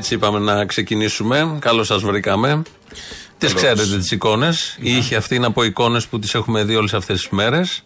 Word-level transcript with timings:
Έτσι 0.00 0.14
είπαμε 0.14 0.38
να 0.38 0.64
ξεκινήσουμε. 0.66 1.56
Καλώς 1.60 1.86
σας 1.86 2.02
βρήκαμε. 2.02 2.62
Τις 3.38 3.54
ξέρετε 3.54 3.96
τις 3.98 4.10
εικόνες. 4.10 4.76
Η 4.80 4.96
ήχη 4.96 5.14
αυτή 5.14 5.34
είναι 5.34 5.46
από 5.46 5.62
εικόνες 5.64 6.06
που 6.06 6.18
τις 6.18 6.34
έχουμε 6.34 6.64
δει 6.64 6.74
όλες 6.76 6.94
αυτές 6.94 7.20
τις 7.20 7.28
μέρες. 7.30 7.82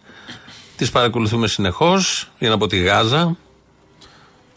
Τις 0.75 0.91
παρακολουθούμε 0.91 1.47
συνεχώς. 1.47 2.31
Είναι 2.37 2.53
από 2.53 2.67
τη 2.67 2.77
Γάζα, 2.77 3.37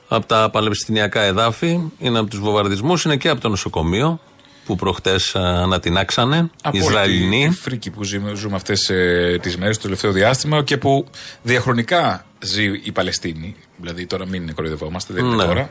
από 0.08 0.26
τα 0.26 0.50
παλαιστινιακά 0.52 1.20
εδάφη, 1.20 1.80
είναι 1.98 2.18
από 2.18 2.30
τους 2.30 2.38
βομβαρδισμούς, 2.38 3.04
είναι 3.04 3.16
και 3.16 3.28
από 3.28 3.40
το 3.40 3.48
νοσοκομείο 3.48 4.20
που 4.64 4.76
προχτές 4.76 5.36
ανατινάξανε. 5.36 6.50
Από 6.62 6.76
Ισραηλινοί. 6.76 7.42
όλη 7.42 7.48
τη 7.48 7.54
φρίκη 7.60 7.90
που 7.90 8.04
ζούμε, 8.04 8.34
ζούμε 8.34 8.56
αυτές 8.56 8.88
ε, 8.90 9.38
τις 9.42 9.56
μέρες, 9.56 9.76
το 9.76 9.82
τελευταίο 9.82 10.12
διάστημα 10.12 10.62
και 10.62 10.76
που 10.76 11.06
διαχρονικά 11.42 12.26
ζει 12.40 12.64
η 12.82 12.92
Παλαιστίνη. 12.92 13.56
Δηλαδή 13.76 14.06
τώρα 14.06 14.26
μην 14.26 14.54
κοροϊδευόμαστε, 14.54 15.12
δεν 15.14 15.24
είναι 15.24 15.34
Ναι. 15.36 15.44
τώρα. 15.44 15.70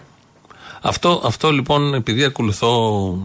Αυτό, 0.82 1.22
αυτό 1.26 1.52
λοιπόν, 1.52 1.94
επειδή 1.94 2.24
ακολουθώ 2.24 3.18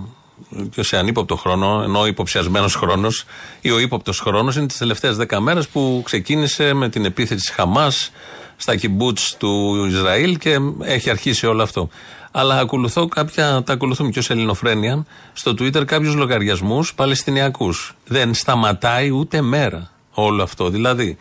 και 0.71 0.83
σε 0.83 0.97
ανύποπτο 0.97 1.37
χρόνο, 1.37 1.83
ενώ 1.85 2.07
υποψιασμένος 2.07 2.75
χρόνος 2.75 3.25
ή 3.61 3.71
ο 3.71 3.79
ύποπτος 3.79 4.21
χρόνος, 4.21 4.57
είναι 4.57 4.67
τις 4.67 4.79
τελευταίες 4.79 5.17
δέκα 5.17 5.41
μέρες 5.41 5.69
που 5.69 6.03
ξεκίνησε 6.05 6.73
με 6.73 6.89
την 6.89 7.05
επίθεση 7.05 7.41
της 7.41 7.51
Χαμάς 7.51 8.11
στα 8.57 8.77
κυμπούτ 8.77 9.19
του 9.39 9.85
Ισραήλ 9.89 10.39
και 10.39 10.59
έχει 10.81 11.11
αρχίσει 11.11 11.47
όλο 11.47 11.63
αυτό. 11.63 11.89
Αλλά 12.31 12.59
ακολουθώ 12.59 13.07
κάποια, 13.07 13.63
τα 13.63 13.73
ακολουθούμε 13.73 14.11
και 14.11 14.19
ως 14.19 14.31
Ελληνοφρένια, 14.31 15.07
στο 15.33 15.51
Twitter 15.51 15.85
κάποιους 15.85 16.15
λογαριασμούς 16.15 16.95
Παλαιστινιακούς. 16.95 17.95
Δεν 18.07 18.35
σταματάει 18.35 19.11
ούτε 19.11 19.41
μέρα 19.41 19.91
όλο 20.11 20.43
αυτό. 20.43 20.69
Δηλαδή, 20.69 21.17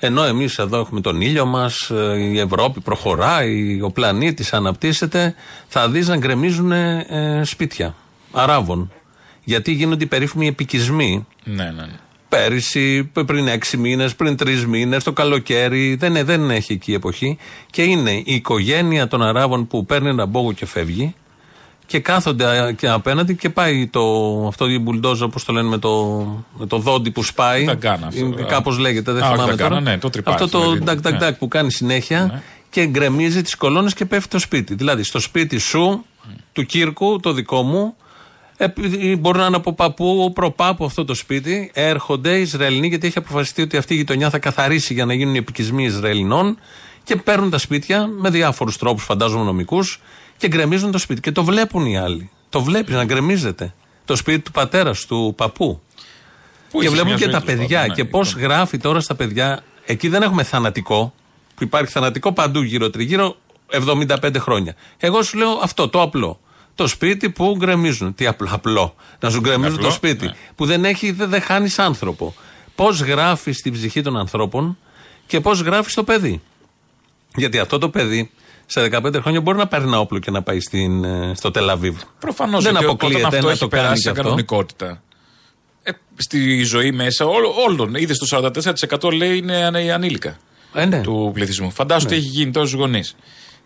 ενώ 0.00 0.24
εμείς 0.24 0.58
εδώ 0.58 0.78
έχουμε 0.78 1.00
τον 1.00 1.20
ήλιο 1.20 1.46
μας, 1.46 1.90
η 2.18 2.38
Ευρώπη 2.38 2.80
προχωράει, 2.80 3.80
ο 3.82 3.90
πλανήτης 3.90 4.52
αναπτύσσεται, 4.52 5.34
θα 5.68 5.88
δεις 5.88 6.08
να 6.08 6.16
γκρεμίζουν 6.16 6.72
ε, 6.72 7.42
σπίτια 7.44 7.94
Αράβων. 8.32 8.92
Γιατί 9.44 9.72
γίνονται 9.72 10.04
οι 10.04 10.06
περίφημοι 10.06 10.46
επικισμοί. 10.46 11.26
Ναι, 11.44 11.64
ναι, 11.64 11.70
ναι. 11.70 11.98
Πέρυσι, 12.28 13.04
πριν 13.04 13.48
έξι 13.48 13.76
μήνες, 13.76 14.14
πριν 14.14 14.36
τρεις 14.36 14.66
μήνες, 14.66 15.04
το 15.04 15.12
καλοκαίρι. 15.12 15.94
Δεν, 15.94 16.24
δεν 16.24 16.50
έχει 16.50 16.72
εκεί 16.72 16.92
εποχή. 16.92 17.38
Και 17.70 17.82
είναι 17.82 18.10
η 18.10 18.24
οικογένεια 18.24 19.08
των 19.08 19.22
Αράβων 19.22 19.66
που 19.66 19.84
παίρνει 19.84 20.08
ένα 20.08 20.26
μπόγο 20.26 20.52
και 20.52 20.66
φεύγει. 20.66 21.14
Και 21.90 21.98
κάθονται 22.00 22.74
και 22.78 22.88
απέναντι 22.88 23.34
και 23.34 23.50
πάει 23.50 23.86
το, 23.88 24.00
αυτό 24.48 24.68
η 24.68 24.78
μπουλντόζα, 24.78 25.24
όπως 25.24 25.44
το 25.44 25.52
λένε, 25.52 25.68
με 25.68 25.78
το, 25.78 26.16
με 26.58 26.66
το 26.66 26.78
δόντι 26.78 27.10
που 27.10 27.22
σπάει. 27.22 27.64
Ταγκάνα 27.64 28.06
αυτό. 28.06 28.44
Κάπως 28.48 28.78
λέγεται, 28.78 29.12
δεν 29.12 29.22
Α, 29.22 29.26
όχι 29.26 29.34
θυμάμαι 29.34 29.50
ταγκάνα, 29.56 29.68
τώρα. 29.78 29.90
ναι, 29.90 29.98
το 29.98 30.10
τρυπάκι, 30.10 30.42
αυτό 30.42 30.58
το 30.58 30.64
δηλαδή. 30.64 30.84
ντακ 30.84 31.00
ντακ 31.00 31.12
Ναι. 31.12 31.18
ντακ 31.18 31.36
που 31.36 31.48
κάνει 31.48 31.72
συνέχεια 31.72 32.42
και 32.70 32.86
γκρεμίζει 32.86 33.42
τις 33.42 33.54
κολόνες 33.54 33.94
και 33.94 34.04
πέφτει 34.04 34.28
το 34.28 34.38
σπίτι. 34.38 34.74
Δηλαδή, 34.74 35.02
στο 35.02 35.18
σπίτι 35.20 35.58
σου, 35.58 36.04
του 36.52 36.62
Κύρκου, 36.66 37.20
το 37.20 37.32
δικό 37.32 37.62
μου, 37.62 37.94
επειδή 38.56 39.16
μπορεί 39.16 39.38
να 39.38 39.46
είναι 39.46 39.56
από 39.56 39.72
παππού, 39.74 40.32
προπάπου 40.34 40.84
αυτό 40.84 41.04
το 41.04 41.14
σπίτι, 41.14 41.70
έρχονται 41.74 42.36
οι 42.36 42.40
Ισραηλινοί 42.40 42.86
γιατί 42.88 43.06
έχει 43.06 43.18
αποφασιστεί 43.18 43.62
ότι 43.62 43.76
αυτή 43.76 43.94
η 43.94 43.96
γειτονιά 43.96 44.30
θα 44.30 44.38
καθαρίσει 44.38 44.94
για 44.94 45.04
να 45.04 45.14
γίνουν 45.14 45.34
οι 45.34 45.38
επικισμοί 45.38 45.84
Ισραηλινών 45.84 46.58
και 47.04 47.16
παίρνουν 47.16 47.50
τα 47.50 47.58
σπίτια 47.58 48.06
με 48.06 48.30
διάφορους 48.30 48.76
τρόπους, 48.76 49.04
φαντάζομαι 49.04 49.44
νομικούς, 49.44 50.00
και 50.40 50.48
γκρεμίζουν 50.48 50.90
το 50.90 50.98
σπίτι. 50.98 51.20
Και 51.20 51.32
το 51.32 51.44
βλέπουν 51.44 51.86
οι 51.86 51.98
άλλοι. 51.98 52.30
Το 52.48 52.62
βλέπεις 52.62 52.94
να 52.94 53.04
γκρεμίζεται. 53.04 53.74
Το 54.04 54.16
σπίτι 54.16 54.40
του 54.40 54.50
πατέρας 54.50 54.98
σου, 54.98 55.06
του 55.06 55.34
παππού. 55.36 55.80
Πού 56.70 56.78
και 56.78 56.84
είσαι 56.84 56.94
βλέπουν 56.94 57.08
μια 57.08 57.16
και 57.18 57.24
ζωή, 57.24 57.32
τα 57.32 57.40
τέλος 57.40 57.58
παιδιά 57.58 57.80
πάντων, 57.80 57.94
και 57.96 58.02
ναι, 58.02 58.08
πώς 58.08 58.28
λοιπόν. 58.34 58.42
γράφει 58.50 58.78
τώρα 58.78 59.00
στα 59.00 59.14
παιδιά. 59.14 59.62
Εκεί 59.84 60.08
δεν 60.08 60.22
έχουμε 60.22 60.42
θανατικό, 60.42 61.14
που 61.54 61.62
υπάρχει 61.64 61.90
θανατικό 61.92 62.32
παντού 62.32 62.62
γύρω-τριγύρω 62.62 63.36
75 63.70 64.34
χρόνια. 64.38 64.74
Εγώ 64.98 65.22
σου 65.22 65.38
λέω 65.38 65.50
αυτό, 65.62 65.88
το 65.88 66.02
απλό. 66.02 66.40
Το 66.74 66.86
σπίτι 66.86 67.30
που 67.30 67.54
γκρεμίζουν. 67.58 68.14
Τι 68.14 68.26
απλό, 68.26 68.48
απλό. 68.52 68.94
Να 69.20 69.30
σου 69.30 69.40
γκρεμίζουν 69.40 69.74
Απλό, 69.74 69.86
το 69.86 69.92
σπίτι. 69.92 70.24
ναι. 70.24 70.32
Που 70.54 70.66
δεν 70.66 70.84
έχει, 70.84 71.10
δεν, 71.12 71.28
δεν 71.28 71.40
χάνεις 71.40 71.78
άνθρωπο. 71.78 72.34
Πώς 72.74 73.00
γράφεις 73.00 73.62
την 73.62 73.72
ψυχή 73.72 74.02
των 74.02 74.16
ανθρώπων 74.16 74.78
και 75.26 75.40
πώς 75.40 75.60
γράφεις 75.60 75.94
το 75.94 76.04
παιδί. 76.04 76.40
Γιατί 77.36 77.58
αυτό 77.58 77.78
το 77.78 77.88
παιδί 77.88 78.30
σε 78.72 78.88
15 78.92 79.14
χρόνια 79.20 79.40
μπορεί 79.40 79.58
να 79.58 79.66
πάρει 79.66 79.84
ένα 79.84 79.98
όπλο 80.00 80.18
και 80.18 80.30
να 80.30 80.42
πάει 80.42 80.60
στην, 80.60 81.04
ε, 81.04 81.32
στο 81.36 81.50
Τελαβίβ. 81.50 81.96
Προφανώς 82.18 82.62
δεν 82.64 82.76
όταν 82.76 82.88
αποκλείεται 82.88 83.24
αυτό 83.26 83.40
να 83.46 83.50
έχει 83.50 83.58
το 83.60 83.68
κάνει 83.68 83.82
περάσει 83.82 83.94
και 84.02 84.06
σε 84.06 84.10
αυτό. 84.10 84.22
κανονικότητα. 84.22 85.02
Ε, 85.82 85.90
στη 86.16 86.62
ζωή 86.62 86.92
μέσα 86.92 87.26
όλο- 87.26 87.54
όλων. 87.68 87.94
Είδες 87.94 88.18
το 88.18 88.26
44% 88.26 89.10
λέει 89.10 89.36
είναι 89.36 89.64
ανε- 89.64 89.90
ανήλικα 89.92 90.36
Ε, 90.74 90.84
ναι. 90.84 91.00
του 91.00 91.30
πληθυσμού. 91.34 91.70
Φαντάσου 91.70 92.06
τι 92.06 92.14
έχει 92.14 92.26
γίνει 92.28 92.50
τώρα 92.50 92.66
στου 92.66 92.76
γονεί. 92.76 93.02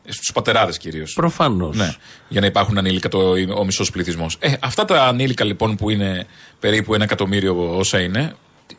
Στους 0.08 0.30
πατεράδες 0.34 0.78
κυρίως. 0.78 1.12
Προφανώς. 1.12 1.76
Ναι, 1.76 1.94
για 2.28 2.40
να 2.40 2.46
υπάρχουν 2.46 2.78
ανήλικα 2.78 3.08
το, 3.08 3.18
ο 3.58 3.64
μισός 3.64 3.90
πληθυσμός. 3.90 4.36
Ε, 4.40 4.52
αυτά 4.60 4.84
τα 4.84 5.04
ανήλικα 5.04 5.44
λοιπόν 5.44 5.76
που 5.76 5.90
είναι 5.90 6.26
περίπου 6.60 6.94
ένα 6.94 7.04
εκατομμύριο 7.04 7.76
όσα 7.78 8.00
είναι, 8.00 8.34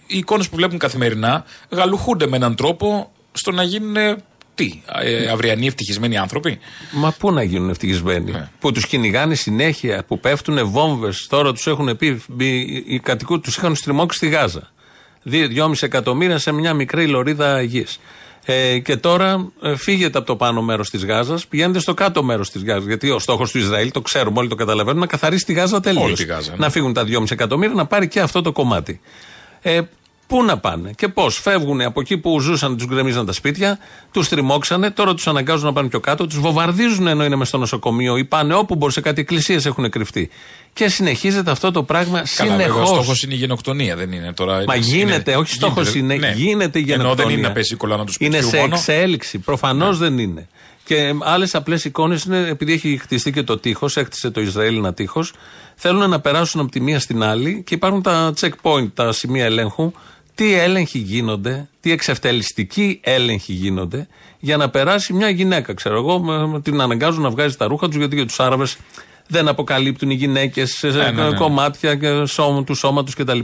οι 0.08 0.18
εικόνες 0.18 0.50
που 0.50 0.56
βλέπουν 0.56 0.78
καθημερινά 0.78 1.46
γαλουχούνται 1.70 2.28
με 2.28 2.36
έναν 2.36 2.56
τρόπο 2.56 3.12
στο 3.32 3.52
να 3.52 3.64
γίνουν 3.64 3.96
Τι, 4.56 4.82
ε, 5.04 5.28
αυριανοί 5.28 5.68
ευτυχισμένοι 5.68 6.18
άνθρωποι; 6.18 6.60
Μα 6.92 7.12
πού 7.20 7.32
να 7.32 7.44
γίνουν 7.44 7.70
ευτυχισμένοι; 7.70 8.32
Ναι. 8.32 8.50
Που 8.60 8.72
τους 8.72 8.88
κυνηγάνε 8.88 9.36
συνέχεια, 9.36 10.04
που 10.08 10.20
πέφτουν 10.20 10.68
βόμβες. 10.70 11.28
Τώρα 11.30 11.54
τους 11.54 11.68
έχουν 11.68 11.98
πει, 11.98 12.22
μπει- 12.28 12.84
οι 12.92 13.00
κατοικού 13.00 13.40
τους 13.40 13.56
είχαν 13.58 13.76
στριμώξει 13.76 14.18
στη 14.18 14.28
Γάζα. 14.28 14.72
Δύ- 15.24 15.48
Δυόμιση 15.48 15.86
εκατομμύρια 15.86 16.38
σε 16.38 16.52
μια 16.52 16.74
μικρή 16.74 17.08
λωρίδα 17.08 17.62
γης. 17.62 18.00
Ε, 18.48 18.80
και 18.80 18.96
τώρα 18.96 19.52
ε, 19.62 19.76
φύγετε 19.76 20.18
από 20.18 20.28
το 20.28 20.36
πάνω 20.36 20.62
μέρος 20.62 20.90
της 20.90 21.06
Γάζας, 21.06 21.48
πηγαίνετε 21.48 21.80
στο 21.80 21.94
κάτω 21.94 22.24
μέρος 22.24 22.50
της 22.52 22.64
Γάζας. 22.64 22.86
Γιατί 22.86 23.10
ο 23.10 23.20
στόχος 23.20 23.52
του 23.52 23.58
Ισραήλ, 23.58 23.92
το 23.92 24.02
ξέρουμε, 24.02 24.40
όλοι 24.40 24.50
το 24.50 24.56
καταλαβαίνουν, 24.56 25.00
να 25.00 25.08
καθαρίσει 25.08 25.46
τη 25.46 25.54
Γάζα 25.54 25.80
τελείως. 25.80 26.04
Όλη 26.04 26.14
τη 26.16 26.24
Γάζα, 26.26 26.52
ναι. 26.52 26.58
Να 26.58 26.70
φύγουν 26.70 26.94
τα 26.94 27.04
2,5 27.04 27.32
εκατομμύρια, 27.32 27.76
να 27.76 27.86
πάρει 27.86 28.08
και 28.08 28.20
αυτό 28.20 28.42
το 28.42 28.52
κομμάτι. 28.52 29.00
Ε, 29.62 29.82
πού 30.28 30.44
να 30.44 30.58
πάνε 30.58 30.92
και 30.96 31.08
πώς. 31.08 31.40
Φεύγουν 31.40 31.82
από 31.82 32.00
εκεί 32.02 32.18
που 32.18 32.40
ζούσαν, 32.40 32.78
τους 32.78 32.88
γκρεμίζαν 32.88 33.26
τα 33.26 33.32
σπίτια, 33.32 33.80
τους 34.12 34.30
τριμώξανε, 34.30 34.92
τώρα 34.92 35.14
τους 35.14 35.28
αναγκάζουν 35.28 35.66
να 35.66 35.74
πάνε 35.74 35.88
πιο 35.88 36.00
κάτω, 36.00 36.28
τους 36.28 36.40
βομβαρδίζουν 36.40 37.08
ενώ 37.08 37.26
είναι 37.26 37.36
μες 37.36 37.48
στο 37.48 37.58
νοσοκομείο 37.58 38.18
ή 38.18 38.26
πάνε 38.26 38.54
όπου 38.56 38.76
μπορεί, 38.76 38.94
σε 38.94 39.02
κάτι 39.02 39.22
εκκλησίες 39.22 39.66
έχουν 39.66 39.90
κρυφτεί. 39.90 40.30
Και 40.74 40.88
συνεχίζεται 40.90 41.52
αυτό 41.52 41.72
το 41.72 41.84
πράγμα 41.84 42.24
Καλά, 42.36 42.50
βέβαια, 42.52 42.66
ο 42.66 42.70
συνεχώς. 42.72 42.90
στόχος 42.90 43.24
είναι 43.24 43.34
η 43.34 43.38
γενοκτονία, 43.38 43.96
δεν 43.96 44.12
είναι 44.12 44.34
τώρα. 44.34 44.64
Μα 44.68 44.76
είναι- 44.76 44.86
γίνεται, 44.86 45.36
όχι 45.36 45.52
στόχος 45.54 45.94
γίνεται, 45.94 46.14
είναι, 46.14 46.28
ναι. 46.28 46.34
γίνεται 46.36 46.80
η 46.80 46.82
Ενώ 46.82 46.92
δεν 46.94 47.02
γενοκτονία. 47.04 47.38
είναι 47.38 47.48
να 47.48 47.54
πέσει 47.54 47.74
η 47.74 47.78
κολάνα 47.78 48.06
του 48.06 48.12
σπιτιού 48.12 48.38
Είναι 48.38 48.48
σε 48.48 48.56
μόνο. 48.56 48.68
Ναι. 48.68 48.76
εξέλιξη. 48.76 49.38
Προφανώς 49.40 49.98
δεν 49.98 50.18
είναι. 50.20 50.48
Και 50.84 51.14
άλλες 51.22 51.56
απλές 51.56 51.86
εικόνες 51.86 52.24
είναι 52.24 52.48
επειδή 52.50 52.74
έχει 52.74 52.98
χτιστεί 53.02 53.32
και 53.32 53.44
το 53.44 53.58
τείχος, 53.58 53.98
έκτισε 53.98 54.30
το 54.30 54.42
Ισραήλ 54.42 54.76
ένα 54.78 54.94
τείχος, 54.94 55.34
θέλουν 55.76 56.10
να 56.10 56.20
περάσουν 56.20 56.62
από 56.62 56.72
τη 56.72 56.80
μία 56.82 57.00
στην 57.00 57.24
άλλη 57.24 57.64
και 57.66 57.76
υπάρχουν 57.76 58.02
τα 58.02 58.34
checkpoint, 58.42 58.88
τα 58.94 59.12
σημεία 59.12 59.46
ελέγχου. 59.46 59.92
Τι 60.36 60.54
έλεγχοι 60.54 61.00
γίνονται, 61.00 61.70
τι 61.80 61.92
εξευτελιστικοί 61.92 63.00
έλεγχοι 63.04 63.54
γίνονται 63.54 64.08
για 64.40 64.58
να 64.58 64.70
περάσει 64.70 65.14
μια 65.14 65.30
γυναίκα, 65.30 65.74
ξέρω 65.74 65.96
εγώ, 65.98 66.20
με- 66.20 66.48
με 66.48 66.62
την 66.62 66.82
αναγκάζουν 66.82 67.22
να 67.22 67.30
βγάζει 67.30 67.56
τα 67.56 67.68
ρούχα 67.68 67.88
τους 67.88 67.96
γιατί 67.96 68.16
για 68.16 68.26
τους 68.26 68.40
Άραβες 68.40 68.78
δεν 69.28 69.48
αποκαλύπτουν 69.48 70.10
οι 70.10 70.14
γυναίκες 70.14 70.72
σε 70.72 70.88
ναι, 70.88 71.12
ναι. 71.12 71.34
κομμάτια 71.38 71.96
και 71.96 72.26
σώμα, 72.26 72.64
του 72.64 72.74
σώματος 72.76 73.14
κτλ. 73.16 73.40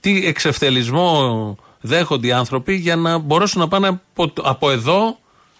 Τι 0.00 0.26
εξευτελισμό 0.26 1.56
δέχονται 1.80 2.26
οι 2.26 2.32
άνθρωποι 2.32 2.74
για 2.74 2.96
να 2.96 3.18
μπορέσουν 3.18 3.60
να 3.60 3.68
πάνε 3.68 3.86
από, 3.88 4.32
από 4.42 4.70
εδώ 4.70 5.18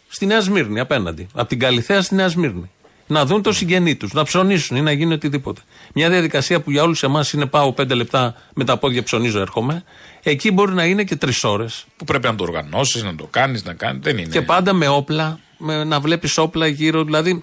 στη 0.08 0.26
Νέα 0.26 0.40
Σμύρνη 0.40 0.80
απέναντι. 0.80 1.26
Από 1.34 1.48
την 1.48 1.58
Καλιθέα 1.58 2.02
στη 2.02 2.14
Νέα 2.14 2.28
Σμύρνη. 2.28 2.70
Να 3.06 3.26
δουν 3.26 3.42
το 3.42 3.52
συγγενή 3.52 3.94
τους, 3.96 4.12
να 4.12 4.24
ψωνίσουν 4.24 4.76
ή 4.76 4.82
να 4.82 4.92
γίνει 4.92 5.12
οτιδήποτε. 5.12 5.60
Μια 5.94 6.10
διαδικασία 6.10 6.60
που 6.60 6.70
για 6.70 6.82
όλους 6.82 7.02
εμάς 7.02 7.32
είναι 7.32 7.46
πάω 7.46 7.72
πέντε 7.72 7.94
λεπτά 7.94 8.34
με 8.54 8.64
τα 8.64 8.76
πόδια 8.76 9.02
ψωνίζω, 9.02 9.40
έρχομαι. 9.40 9.84
Εκεί 10.22 10.50
μπορεί 10.50 10.72
να 10.72 10.84
είναι 10.84 11.04
και 11.04 11.16
τρεις 11.16 11.44
ώρες. 11.44 11.84
Που 11.96 12.04
πρέπει 12.04 12.26
να 12.26 12.34
το 12.34 12.42
οργανώσεις, 12.42 13.02
να 13.02 13.14
το 13.14 13.26
κάνεις, 13.30 13.64
να 13.64 13.72
κάνεις. 13.74 14.02
Δεν 14.02 14.18
είναι. 14.18 14.28
Και 14.28 14.42
πάντα 14.42 14.72
με 14.72 14.88
όπλα, 14.88 15.38
με, 15.58 15.84
να 15.84 16.00
βλέπεις 16.00 16.38
όπλα 16.38 16.66
γύρω. 16.66 17.04
Δηλαδή, 17.04 17.42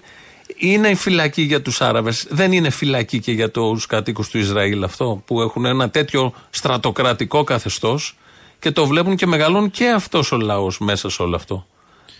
είναι 0.56 0.88
η 0.88 0.94
φυλακή 0.94 1.42
για 1.42 1.62
τους 1.62 1.80
Άραβες. 1.80 2.26
Δεν 2.30 2.52
είναι 2.52 2.70
φυλακή 2.70 3.20
και 3.20 3.32
για 3.32 3.50
τους 3.50 3.86
κατοίκους 3.86 4.28
του 4.28 4.38
Ισραήλ 4.38 4.84
αυτό, 4.84 5.22
που 5.26 5.40
έχουν 5.40 5.64
ένα 5.64 5.90
τέτοιο 5.90 6.32
στρατοκρατικό 6.50 7.44
καθεστώς 7.44 8.16
και 8.58 8.70
το 8.70 8.86
βλέπουν 8.86 9.16
και 9.16 9.26
μεγαλώνουν 9.26 9.70
και 9.70 9.90
αυτός 9.90 10.32
ο 10.32 10.36
λαός 10.36 10.78
μέσα 10.78 11.10
σε 11.10 11.22
όλο 11.22 11.36
αυτό. 11.36 11.66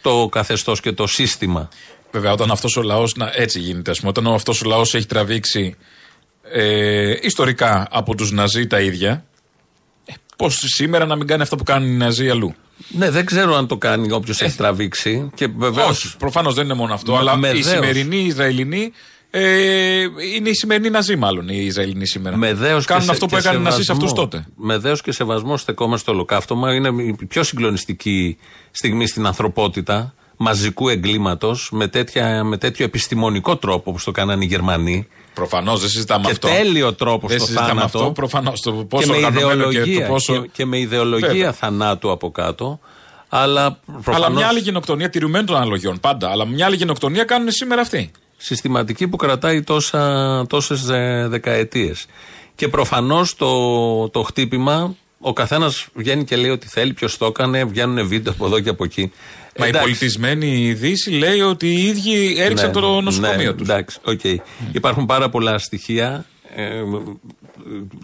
Το 0.02 0.28
καθεστώς 0.30 0.80
και 0.80 0.92
το 0.92 1.06
σύστημα. 1.06 1.68
Βέβαια, 2.12 2.32
όταν 2.32 2.50
αυτός 2.50 2.76
ο 2.76 2.82
λαός. 2.82 3.16
Έτσι 3.34 3.58
γίνεται, 3.60 3.90
ας 3.90 3.98
πούμε. 3.98 4.08
Όταν 4.10 4.26
αυτός 4.26 4.62
ο 4.62 4.68
λαός 4.68 4.94
έχει 4.94 5.06
τραβήξει 5.06 5.76
ε, 6.52 7.14
ιστορικά 7.22 7.86
από 7.90 8.14
τους 8.14 8.30
Ναζί 8.32 8.66
τα 8.66 8.80
ίδια. 8.80 9.24
Ε, 10.04 10.12
Πώς 10.36 10.62
σήμερα 10.76 11.06
να 11.06 11.16
μην 11.16 11.26
κάνει 11.26 11.42
αυτό 11.42 11.56
που 11.56 11.64
κάνουν 11.64 11.88
οι 11.88 11.96
Ναζί 11.96 12.30
αλλού; 12.30 12.54
Ναι, 12.88 13.10
δεν 13.10 13.24
ξέρω 13.26 13.54
αν 13.56 13.66
το 13.66 13.76
κάνει 13.76 14.12
όποιος 14.12 14.40
έχει 14.42 14.56
τραβήξει. 14.56 15.30
Και 15.34 15.48
βεβαίως, 15.56 16.04
Όχι, 16.04 16.16
προφανώς 16.16 16.54
δεν 16.54 16.64
είναι 16.64 16.74
μόνο 16.74 16.94
αυτό. 16.94 17.12
Μα- 17.12 17.18
αλλά 17.18 17.36
με 17.36 17.48
οι 17.48 17.52
δέος. 17.60 17.66
σημερινοί 17.66 18.16
Ισραηλινοί. 18.16 18.92
Ε, 19.34 20.00
είναι 20.36 20.48
οι 20.48 20.54
σημερινοί 20.54 20.90
Ναζί, 20.90 21.16
μάλλον 21.16 21.48
οι 21.48 21.64
Ισραηλινοί 21.64 22.06
σήμερα. 22.06 22.36
Με 22.36 22.54
δέος 22.54 22.84
Κάνουν 22.84 23.02
και 23.02 23.06
σε- 23.08 23.12
αυτό 23.12 23.26
που 23.26 23.32
και 23.34 23.40
έκανε 23.40 23.58
οι 23.58 23.62
Ναζί 23.62 23.76
σε 23.76 23.82
σεβασμό. 23.82 24.06
αυτού 24.08 24.20
τότε. 24.20 24.44
Με 24.56 24.76
δέος 24.78 25.02
και 25.02 25.12
σεβασμό 25.12 25.56
στεκόμαστε 25.56 26.02
στο 26.02 26.12
ολοκαύτωμα. 26.12 26.74
Είναι 26.74 26.88
η 27.20 27.24
πιο 27.28 27.42
συγκλονιστική 27.42 28.36
στιγμή 28.70 29.06
στην 29.06 29.26
ανθρωπότητα 29.26 30.14
μαζικού 30.37 30.88
εγκλήματος 30.88 31.69
με, 31.73 31.88
τέτοια- 31.88 32.44
με 32.44 32.56
τέτοιο 32.56 32.84
επιστημονικό 32.84 33.56
τρόπο 33.56 33.90
όπως 33.90 34.05
το 34.05 34.11
κάνανε 34.11 34.44
οι 34.44 34.46
Γερμανοί. 34.46 35.08
Προφανώς 35.34 35.81
δεν 35.81 35.88
συζητάμε 35.88 36.25
Και 36.25 36.31
αυτό. 36.31 36.49
τέλειο 36.49 36.93
τρόπο 36.94 37.29
δεν 37.29 37.37
στο 37.38 37.46
συζητάμε 37.46 37.69
θάνατο. 37.69 37.99
αυτό. 37.99 38.11
Προφανώς. 38.11 38.61
Το 38.61 38.73
Και 38.73 38.84
πόσο 38.84 39.11
με, 39.11 39.17
οργανωμένο 39.17 39.49
και 39.49 39.56
ιδεολογία, 39.79 40.06
το 40.06 40.12
πόσο. 40.12 40.40
και, 40.40 40.49
και 40.52 40.64
με 40.67 40.79
ιδεολογία 40.79 41.29
Βέβαια. 41.29 41.52
θανάτου 41.52 42.11
από 42.11 42.31
κάτω. 42.31 42.81
Αλλά 43.29 43.79
προφανώς 43.93 44.20
Αλλά 44.26 44.31
μια 44.37 44.46
άλλη 44.46 44.58
γενοκτονία 44.61 45.11
τηρουμένων 45.11 45.46
των 45.46 45.56
αναλογιών 45.56 46.00
πάντα. 46.00 46.31
Αλλά 46.31 46.46
μια 46.46 46.67
άλλη 46.67 46.76
γενοκτονία 46.76 47.25
κάνουν 47.25 47.50
σήμερα 47.50 47.81
αυτοί. 47.81 48.11
συστηματική 48.37 49.08
που 49.08 49.17
κρατάει 49.17 49.62
τόσα, 49.62 50.44
τόσες 50.49 50.88
ε, 50.88 51.26
δεκαετίες. 51.29 52.06
Και 52.55 52.69
προφανώς 52.69 53.37
το, 53.37 54.08
το 54.08 54.23
χτύπημα, 54.23 54.94
ο 55.24 55.32
καθένας 55.32 55.86
βγαίνει 55.94 56.24
και 56.24 56.36
λέει 56.36 56.50
ότι 56.50 56.69
θέλει, 56.69 56.92
ποιος 56.92 57.19
το 57.19 57.26
έκανε, 57.26 57.64
βγαίνουν 57.64 58.08
βίντεο 58.08 58.32
από 58.32 58.46
εδώ 58.46 58.60
και 58.60 58.69
από 58.69 58.84
εκεί. 58.84 59.12
Μα 59.58 59.66
η 59.66 59.69
Εντάξει. 59.69 59.88
πολιτισμένη 59.88 60.72
Δύση 60.72 61.10
λέει 61.10 61.40
ότι 61.40 61.66
οι 61.66 61.82
ίδιοι 61.86 62.34
έριξαν 62.38 62.66
Ναι, 62.66 62.80
το 62.80 63.00
νοσοκομείο 63.00 63.50
ναι, 63.50 63.56
τους. 63.56 63.69
Εντάξει, 63.69 63.98
οκ. 64.04 64.20
Υπάρχουν 64.72 65.06
πάρα 65.06 65.28
πολλά 65.28 65.58
στοιχεία 65.58 66.24
ε, 66.54 66.82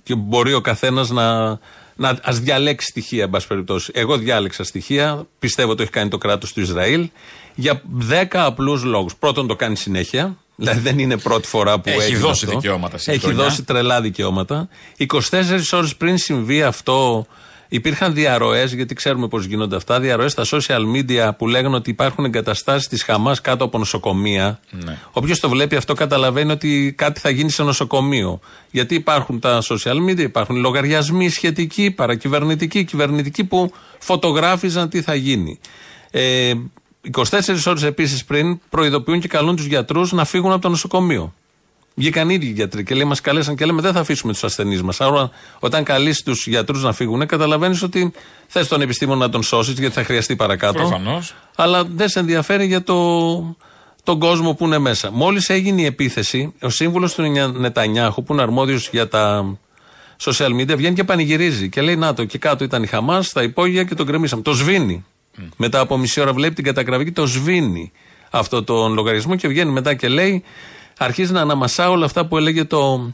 και 0.03 0.15
μπορεί 0.15 0.55
ο 0.55 0.61
καθένας 0.61 1.11
να, 1.11 1.59
να 1.97 2.19
ας 2.23 2.41
διαλέξει 2.41 2.87
στοιχεία, 2.87 3.23
εν 3.23 3.31
πάση 3.31 3.47
περιπτώσει. 3.47 3.93
Εγώ 3.95 4.17
διάλεξα 4.17 4.65
στοιχεία, 4.65 5.27
πιστεύω 5.39 5.75
το 5.75 5.83
έχει 5.83 5.91
κάνει 5.91 6.11
το 6.11 6.19
κράτος 6.19 6.53
του 6.53 6.61
Ισραήλ, 6.61 7.09
για 7.55 7.83
10 8.11 8.25
απλούς 8.31 8.85
λόγους. 8.85 9.17
Πρώτον, 9.17 9.47
το 9.47 9.57
κάνει 9.57 9.77
συνέχεια. 9.77 10.37
Δηλαδή 10.61 10.81
δεν 10.81 10.99
είναι 10.99 11.19
πρώτη 11.19 11.49
φορά 11.49 11.81
που 11.81 11.89
Έχει 11.89 12.01
έγινε 12.01 12.19
δώσει 12.19 12.45
αυτό. 12.45 12.57
δικαιώματα 12.59 12.99
στη 12.99 13.11
Έχει 13.11 13.21
γειτονιά. 13.21 13.43
δώσει 13.45 13.63
τρελά 13.63 14.01
δικαιώματα. 14.01 14.69
24 14.97 15.73
ώρες 15.73 15.97
πριν 15.97 16.19
συμβεί 16.19 16.63
αυτό, 16.63 17.27
υπήρχαν 17.69 18.15
διαρροές, 18.15 18.73
γιατί 18.75 18.95
ξέρουμε 18.95 19.29
πώς 19.29 19.45
γίνονται 19.45 19.77
αυτά, 19.77 20.01
διαρροές 20.01 20.33
στα 20.33 20.45
social 20.51 20.81
media 20.97 21.31
που 21.39 21.47
λέγανε 21.49 21.77
ότι 21.77 21.91
υπάρχουν 21.91 22.25
εγκαταστάσεις 22.25 22.89
της 22.89 23.03
Χαμάς 23.03 23.41
κάτω 23.41 23.65
από 23.65 23.79
νοσοκομεία. 23.79 24.61
Ναι. 24.71 24.99
Όποιος 25.13 25.41
το 25.41 25.49
βλέπει 25.49 25.77
αυτό 25.77 25.95
καταλαβαίνει 25.95 26.51
ότι 26.53 26.95
κάτι 26.97 27.21
θα 27.21 27.31
γίνει 27.31 27.51
σε 27.51 27.63
νοσοκομείο. 27.63 28.41
Γιατί 28.71 28.95
υπάρχουν 28.95 29.39
τα 29.41 29.63
social 29.63 29.97
media, 30.11 30.19
υπάρχουν 30.21 30.57
λογαριασμοί 30.57 31.29
σχετικοί, 31.29 31.91
παρακυβερνητικοί, 31.91 32.85
κυβερνητικοί 32.85 33.45
που 33.45 33.73
φωτογράφιζαν 33.99 34.89
τι 34.89 35.03
θα 35.03 35.15
γίνει. 35.15 35.59
Ε, 36.11 36.53
24 37.13 37.67
ώρες 37.67 37.83
επίσης 37.83 38.25
πριν 38.25 38.61
προειδοποιούν 38.71 39.21
και 39.21 39.29
καλούν 39.29 39.57
τους 39.57 39.65
γιατρούς 39.65 40.13
να 40.13 40.25
φύγουν 40.25 40.53
από 40.53 40.61
το 40.63 40.69
νοσοκομείο. 40.69 41.35
Βγήκαν 41.95 42.31
οι 42.31 42.35
ίδιοι 42.35 42.47
οι 42.47 42.51
γιατροί 42.51 42.85
και 42.85 42.95
λέει: 42.95 43.05
Μας 43.05 43.21
καλέσαν 43.21 43.57
και 43.57 43.65
λέμε: 43.65 43.83
Δεν 43.83 43.93
θα 43.93 44.01
αφήσουμε 44.01 44.33
τους 44.33 44.45
ασθενείς 44.45 44.83
μας. 44.83 45.01
Άρα, 45.01 45.31
όταν 45.59 45.85
καλείς 45.85 46.23
τους 46.23 46.47
γιατρούς 46.47 46.83
να 46.83 46.93
φύγουν, 46.93 47.27
καταλαβαίνεις 47.27 47.83
ότι 47.83 48.13
θες 48.47 48.69
τον 48.69 48.81
επιστήμονα 48.81 49.19
να 49.27 49.31
τον 49.31 49.43
σώσεις, 49.43 49.79
γιατί 49.79 49.95
θα 49.95 50.05
χρειαστεί 50.05 50.37
παρακάτω. 50.37 50.79
Προφανώς. 50.79 51.35
Αλλά 51.57 51.85
δεν 51.85 52.09
σε 52.09 52.19
ενδιαφέρει 52.19 52.67
για 52.67 52.83
το, 52.83 53.57
τον 54.03 54.19
κόσμο 54.19 54.55
που 54.55 54.65
είναι 54.65 54.79
μέσα. 54.79 55.11
Μόλις 55.13 55.49
έγινε 55.49 55.81
η 55.81 55.85
επίθεση, 55.85 56.55
ο 56.61 56.69
σύμβουλος 56.69 57.15
του 57.15 57.23
Νια- 57.23 57.47
Νετανιάχου, 57.49 58.23
που 58.23 58.33
είναι 58.33 58.43
αρμόδιος 58.43 58.89
για 58.93 59.09
τα 59.09 59.57
social 60.25 60.51
media, 60.61 60.77
βγαίνει 60.77 60.95
και 60.95 61.05
πανηγυρίζει 61.05 61.69
και 61.69 61.81
λέει: 61.81 61.97
Να 61.97 62.15
το, 62.15 62.25
και 62.25 62.39
κάτω 62.39 62.65
ήταν 62.65 62.83
η 62.83 62.87
Χαμάς, 62.87 63.27
στα 63.27 63.43
υπόγεια 63.43 63.85
και 63.85 63.95
τον 63.95 64.07
κρεμίσαμε. 64.07 64.43
Το 64.43 64.53
σβήνει. 64.53 65.05
Μετά 65.57 65.81
από 65.81 65.99
μισή 65.99 66.21
ώρα 66.21 66.33
βλέπει 66.33 66.55
την 66.55 66.65
καταγραφή 66.65 67.05
και 67.05 67.13
το 67.13 67.27
σβήνει 67.27 67.93
αυτό 68.31 68.65
τον 68.65 68.93
λογαριασμό 68.93 69.37
και 69.37 69.49
βγαίνει 69.49 69.71
μετά 69.71 69.95
και 69.95 70.09
λέει: 70.09 70.43
Αρχίζει 70.99 71.33
να 71.33 71.41
αναμασά 71.41 71.91
όλα 71.91 72.05
αυτά 72.05 72.27
που 72.27 72.37
έλεγε 72.37 72.65
το 72.65 73.13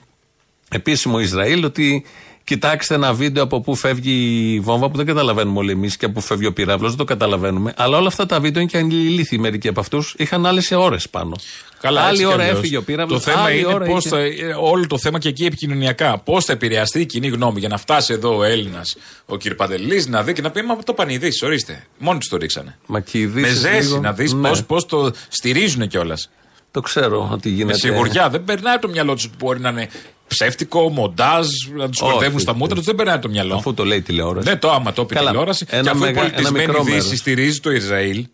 επίσημο 0.71 1.21
Ισραήλ, 1.21 1.64
ότι 1.64 2.04
κοιτάξτε 2.44 2.94
ένα 2.94 3.12
βίντεο 3.12 3.42
από 3.42 3.60
πού 3.60 3.74
φεύγει 3.74 4.12
η 4.54 4.60
βόμβα 4.60 4.90
που 4.90 4.96
δεν 4.96 5.06
καταλαβαίνουμε 5.06 5.58
όλοι 5.58 5.70
εμείς 5.70 5.96
και 5.96 6.04
από 6.04 6.14
πού 6.14 6.20
φεύγει 6.20 6.46
ο 6.46 6.52
πυράβλος, 6.52 6.88
δεν 6.88 6.98
το 6.98 7.04
καταλαβαίνουμε. 7.04 7.72
Αλλά 7.76 7.96
όλα 7.98 8.06
αυτά 8.06 8.26
τα 8.26 8.40
βίντεο 8.40 8.62
είναι 8.62 8.70
και 8.70 8.78
ανηλήθιοι 8.78 9.38
μερικοί 9.40 9.68
από 9.68 9.80
αυτούς. 9.80 10.14
Είχαν 10.18 10.46
άλλες 10.46 10.70
ώρες 10.70 11.08
πάνω. 11.10 11.36
Καλά, 11.80 12.00
άλλη 12.00 12.10
έτσι 12.10 12.22
κι 12.26 12.32
ώρα 12.32 12.42
αλλιώς. 12.42 12.58
έφυγε 12.58 12.76
ο 12.76 12.82
πύραυλο. 12.82 13.14
Το 13.14 13.20
θέμα 13.20 13.40
άλλη 13.42 13.58
είναι 13.58 13.66
ώρα 13.74 13.84
πώς 13.86 14.04
είχε- 14.04 14.08
θα. 14.16 14.18
ε, 14.20 14.54
Όλο 14.60 14.86
το 14.86 14.98
θέμα 14.98 15.18
και 15.18 15.28
εκεί 15.28 15.44
επικοινωνιακά. 15.44 16.18
Πώς 16.18 16.44
θα 16.44 16.52
επηρεαστεί 16.52 17.00
η 17.00 17.06
κοινή 17.06 17.28
γνώμη 17.28 17.58
για 17.60 17.68
να 17.68 17.76
φτάσει 17.76 18.12
εδώ 18.12 18.36
ο 18.36 18.42
Έλληνας, 18.42 18.96
ο 19.26 19.36
κ. 19.36 19.42
Παντελής, 19.56 20.06
να 20.06 20.22
δει 20.22 20.32
και 20.32 20.42
να 20.42 20.50
πει 20.50 20.62
Μα 20.62 20.76
το 20.76 20.92
πανηδείς, 20.92 21.42
ορίστε. 21.42 21.84
Μόνοι 21.98 22.18
τους 22.18 22.28
το 22.28 22.36
ρίξανε. 22.36 22.78
Μα 22.86 23.00
και 23.00 23.18
οι 23.18 23.26
Με 23.26 23.40
ειδήσεις 23.40 23.58
ζέση 23.58 23.86
λίγο- 23.88 24.00
να 24.00 24.12
δεις 24.12 24.32
Ναι, 24.32 24.56
πώς 24.66 24.86
το 24.86 25.10
στηρίζουν 25.28 25.88
κιόλας. 25.88 26.30
Το 26.70 26.80
ξέρω 26.80 27.28
ότι 27.32 27.48
γίνεται. 27.48 27.66
Με 27.66 27.78
σιγουριά. 27.78 28.28
Δεν 28.30 28.44
περνάει 28.44 28.78
το 28.78 28.88
μυαλό 28.88 29.14
τους 29.14 29.28
που 29.28 29.34
μπορεί 29.38 29.60
να 29.60 29.68
είναι 29.68 29.88
ψεύτικο, 30.28 30.88
μοντάζ, 30.88 31.47
να 31.76 31.88
τους 31.88 32.00
Όχι, 32.00 32.11
κορδεύουν 32.12 32.40
στα 32.40 32.50
όχι. 32.50 32.61
μούτρα 32.61 32.76
τους. 32.76 32.85
Δεν 32.87 32.95
περνάει 32.95 33.19
το 33.19 33.28
μυαλό. 33.28 33.54
Αφού 33.54 33.75
το 33.75 33.85
λέει 33.85 33.99
η 33.99 34.02
τηλεόραση. 34.02 34.49
Ναι, 34.49 34.57
το 34.57 34.71
άμα 34.71 34.93
το 34.93 35.04
πει 35.04 35.14
Καλά. 35.14 35.31
τηλεόραση. 35.31 35.66
Ένα 35.69 35.83
και 35.83 35.88
αφού 35.88 35.99
μεγα- 35.99 36.12
η 36.12 36.25
ένα 36.25 36.31
πολιτισμένη 36.31 36.66
μικρό 36.66 36.83
Δύση 36.85 36.97
μέρος. 37.04 37.19
στηρίζει 37.19 37.61
το 37.61 37.71
Ισραήλ, 37.71 38.26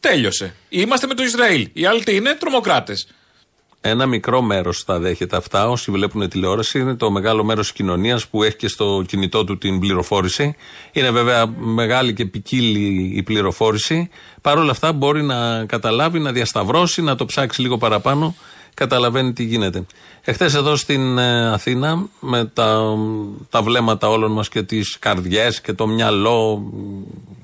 τέλειωσε. 0.00 0.54
Είμαστε 0.68 1.06
με 1.06 1.14
το 1.14 1.22
Ισραήλ. 1.22 1.68
Οι 1.72 1.86
άλλοι 1.86 2.02
τι 2.02 2.14
είναι, 2.14 2.34
τρομοκράτες. 2.34 3.06
Ένα 3.84 4.06
μικρό 4.06 4.42
μέρος 4.42 4.82
θα 4.86 4.98
δέχεται 4.98 5.36
αυτά. 5.36 5.68
Όσοι 5.68 5.90
βλέπουν 5.90 6.28
τηλεόραση, 6.28 6.78
είναι 6.78 6.94
το 6.94 7.10
μεγάλο 7.10 7.44
μέρος 7.44 7.66
της 7.66 7.76
κοινωνίας 7.76 8.26
που 8.26 8.42
έχει 8.42 8.56
και 8.56 8.68
στο 8.68 9.04
κινητό 9.08 9.44
του 9.44 9.58
την 9.58 9.78
πληροφόρηση. 9.80 10.56
Είναι 10.92 11.10
βέβαια 11.10 11.46
μεγάλη 11.46 12.14
και 12.14 12.24
ποικίλη 12.24 13.12
η 13.16 13.22
πληροφόρηση. 13.22 14.10
Παρ' 14.40 14.58
όλα 14.58 14.70
αυτά 14.70 14.92
μπορεί 14.92 15.22
να 15.22 15.64
καταλάβει, 15.64 16.18
να 16.18 16.32
διασταυρώσει, 16.32 17.02
να 17.02 17.14
το 17.16 17.24
ψάξει 17.24 17.60
λίγο 17.60 17.78
παραπάνω. 17.78 18.34
Καταλαβαίνει 18.74 19.32
τι 19.32 19.42
γίνεται. 19.44 19.84
Εχθές 20.24 20.54
εδώ 20.54 20.76
στην 20.76 21.18
ε, 21.18 21.52
Αθήνα, 21.52 22.06
με 22.20 22.44
τα, 22.44 22.96
τα 23.50 23.62
βλέμματα 23.62 24.08
όλων 24.08 24.32
μας 24.32 24.48
και 24.48 24.62
τις 24.62 24.98
καρδιές 24.98 25.60
και 25.60 25.72
το 25.72 25.86
μυαλό 25.86 26.62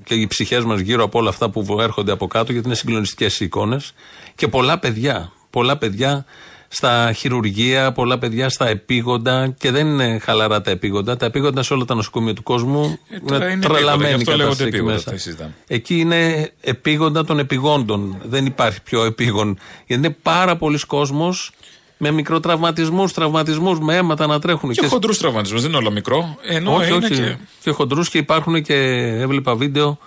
και 0.05 0.15
οι 0.15 0.27
ψυχές 0.27 0.65
μας 0.65 0.81
γύρω 0.81 1.05
από 1.05 1.19
όλα 1.19 1.29
αυτά 1.29 1.51
που 1.51 1.77
έρχονται 1.81 2.13
από 2.13 2.27
κάτω, 2.27 2.53
γιατί 2.53 2.67
είναι 2.67 2.77
συγκλονιστικές 2.77 3.41
οι 3.41 3.45
εικόνες. 3.45 3.93
Και 4.35 4.49
πολλά 4.49 4.79
παιδιά. 4.79 5.33
Πολλά 5.51 5.77
παιδιά 5.77 6.25
στα 6.69 7.13
χειρουργεία, 7.13 7.93
πολλά 7.93 8.19
παιδιά 8.19 8.49
στα 8.49 8.69
επίγοντα 8.69 9.55
και 9.59 9.71
δεν 9.71 9.87
είναι 9.87 10.19
χαλαρά 10.19 10.61
τα 10.61 10.71
επίγοντα. 10.71 11.17
Τα 11.17 11.27
επίγοντα 11.27 11.63
σε 11.63 11.75
όλα 11.75 11.85
τα 11.85 11.95
νοσοκομεία 11.95 12.35
του 12.35 12.43
κόσμου 12.43 12.99
Ε, 13.09 13.19
τώρα 13.19 13.45
είναι 13.45 13.53
είναι 13.53 13.67
τρελαμένη 13.67 14.13
επίγοντα, 14.13 14.17
γι' 14.17 14.23
αυτό 14.23 14.31
κατάσταση 14.31 14.63
λέγονται 14.63 14.65
εκεί 14.65 14.77
επίγοντα, 14.77 14.93
μέσα. 14.93 15.11
τα 15.11 15.17
συζητάμε. 15.17 15.55
Εκεί 15.67 15.99
είναι 15.99 16.53
επίγοντα 16.61 17.25
των 17.25 17.39
επιγόντων. 17.39 18.19
Δεν 18.23 18.47
υπάρχει 18.47 18.83
πιο 18.83 19.05
επίγον. 19.05 19.59
Γιατί 19.87 20.07
είναι 20.07 20.17
πάρα 20.23 20.57
πολλοί 20.57 20.79
κόσμος 20.87 21.53
με 21.99 22.11
μικροτραυματισμούς, 22.11 23.13
τραυματισμούς, 23.13 23.79
με 23.79 23.97
αίματα 23.97 24.27
να 24.27 24.39
τρέχουν. 24.39 24.71
Και 24.71 24.87
χοντρούς 24.87 25.19
τραυματισμούς, 25.19 25.61
δεν 25.61 25.71
είναι 25.71 25.79
όλο 25.79 25.91
μικρό. 25.91 26.37
Ενώ 26.43 26.75
όχι, 26.75 26.95
είναι 26.95 27.07
όχι. 27.07 27.15
και. 27.15 27.37
Και 27.61 27.71
χοντρούς 27.71 28.09
και 28.09 28.19
υπάρχουν 28.19 28.63
και 28.63 28.75
έβλεπα 29.21 29.55
βίντεο 29.55 29.99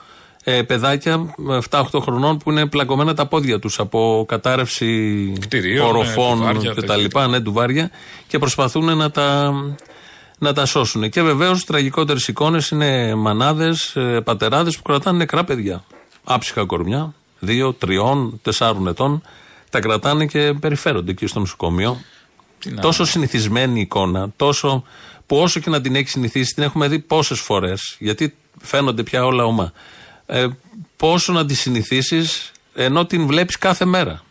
ε, 0.43 0.61
παιδάκια 0.61 1.35
7-8 1.69 1.83
χρονών 2.01 2.37
που 2.37 2.51
είναι 2.51 2.65
πλακωμένα 2.65 3.13
τα 3.13 3.25
πόδια 3.25 3.59
τους 3.59 3.79
από 3.79 4.25
κατάρρευση 4.27 4.87
Κτηρίων, 5.39 5.87
οροφών 5.87 6.37
ναι, 6.37 6.45
τουβάρια, 6.45 6.61
και 6.61 6.67
τα 6.67 6.73
τέτοια. 6.73 6.95
λοιπά, 6.95 7.27
ναι, 7.27 7.39
τουβάρια 7.39 7.91
και 8.27 8.39
προσπαθούν 8.39 8.97
να 8.97 9.11
τα, 9.11 9.53
να 10.37 10.53
τα 10.53 10.65
σώσουν. 10.65 11.09
Και 11.09 11.21
βεβαίως 11.21 11.65
τραγικότερες 11.65 12.27
εικόνες 12.27 12.69
είναι 12.69 13.15
μανάδες, 13.15 13.97
πατεράδες 14.23 14.75
που 14.75 14.81
κρατάνε 14.81 15.17
νεκρά 15.17 15.43
παιδιά. 15.43 15.83
Άψυχα 16.23 16.65
κορμιά, 16.65 17.13
2, 17.45 17.75
3, 17.79 18.39
4 18.57 18.87
ετών. 18.87 19.21
Τα 19.71 19.79
κρατάνε 19.79 20.25
και 20.25 20.53
περιφέρονται 20.59 21.11
εκεί 21.11 21.27
στο 21.27 21.39
νοσοκομείο. 21.39 22.01
Τι 22.59 22.71
να- 22.71 22.81
Τόσο 22.81 23.05
συνηθισμένη 23.05 23.81
εικόνα, 23.81 24.29
τόσο 24.35 24.83
που 25.25 25.37
όσο 25.37 25.59
και 25.59 25.69
να 25.69 25.81
την 25.81 25.95
έχει 25.95 26.09
συνηθίσει, 26.09 26.53
την 26.53 26.63
έχουμε 26.63 26.87
δει 26.87 26.99
πόσες 26.99 27.39
φορές. 27.39 27.95
Γιατί 27.99 28.35
φαίνονται 28.61 29.03
πια 29.03 29.25
όλα 29.25 29.43
ομά. 29.45 29.71
Ε, 30.25 30.47
πόσο 30.97 31.33
να 31.33 31.45
τη 31.45 31.53
συνηθίσεις 31.53 32.51
ενώ 32.75 33.05
την 33.05 33.25
βλέπεις 33.27 33.57
κάθε 33.57 33.85
μέρα. 33.85 34.21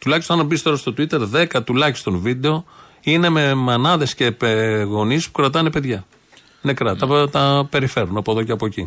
Τουλάχιστον 0.00 0.40
αν 0.40 0.46
μπεις 0.46 0.62
τώρα 0.62 0.76
στο 0.76 0.94
Twitter, 0.98 1.20
10 1.32 1.62
τουλάχιστον 1.64 2.18
βίντεο 2.18 2.64
είναι 3.00 3.28
με 3.28 3.54
μανάδες 3.54 4.14
και 4.14 4.34
γονείς 4.86 5.26
που 5.26 5.32
κρατάνε 5.32 5.70
παιδιά. 5.70 6.04
Νεκρά. 6.62 6.96
Τα, 6.96 7.28
τα 7.30 7.66
περιφέρουν 7.70 8.16
από 8.16 8.32
εδώ 8.32 8.42
και 8.42 8.52
από 8.52 8.66
εκεί. 8.66 8.84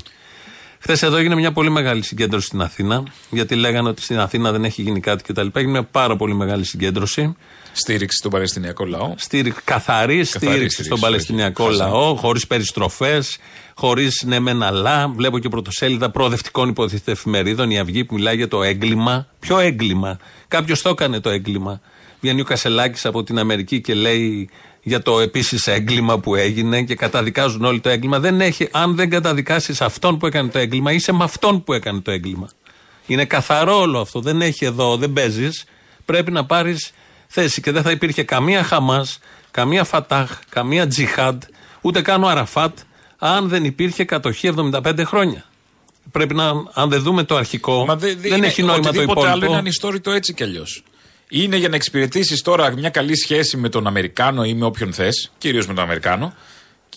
Χθες 0.84 1.02
εδώ 1.02 1.18
έγινε 1.18 1.36
μια 1.36 1.52
πολύ 1.52 1.70
μεγάλη 1.70 2.04
συγκέντρωση 2.04 2.46
στην 2.48 2.62
Αθήνα, 2.62 3.04
γιατί 3.30 3.56
λέγανε 3.56 3.90
ότι 3.90 4.02
στην 4.02 4.20
Αθήνα 4.20 4.52
δεν 4.52 4.64
έχει 4.64 4.82
γίνει 4.82 5.00
κάτι 5.00 5.24
κτλ. 5.24 5.48
Έγινε 5.54 5.72
μια 5.72 5.84
πάρα 5.84 6.16
πολύ 6.16 6.34
μεγάλη 6.34 6.64
συγκέντρωση. 6.64 7.36
Στήριξη 7.72 8.18
στον 8.18 8.32
Παλαιστινιακό 8.32 8.86
λαό. 8.86 9.14
Στήρι, 9.18 9.54
καθαρή 9.64 10.24
στήριξη 10.24 10.52
στήριξη, 10.52 10.84
στον 10.84 10.94
όχι. 10.94 11.02
Παλαιστινιακό 11.02 11.64
Χαζά. 11.64 11.86
λαό, 11.86 12.16
χωρίς 12.16 12.48
περιστροφές, 12.48 13.38
χωρίς 13.74 14.24
ναι 14.26 14.40
μεν 14.40 14.64
αλλά. 14.64 15.08
Βλέπω 15.08 15.40
και 15.40 15.50
πρωτοσέλιδα 15.50 16.10
προοδευτικών 16.10 16.70
υποτίθεται 16.70 17.12
εφημερίδων, 17.12 17.70
η 17.70 17.80
Αυγή 17.80 18.06
που 18.06 18.14
μιλάει 18.14 18.36
για 18.36 18.48
το 18.48 18.64
έγκλημα. 18.64 19.28
Ποιο 19.40 19.60
έγκλημα; 19.60 20.20
Κάποιος 20.48 20.82
το 20.82 20.90
έκανε 20.90 21.20
το 21.20 21.30
έγκλημα. 21.30 21.82
Βγαίνει 22.22 22.42
ο 22.42 22.44
Κασελάκης 22.44 23.06
από 23.06 23.24
την 23.24 23.40
Αμερική 23.40 23.82
και 23.82 23.94
λέει 23.94 24.50
για 24.84 25.02
το 25.02 25.20
επίσης 25.20 25.68
έγκλημα 25.68 26.20
που 26.20 26.36
έγινε 26.36 26.82
και 26.84 26.96
καταδικάζουν 26.96 27.64
όλοι 27.66 27.80
το 27.80 27.90
έγκλημα. 27.90 28.20
Δεν 28.20 28.42
έχει, 28.42 28.68
αν 28.72 28.96
δεν 28.96 29.10
καταδικάσεις 29.10 29.82
αυτόν 29.82 30.18
που 30.18 30.26
έκανε 30.26 30.50
το 30.50 30.60
έγκλημα, 30.60 30.92
είσαι 30.92 31.12
με 31.12 31.24
αυτόν 31.24 31.64
που 31.64 31.74
έκανε 31.74 32.00
το 32.00 32.12
έγκλημα. 32.12 32.50
Είναι 33.06 33.26
καθαρό 33.26 33.80
όλο 33.80 34.00
αυτό. 34.00 34.20
Δεν 34.20 34.42
έχει 34.42 34.66
εδώ, 34.66 34.98
δεν 34.98 35.14
παίζεις. 35.14 35.64
Πρέπει 36.06 36.32
να 36.32 36.46
πάρεις 36.46 36.92
θέση. 37.28 37.62
Και 37.62 37.72
δεν 37.72 37.82
θα 37.84 37.92
υπήρχε 37.92 38.24
καμία 38.24 38.64
Χαμάς, 38.64 39.20
καμία 39.52 39.84
Φατάχ, 39.84 40.40
καμία 40.50 40.88
Τζιχάντ, 40.88 41.44
ούτε 41.82 42.02
καν 42.02 42.24
ο 42.24 42.28
Αραφάτ, 42.28 42.78
αν 43.18 43.48
δεν 43.48 43.64
υπήρχε 43.64 44.04
κατοχή 44.06 44.48
75 44.48 45.04
χρόνια. 45.06 45.46
Πρέπει 46.12 46.34
να, 46.34 46.50
αν 46.74 46.90
δεν 46.90 47.02
δούμε 47.02 47.24
το 47.24 47.36
αρχικό, 47.36 47.86
Μα 47.86 47.96
δε- 47.96 48.16
δε 48.16 48.30
δεν 48.30 48.38
είναι 48.38 48.48
έχει 48.48 48.62
νόημα 48.64 48.82
το 48.84 48.90
οτιδήποτε 48.90 49.20
άλλο 49.20 49.28
υπόλοιπο. 49.28 49.52
είναι 49.52 49.58
ανιστόρητο 49.60 50.12
έτσι 50.12 50.34
κι 50.34 50.44
αλλιώς. 50.44 50.84
Είναι 51.34 51.56
για 51.58 51.70
να 51.70 51.76
εξυπηρετήσεις 51.76 52.42
τώρα 52.42 52.72
μια 52.72 52.90
καλή 52.90 53.18
σχέση 53.18 53.58
με 53.58 53.70
τον 53.70 53.88
Αμερικάνο 53.88 54.44
ή 54.44 54.54
με 54.54 54.66
όποιον 54.66 54.94
θες, 54.94 55.32
κυρίως 55.38 55.68
με 55.68 55.74
τον 55.74 55.84
Αμερικάνο, 55.84 56.34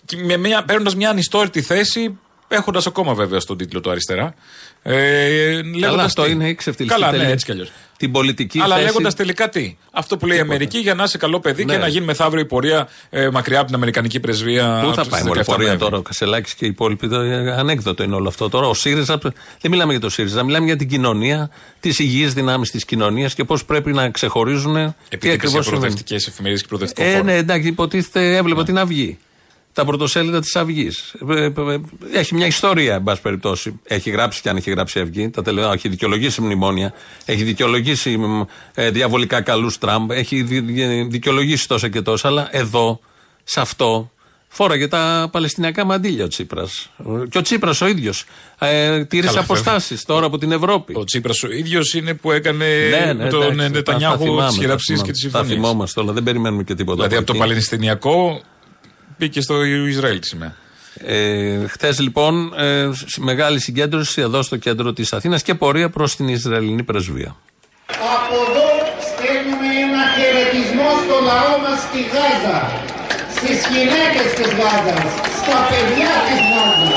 και 0.04 0.16
με 0.16 0.36
μια, 0.36 0.64
παίρνοντας 0.64 0.94
μια 0.94 1.10
ανιστόρητη 1.10 1.62
θέση, 1.62 2.18
έχοντας 2.48 2.86
ακόμα 2.86 3.14
βέβαια 3.14 3.40
στον 3.40 3.56
τίτλο 3.56 3.80
του 3.80 3.90
αριστερά. 3.90 4.34
Ε, 4.82 5.52
Καλά, 5.54 5.76
λέγοντας 5.78 6.04
αυτό 6.04 6.22
τι. 6.24 6.30
είναι 6.30 6.48
εξευτελιστή 6.48 6.98
Καλά, 6.98 7.10
ναι, 7.12 7.16
τελεία. 7.18 7.32
έτσι 7.32 7.44
κι 7.44 7.50
αλλιώς. 7.50 7.70
Την 8.04 8.12
πολιτική 8.12 8.60
Αλλά 8.60 8.74
θέση. 8.74 8.86
λέγοντας 8.86 9.14
τελικά 9.14 9.48
τι. 9.48 9.76
Αυτό 9.92 10.16
που 10.16 10.26
λέει 10.26 10.36
η 10.36 10.40
Αμερική 10.40 10.78
για 10.78 10.94
να 10.94 11.02
είσαι 11.04 11.18
καλό 11.18 11.40
παιδί 11.40 11.64
Ναι. 11.64 11.72
και 11.72 11.78
να 11.78 11.88
γίνει 11.88 12.04
μεθαύριο 12.04 12.42
η 12.42 12.46
πορεία 12.46 12.88
ε, 13.10 13.28
μακριά 13.30 13.56
από 13.58 13.66
την 13.66 13.74
Αμερικανική 13.74 14.20
πρεσβεία. 14.20 14.80
Πού 14.86 14.94
θα 14.94 15.02
στις 15.02 15.08
πάει 15.08 15.22
μωρέ 15.22 15.40
17 15.40 15.44
πορεία 15.46 15.66
Νοέμβρη. 15.66 15.84
τώρα 15.84 15.96
ο 15.96 16.02
Κασελάκης 16.02 16.54
και 16.54 16.64
οι 16.64 16.68
υπόλοιποι. 16.68 17.08
το- 17.08 17.20
ε, 17.20 17.52
Ανέκδοτο 17.52 18.02
είναι 18.02 18.14
όλο 18.14 18.28
αυτό 18.28 18.48
τώρα. 18.48 18.66
Ο 18.66 18.74
ΣΥΡΙΖΑ, 18.74 19.18
δεν 19.60 19.70
μιλάμε 19.70 19.92
για 19.92 20.00
το 20.00 20.08
ΣΥΡΙΖΑ, 20.10 20.42
μιλάμε 20.42 20.66
για 20.66 20.76
την 20.76 20.88
κοινωνία, 20.88 21.50
τις 21.80 21.98
υγιείς 21.98 22.32
δυνάμεις 22.34 22.70
της 22.70 22.84
κοινωνίας 22.84 23.34
και 23.34 23.44
πώς 23.44 23.64
πρέπει 23.64 23.92
να 23.92 24.10
ξεχωρίζουν 24.10 24.74
τι 24.74 24.80
Επειδή 25.08 25.32
ακριβώς 25.32 25.50
σε 25.50 25.62
συμβαίνει. 25.62 25.70
προοδευτικές 25.80 26.26
εφημερίδες 26.26 26.62
και 26.62 26.68
προοδευτικό 26.68 27.08
Ε, 27.08 27.10
χώρο. 27.12 27.24
ναι, 27.24 27.34
εντάξει, 27.36 27.68
υποτίθεται 27.68 28.36
έβλεπα 28.36 28.64
την 28.64 28.78
Αυγή. 28.78 29.18
Τα 29.74 29.84
πρωτοσέλιδα 29.84 30.40
της 30.40 30.56
Αυγής. 30.56 31.14
Έχει 32.12 32.34
μια 32.34 32.46
ιστορία, 32.46 32.94
εν 32.94 33.02
πάση 33.02 33.20
περιπτώσει. 33.20 33.80
Έχει 33.84 34.10
γράψει 34.10 34.40
και 34.42 34.48
αν 34.48 34.56
έχει 34.56 34.70
γράψει 34.70 34.98
η 34.98 35.02
Αυγή. 35.02 35.30
Τα 35.30 35.42
τελε... 35.42 35.62
Έχει 35.72 35.88
δικαιολογήσει 35.88 36.40
μνημόνια. 36.40 36.92
Έχει 37.24 37.42
δικαιολογήσει 37.42 38.16
μ, 38.16 38.40
ε, 38.74 38.90
διαβολικά 38.90 39.40
καλούς 39.40 39.78
Τραμπ. 39.78 40.10
Έχει 40.10 40.42
δι... 40.42 40.60
δι- 40.60 41.10
δικαιολογήσει 41.10 41.68
τόσα 41.68 41.88
και 41.88 42.00
τόσα. 42.02 42.28
Αλλά 42.28 42.48
εδώ, 42.50 43.00
σε 43.44 43.60
αυτό, 43.60 44.10
φόραγε 44.48 44.88
τα 44.88 45.28
παλαιστινιακά 45.32 45.84
μαντίλια 45.84 46.24
ο 46.24 46.28
Τσίπρας. 46.28 46.90
Και 47.28 47.38
ο 47.38 47.42
Τσίπρας 47.42 47.80
ο 47.80 47.86
ίδιος. 47.86 48.24
Ε, 48.58 49.04
τήρησε 49.04 49.28
Καλά, 49.28 49.40
αποστάσεις 49.44 50.04
τώρα 50.04 50.26
από 50.26 50.38
την 50.38 50.52
Ευρώπη. 50.52 50.94
Ο 50.96 51.04
Τσίπρας 51.04 51.42
ο 51.42 51.50
ίδιος 51.50 51.94
είναι 51.94 52.14
που 52.14 52.30
έκανε 52.32 52.66
Ναι, 52.90 53.14
με 53.14 53.28
τον 53.28 53.42
εντάξει, 53.42 53.56
τα- 53.58 53.62
τα 53.62 53.68
Νετανιάχου 53.68 54.22
θυμάμαι, 54.22 54.46
τις 54.46 54.54
τα 54.56 54.60
χειραψίε 54.60 54.96
και 54.96 55.00
θυμάμαι. 55.02 55.12
τις 55.12 55.22
Τα 55.22 55.28
συμφωνίες. 55.38 55.54
θυμόμαστε 55.66 56.00
όλα, 56.00 56.12
δεν 56.12 56.22
περιμένουμε 56.22 56.62
και 56.62 56.74
τίποτα. 56.74 56.96
Δηλαδή 56.96 57.16
από 57.16 57.26
το 57.26 57.32
εκεί. 57.32 57.40
Παλαιστινιακό 57.46 58.42
μπήκε 59.18 59.40
στο 59.40 59.62
Ισραήλ 59.64 60.18
τη 60.20 60.26
σημαία. 60.26 60.54
Ε, 61.06 61.66
Χθες 61.66 62.00
λοιπόν 62.00 62.52
ε, 62.58 62.90
σ- 63.06 63.18
μεγάλη 63.18 63.60
συγκέντρωση 63.60 64.20
εδώ 64.20 64.42
στο 64.42 64.56
κέντρο 64.56 64.92
της 64.92 65.12
Αθήνας 65.12 65.42
και 65.42 65.54
πορεία 65.54 65.88
προς 65.90 66.16
την 66.16 66.28
Ισραηλινή 66.28 66.82
πρεσβεία. 66.82 67.36
Από 68.16 68.34
εδώ 68.46 68.68
στέλνουμε 69.08 69.68
ένα 69.86 70.02
χαιρετισμό 70.16 70.88
στο 71.04 71.16
λαό 71.30 71.54
μας 71.64 71.78
στη 71.86 72.00
Γάζα, 72.14 72.58
στις 73.36 73.58
γυναίκες 73.72 74.28
της 74.38 74.50
Γάζας, 74.58 75.08
στα 75.40 75.58
παιδιά 75.68 76.12
της 76.26 76.40
Γάζας. 76.52 76.92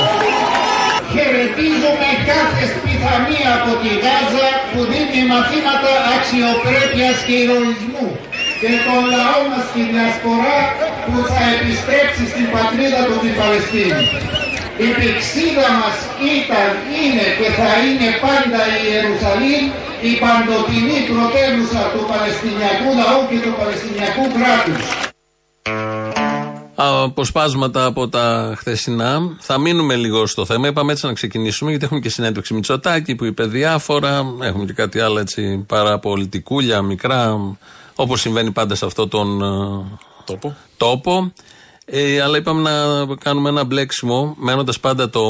Χαιρετίζουμε 1.12 2.08
κάθε 2.32 2.62
σπιθανία 2.74 3.48
από 3.60 3.72
τη 3.82 3.90
Γάζα 4.04 4.48
που 4.70 4.80
δίνει 4.90 5.20
μαθήματα 5.32 5.92
αξιοπρέπειας 6.14 7.16
και 7.26 7.34
ηρωισμού 7.44 8.08
και 8.60 8.72
τον 8.86 9.02
λαό 9.14 9.40
μας 9.50 9.64
στη 9.70 9.80
διασπορά 9.92 10.58
που 11.04 11.16
θα 11.30 11.42
επιστρέψει 11.54 12.24
στην 12.32 12.46
πατρίδα 12.54 13.00
του 13.06 13.16
την 13.22 13.34
Παλαιστίνη. 13.40 14.02
Η 14.86 14.88
πηξίδα 14.98 15.68
μας 15.80 15.96
ήταν, 16.36 16.70
είναι 17.00 17.26
και 17.38 17.48
θα 17.58 17.70
είναι 17.86 18.08
πάντα 18.24 18.60
η 18.76 18.80
Ιερουσαλήμ, 18.92 19.64
η 20.10 20.12
παντοτινή 20.22 20.98
πρωτεύουσα 21.10 21.82
του 21.92 22.02
Παλαιστινιακού 22.10 22.88
λαού 23.00 23.20
και 23.30 23.38
του 23.44 23.52
Παλαιστινιακού 23.58 24.24
κράτους. 24.36 24.82
Αποσπάσματα 26.80 27.84
από 27.84 28.08
τα 28.08 28.54
χθεσινά. 28.58 29.36
Θα 29.38 29.58
μείνουμε 29.58 29.94
λίγο 29.94 30.26
στο 30.26 30.44
θέμα. 30.44 30.68
Είπαμε 30.68 30.92
έτσι 30.92 31.06
να 31.06 31.12
ξεκινήσουμε, 31.12 31.70
γιατί 31.70 31.84
έχουμε 31.84 32.00
και 32.00 32.08
συνέντευξη 32.08 32.54
Μητσοτάκη 32.54 33.14
που 33.14 33.24
είπε 33.24 33.44
διάφορα. 33.44 34.24
Έχουμε 34.42 34.64
και 34.64 34.72
κάτι 34.72 35.00
άλλο 35.00 35.18
έτσι 35.18 35.64
παραπολιτικούλια, 35.68 36.82
μικρά, 36.82 37.38
όπως 38.00 38.20
συμβαίνει 38.20 38.50
πάντα 38.50 38.74
σε 38.74 38.84
αυτό 38.84 39.08
τον 39.08 39.42
ε, 39.42 39.98
Τόπο. 40.24 40.56
τόπο. 40.76 41.32
Ε, 41.84 42.20
αλλά 42.20 42.36
είπαμε 42.36 42.70
να 42.70 43.06
κάνουμε 43.16 43.48
ένα 43.48 43.64
μπλέξιμο, 43.64 44.34
μένοντας 44.38 44.80
πάντα 44.80 45.10
το 45.10 45.22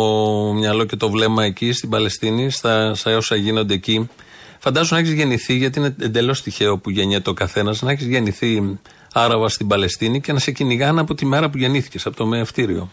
μυαλό 0.54 0.84
και 0.84 0.96
το 0.96 1.10
βλέμμα 1.10 1.44
εκεί 1.44 1.72
στην 1.72 1.88
Παλαιστίνη, 1.88 2.50
στα, 2.50 2.94
στα 2.94 3.16
όσα 3.16 3.36
γίνονται 3.36 3.74
εκεί. 3.74 4.08
Φαντάζομαι 4.58 5.00
να 5.00 5.06
έχεις 5.06 5.18
γεννηθεί, 5.18 5.56
γιατί 5.56 5.78
είναι 5.78 5.94
εντελώς 6.00 6.42
τυχαίο 6.42 6.78
που 6.78 6.90
γεννιέται 6.90 7.30
ο 7.30 7.32
καθένας, 7.32 7.82
να 7.82 7.90
έχεις 7.90 8.06
γεννηθεί 8.06 8.78
Άραβα 9.12 9.48
στην 9.48 9.66
Παλαιστίνη 9.66 10.20
και 10.20 10.32
να 10.32 10.38
σε 10.38 10.50
κυνηγάνε 10.50 11.00
από 11.00 11.14
τη 11.14 11.26
μέρα 11.26 11.50
που 11.50 11.58
γεννήθηκες, 11.58 12.06
από 12.06 12.16
το 12.16 12.26
μεευτήριο. 12.26 12.90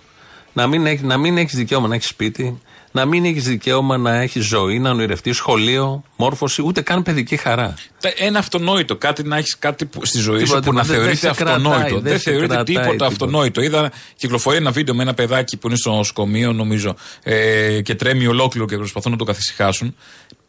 Να 0.57 0.67
μην, 0.67 0.85
έχει, 0.85 1.03
να 1.03 1.17
μην 1.17 1.37
έχεις 1.37 1.55
δικαίωμα 1.55 1.87
να 1.87 1.95
έχεις 1.95 2.07
σπίτι, 2.07 2.61
να 2.91 3.05
μην 3.05 3.25
έχεις 3.25 3.43
δικαίωμα 3.43 3.97
να 3.97 4.15
έχεις 4.15 4.45
ζωή, 4.45 4.79
να 4.79 4.89
ονειρευτείς 4.89 5.35
σχολείο, 5.37 6.03
μόρφωση, 6.15 6.61
ούτε 6.65 6.81
καν 6.81 7.03
παιδική 7.03 7.37
χαρά. 7.37 7.73
Τα- 8.01 8.13
Ένα 8.17 8.39
αυτονόητο, 8.39 8.95
κάτι 8.95 9.23
να 9.23 9.37
έχεις 9.37 9.57
κάτι 9.59 9.85
που- 9.85 10.05
στη 10.05 10.17
ζωή 10.19 10.37
Τίποτα, 10.43 10.57
σου 10.63 10.69
που 10.69 10.73
να 10.73 10.81
τίποτα, 10.81 11.01
δεν 11.01 11.15
θεωρείται 11.17 11.27
σε 11.27 11.43
κρατάει, 11.43 11.55
αυτονόητο. 11.55 11.93
δεν 11.95 12.03
Δεν 12.03 12.17
σε 12.19 12.29
θεωρείται 12.29 12.45
κρατάει 12.53 12.63
τίποτα 12.75 12.89
τίποτα. 12.89 13.05
αυτονόητο. 13.05 13.61
Είδα 13.61 13.91
κυκλοφορεί 14.15 14.57
ένα 14.57 14.71
βίντεο 14.71 14.95
με 14.95 15.01
ένα 15.03 15.13
παιδάκι 15.13 15.57
που 15.57 15.67
είναι 15.67 15.75
στο 15.75 15.91
νοσοκομείο, 15.91 16.53
νομίζω, 16.53 16.95
ε, 17.23 17.81
και 17.81 17.95
τρέμει 17.95 18.27
ολόκληρο 18.27 18.65
και 18.67 18.77
προσπαθούν 18.77 19.11
να 19.11 19.17
το 19.17 19.23
καθησυχάσουν. 19.23 19.95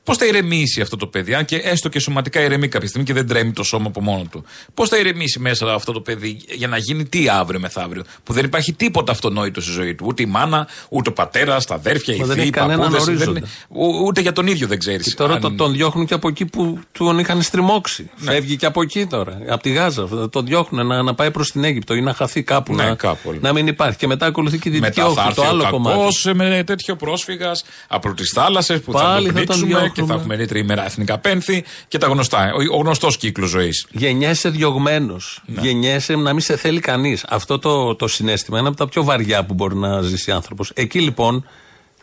Πώς 0.06 0.16
θα 0.16 0.26
ηρεμήσει 0.26 0.80
αυτό 0.80 0.96
το 0.96 1.06
παιδί, 1.06 1.34
αν 1.34 1.44
και 1.44 1.56
έστω 1.56 1.88
και 1.88 1.98
σωματικά 1.98 2.40
ηρεμεί 2.40 2.68
κάποια 2.68 2.88
στιγμή 2.88 3.06
και 3.06 3.12
δεν 3.12 3.26
τρέμει 3.26 3.52
το 3.52 3.62
σώμα 3.62 3.86
από 3.86 4.02
μόνο 4.02 4.24
του. 4.30 4.44
Πώς 4.74 4.88
θα 4.88 4.96
ηρεμήσει 4.98 5.38
μέσα 5.38 5.74
αυτό 5.74 5.92
το 5.92 6.00
παιδί 6.00 6.40
για 6.56 6.68
να 6.68 6.76
γίνει 6.76 7.04
τι 7.04 7.28
αύριο 7.28 7.60
μεθαύριο, 7.60 8.04
που 8.24 8.32
δεν 8.32 8.44
υπάρχει 8.44 8.72
τίποτα 8.72 9.12
αυτονόητο 9.12 9.60
στη 9.60 9.70
ζωή 9.72 9.94
του. 9.94 10.04
Ούτε 10.08 10.22
η 10.22 10.26
μάνα, 10.26 10.68
ούτε 10.88 11.10
ο 11.10 11.12
πατέρας, 11.12 11.66
τα 11.66 11.74
αδέρφια, 11.74 12.14
οι 12.14 12.18
Μα 12.18 12.24
δεν 12.26 12.34
θείοι, 12.34 12.40
έχει 12.42 12.48
οι 12.50 12.52
κανέναν 12.52 12.78
παππούδες, 12.90 13.04
δεν 13.04 13.14
ορίζοντα. 13.14 13.38
είναι- 13.38 13.48
ου- 13.68 14.06
Ούτε 14.06 14.20
για 14.20 14.32
τον 14.32 14.46
ίδιο 14.46 14.66
δεν 14.66 14.78
ξέρεις. 14.78 15.06
Και 15.06 15.14
τώρα 15.14 15.38
το- 15.38 15.52
τον 15.52 15.72
διώχνουν 15.72 16.06
και 16.06 16.14
από 16.14 16.28
εκεί 16.28 16.44
που 16.46 16.78
τον 16.92 17.18
είχαν 17.18 17.42
στριμώξει. 17.42 18.10
Ναι. 18.18 18.30
Φεύγει 18.32 18.56
και 18.56 18.66
από 18.66 18.82
εκεί 18.82 19.06
τώρα. 19.06 19.38
Από 19.48 19.62
τη 19.62 19.70
Γάζα. 19.70 20.08
Τον 20.30 20.46
διώχνουν 20.46 20.86
να, 20.86 21.02
να 21.02 21.14
πάει 21.14 21.30
προς 21.30 21.50
την 21.52 21.64
Αίγυπτο 21.64 21.94
ή 21.94 22.00
να 22.00 22.14
χαθεί 22.14 22.42
κάπου. 22.42 22.74
Ναι, 22.74 22.84
να, 22.84 22.94
κάπου, 22.94 23.18
όλο. 23.28 23.38
να 23.42 23.52
μην 23.52 23.66
υπάρχει. 23.66 23.98
Και 23.98 24.06
μετά 24.06 24.26
ακολουθεί 24.26 24.58
και 24.58 24.68
η 24.68 24.72
Δυτική 24.72 25.00
Μετά 25.00 25.02
θα 25.02 25.08
Όχθη, 25.20 25.28
έρθει 25.28 25.40
το 25.40 25.46
άλλο 25.46 25.66
ο 25.66 25.70
κομμάτι. 25.70 25.96
κακός 25.98 26.28
με 26.34 26.62
τέτοιο 26.66 26.96
πρόσφυγας 26.96 27.64
από 27.88 28.14
τις 28.14 28.30
θάλασσες 28.34 28.80
που 28.80 28.92
Πάλι 28.92 29.26
θα 29.30 29.32
θα 29.32 29.38
τον 29.38 29.46
τον 29.46 29.56
πνίξουμε 29.56 29.90
και 30.00 30.02
διώχνουμε. 30.02 30.14
θα 30.14 30.20
έχουμε 30.20 30.34
ρήτρη 30.34 30.58
ημέρα 30.60 30.84
εθνικά 30.84 31.18
πένθη 31.18 31.64
και 31.88 31.98
τα 31.98 32.06
γνωστά. 32.06 32.52
Ο, 32.54 32.76
ο 32.76 32.80
γνωστός 32.80 33.16
κύκλος 33.16 33.48
ζωής. 33.50 33.86
Γεννιέσαι 33.90 34.48
διωγμένος. 34.48 35.42
Ναι. 35.46 35.60
Γεννιέσαι 35.60 36.16
να 36.16 36.32
μην 36.32 36.40
σε 36.42 36.56
θέλει 36.56 36.80
κανείς. 36.80 37.24
Αυτό 37.28 37.58
το, 37.58 37.94
το 37.94 38.08
συνέστημα 38.08 38.58
είναι 38.58 38.68
από 38.68 38.76
τα 38.76 38.88
πιο 38.88 39.04
βαριά 39.04 39.44
που 39.44 39.54
μπορεί 39.54 39.74
να 39.76 40.00
ζήσει 40.02 40.30
άνθρωπος. 40.30 40.70
Εκεί 40.74 41.00
λοιπόν 41.00 41.46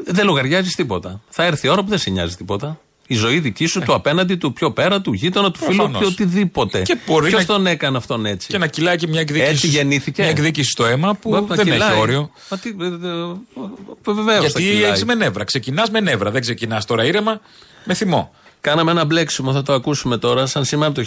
δεν 0.06 0.26
λογαριάζεις 0.26 0.76
τίποτα. 0.76 1.22
Θα 1.30 1.44
έρθει 1.44 1.68
η 1.68 1.70
ώρα 1.70 1.84
που 1.84 1.90
δεν 1.90 1.98
σε 2.00 2.10
νοιάζει 2.10 2.36
τίποτα. 2.36 2.80
Η 3.08 3.16
ζωή 3.16 3.40
δική 3.40 3.66
σου, 3.66 3.80
του 3.80 3.94
απέναντι, 3.94 4.36
του 4.36 4.54
πιο 4.54 4.72
πέρα, 4.72 5.02
του 5.02 5.14
γείτονα, 5.14 5.52
του 5.52 5.60
φίλου, 5.60 5.72
Ε. 5.74 5.76
Προφανώς. 5.78 6.02
του 6.02 6.08
οτιδήποτε. 6.12 6.82
Και 6.82 6.98
μπορεί 7.06 7.28
Ποιος 7.30 7.40
να- 7.46 7.54
τον 7.56 7.66
έκανε 7.68 7.98
αυτόν 7.98 8.26
έτσι; 8.26 8.48
Και 8.48 8.58
να 8.58 8.68
κυλάει 8.68 8.96
και 8.98 9.08
μια 9.08 9.20
εκδίκηση. 9.20 9.50
Έτσι 9.52 9.68
γεννήθηκε; 9.68 10.22
Μια 10.22 10.32
εκδίκηση 10.32 10.70
στο 10.70 10.86
αίμα 10.86 11.14
που 11.16 11.30
Μπορεί 11.30 11.46
να 11.50 11.56
δεν 11.56 11.66
κυλάει. 11.66 11.90
έχει 11.92 12.00
όριο. 12.00 12.32
Μα 12.50 12.58
τι, 12.58 12.70
ε, 12.70 12.86
ε, 12.86 14.14
βεβαίως 14.14 14.52
θα 14.52 14.60
Γιατί 14.60 14.62
κυλάει. 14.64 14.90
έχεις 14.92 15.06
με 15.06 15.14
νεύρα. 15.16 15.44
Ξεκινάς 15.44 15.90
με 15.90 16.00
νεύρα. 16.00 16.32
Δεν 16.32 16.42
ξεκινάς 16.42 16.86
τώρα 16.86 17.06
ήρεμα 17.06 17.42
με 17.84 17.94
θυμό. 17.94 18.32
Κάναμε 18.62 18.92
ένα 18.92 19.06
μπλέξιμο, 19.06 19.54
θα 19.54 19.62
το 19.62 19.74
ακούσουμε 19.74 20.18
τώρα. 20.18 20.46
Σαν 20.46 20.66
σήμερα 20.66 20.92
το 20.92 21.04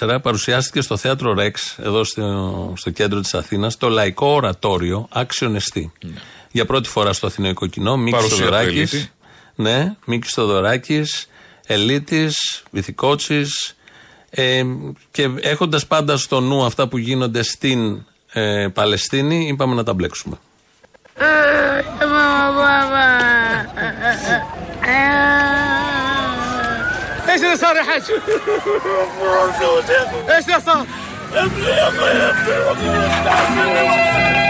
1964 0.00 0.18
παρουσιάστηκε 0.22 0.80
στο 0.80 0.96
θέατρο 0.96 1.34
Ρεξ, 1.34 1.78
εδώ 1.78 2.04
στο, 2.04 2.72
στο 2.76 2.90
κέντρο 2.90 3.20
τη 3.20 3.30
Αθήνα, 3.32 3.72
το 3.78 3.88
λαϊκό 3.88 4.26
ορατόριο 4.26 5.08
Άξιον 5.10 5.54
Εστί. 5.54 5.92
Για 6.50 6.64
πρώτη 6.66 6.88
φορά 6.88 7.12
στο 7.12 7.26
αθηναϊκό 7.26 7.66
κοινό, 7.66 7.96
Μίκη 7.96 8.10
Παρουσία 8.16 8.36
του 8.36 8.42
Στοδωράκη. 8.42 8.78
Ελίτη. 8.78 9.10
Ναι, 9.54 9.94
Μίκη 10.04 10.28
Στοδωράκη, 10.28 11.04
Ελίτη, 11.66 12.28
Βυθικότσι. 12.70 13.44
Ε, 14.30 14.62
και 15.10 15.30
έχοντα 15.40 15.80
πάντα 15.88 16.16
στο 16.16 16.40
νου 16.40 16.64
αυτά 16.64 16.88
που 16.88 16.98
γίνονται 16.98 17.42
στην 17.42 18.04
ε, 18.32 18.68
Παλαιστίνη, 18.72 19.46
είπαμε 19.48 19.74
να 19.74 19.82
τα 19.82 19.92
μπλέξουμε. 19.92 20.38
شنو 27.44 27.56
صار 27.56 27.76
يا 27.76 27.82
حاج؟ 27.82 28.02
إيش 30.30 30.44
اللي 30.44 30.60
صار؟ 30.60 30.86
ابني 31.34 31.66
يا 31.66 31.88
ابني 31.88 32.70
ابني 32.70 34.43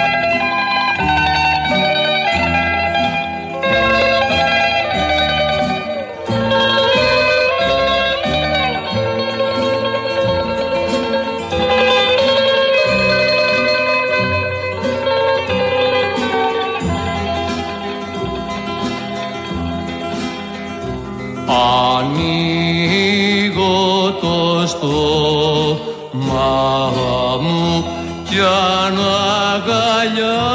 κι 28.34 28.40
αν 28.40 28.98
αγκαλιάζει 29.54 30.54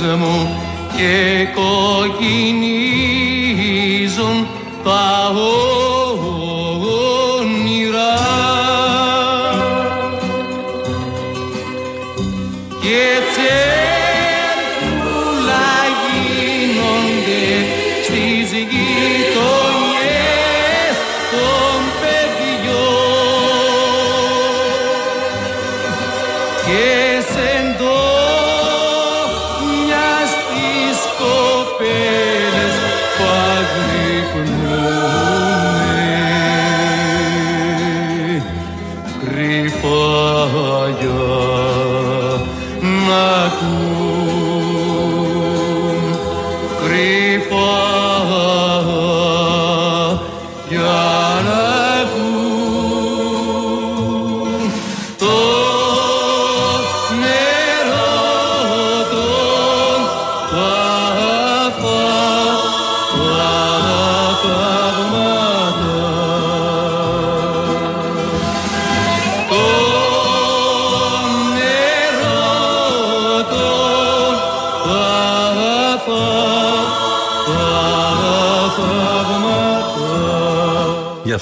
μου 0.00 0.56
και 0.96 1.46
κοκκινίζουν 1.54 2.77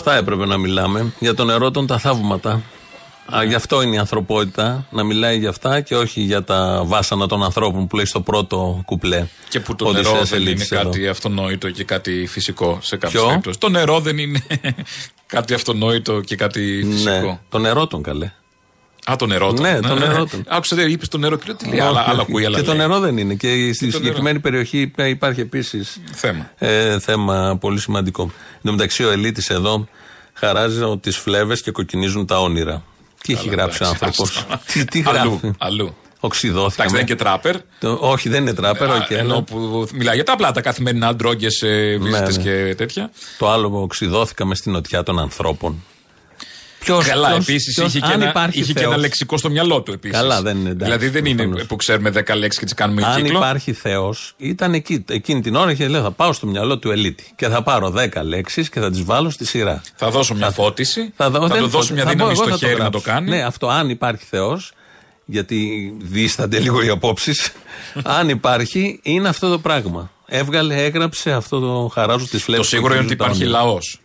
Γι' 0.06 0.12
αυτά 0.12 0.24
έπρεπε 0.24 0.46
να 0.46 0.56
μιλάμε. 0.56 1.12
Για 1.18 1.34
το 1.34 1.44
νερό 1.44 1.70
των 1.70 1.86
τα 1.86 1.98
θαύματα. 1.98 2.62
Α, 3.36 3.44
γι' 3.44 3.54
αυτό 3.54 3.82
είναι 3.82 3.94
η 3.94 3.98
ανθρωπότητα, 3.98 4.86
να 4.90 5.02
μιλάει 5.04 5.38
για 5.38 5.48
αυτά 5.48 5.80
και 5.80 5.96
όχι 5.96 6.20
για 6.20 6.44
τα 6.44 6.82
βάσανα 6.84 7.26
των 7.26 7.42
ανθρώπων 7.44 7.86
που 7.86 7.96
λέει 7.96 8.04
στο 8.04 8.20
πρώτο 8.20 8.82
κουπλέ. 8.84 9.26
Και 9.48 9.60
που 9.60 9.74
το 9.74 9.86
Ο 9.88 9.92
νερό 9.92 10.08
Οδυσσέας 10.08 10.28
δεν 10.28 10.40
είναι 10.40 10.50
Ελίτης 10.50 10.70
εδώ. 10.70 10.82
κάτι 10.82 11.08
αυτονόητο 11.08 11.70
και 11.70 11.84
κάτι 11.84 12.26
φυσικό 12.28 12.78
σε 12.82 12.96
κάποιες 12.96 13.20
Ποιο; 13.20 13.28
περιπτώσεις. 13.28 13.58
Το 13.58 13.68
νερό 13.68 14.00
δεν 14.00 14.18
είναι 14.18 14.42
κάτι 15.26 15.54
αυτονόητο 15.54 16.20
και 16.20 16.36
κάτι 16.36 16.86
φυσικό. 16.90 17.10
Ναι, 17.10 17.38
το 17.48 17.58
νερό 17.58 17.86
τον 17.86 18.02
καλέ. 18.02 18.32
Α, 19.10 19.16
το 19.16 19.26
νερό 19.26 19.52
του. 19.52 19.62
Ναι, 19.62 19.80
το 19.80 19.94
νερό 19.94 20.24
του. 20.24 20.42
Άκουσα, 20.48 20.82
είπες 20.88 21.08
το 21.08 21.18
νερό 21.18 21.36
και 21.36 21.44
λέω 21.46 21.56
τι 21.56 21.68
λέει. 21.68 21.80
Άλλα, 21.80 21.90
Όχι, 22.00 22.10
άλλα 22.10 22.20
όχι. 22.20 22.30
ακούει, 22.30 22.44
άλλα 22.44 22.56
Και 22.58 22.62
το 22.64 22.72
λέει. 22.74 22.86
νερό 22.86 22.98
δεν 23.00 23.16
είναι. 23.16 23.34
Και 23.34 23.72
στη 23.72 23.90
το 23.90 23.96
συγκεκριμένη 23.96 24.40
περιοχή 24.40 24.92
υπάρχει 25.06 25.40
επίσης 25.40 26.00
Θέμα. 26.12 26.50
ε, 26.58 26.98
θέμα 26.98 27.56
πολύ 27.60 27.80
σημαντικό. 27.80 28.22
Εν 28.22 28.60
τω 28.62 28.70
μεταξύ, 28.72 29.04
ο 29.04 29.10
Ελίτης 29.10 29.50
εδώ 29.50 29.88
χαράζει 30.32 30.80
τις 31.00 31.16
φλέβες 31.16 31.62
και 31.62 31.70
κοκκινίζουν 31.70 32.26
τα 32.26 32.40
όνειρα. 32.40 32.82
Τι 33.22 33.32
έχει 33.32 33.48
γράψει 33.48 33.82
ο 33.82 33.86
εντάξει, 33.86 34.04
άνθρωπος; 34.04 34.36
άστο. 34.50 34.60
τι, 34.72 34.84
τι 34.84 35.02
Αλλού, 35.06 35.30
γράφει; 35.40 35.50
αλλού. 35.58 35.94
Οξειδώθηκα. 36.20 36.82
Εντάξει, 36.82 36.94
δεν 36.96 37.00
είναι 37.06 37.14
και 37.14 37.24
τράπερ. 37.24 37.56
Το- 37.80 37.98
όχι, 38.00 38.28
δεν 38.28 38.42
είναι 38.42 38.54
τράπερ. 38.54 38.90
Α, 38.90 38.96
οκ, 38.96 39.10
ενώ 39.10 39.34
ναι. 39.34 39.42
που 39.42 39.88
μιλάει 39.94 40.14
για 40.14 40.24
τα 40.24 40.32
απλά 40.32 40.52
τα 40.52 40.60
καθημερινά 40.60 41.14
ντρόγκες 41.14 41.62
βίζιτες 42.00 42.32
ναι. 42.32 42.42
και 42.42 42.74
τέτοια. 42.74 43.10
Το 43.38 43.50
άλλο 43.50 43.70
οξειδώθηκα 43.82 44.44
μες 44.44 44.54
στην 44.54 44.72
νοτιά 44.72 45.02
των 45.02 45.18
ανθρώπων. 45.18 45.84
Ποιος, 46.86 47.06
Καλά, 47.06 47.28
ποιος- 47.28 47.48
επίσης 47.48 47.74
ποιος- 47.74 47.88
είχε, 47.88 47.98
και 48.00 48.06
αν 48.12 48.20
ένα, 48.20 48.30
υπάρχει 48.30 48.60
είχε 48.60 48.72
και 48.72 48.78
Θεός. 48.78 48.92
ένα 48.92 49.00
λεξικό 49.00 49.36
στο 49.36 49.50
μυαλό 49.50 49.82
του 49.82 49.92
επίσης. 49.92 50.16
Καλά, 50.16 50.42
δεν 50.42 50.56
είναι, 50.56 50.68
εντάξει, 50.70 50.84
Δηλαδή 50.84 51.08
δεν 51.08 51.24
είναι 51.24 51.42
προφανώς. 51.42 51.66
που 51.66 51.76
ξέρουμε 51.76 52.10
10 52.10 52.34
λέξεις 52.34 52.58
και 52.58 52.64
τις 52.64 52.74
κάνουμε 52.74 53.02
Αν 53.04 53.22
κύκλο. 53.22 53.38
υπάρχει 53.38 53.72
Θεός, 53.72 54.34
ήταν 54.36 54.74
εκεί, 54.74 55.04
εκείνη 55.08 55.40
την 55.40 55.54
ώρα 55.54 55.74
και 55.74 55.88
λέει: 55.88 56.00
Θα 56.00 56.10
πάω 56.10 56.32
στο 56.32 56.46
μυαλό 56.46 56.78
του 56.78 56.90
Ελύτη 56.90 57.24
και 57.36 57.48
θα 57.48 57.62
πάρω 57.62 57.90
10 57.90 58.22
λέξεις 58.22 58.68
και 58.68 58.80
θα 58.80 58.90
τις 58.90 59.04
βάλω 59.04 59.30
στη 59.30 59.44
σειρά. 59.46 59.82
Θα 59.96 60.10
δώσω 60.10 60.34
μια 60.34 60.50
φώτιση. 60.50 61.12
Θα, 61.16 61.30
δω- 61.30 61.38
του 61.40 61.46
δεν 61.46 61.68
δώσω 61.68 61.92
μια 61.92 62.02
θα 62.04 62.08
πω, 62.08 62.14
δύναμη 62.16 62.32
εγώ 62.32 62.42
στο 62.42 62.50
θα 62.52 62.58
το 62.58 62.66
χέρι 62.66 62.80
να 62.80 62.90
το 62.90 62.98
γράψω. 62.98 63.10
κάνει. 63.12 63.28
Ναι, 63.30 63.42
αυτό 63.44 63.68
αν 63.68 63.88
υπάρχει 63.90 64.24
Θεός, 64.30 64.72
γιατί 65.24 65.92
δίστανται 66.02 66.58
λίγο 66.58 66.82
οι 66.82 66.88
απόψεις. 66.88 67.52
αν 68.18 68.28
υπάρχει, 68.28 69.00
είναι 69.02 69.28
αυτό 69.28 69.50
το 69.50 69.58
πράγμα. 69.58 70.10
Έβγαλε, 70.28 70.84
έγραψε 70.84 71.32
αυτό 71.32 71.60
το 71.60 71.90
χαράζω 71.94 72.26
τη 72.28 72.38
φλέβη. 72.38 72.62
Το 72.62 72.68
σίγουρο 72.68 72.94
είναι 72.94 73.02
ότι 73.04 73.12
υπάρχει 73.12 73.44
λαός. 73.44 74.00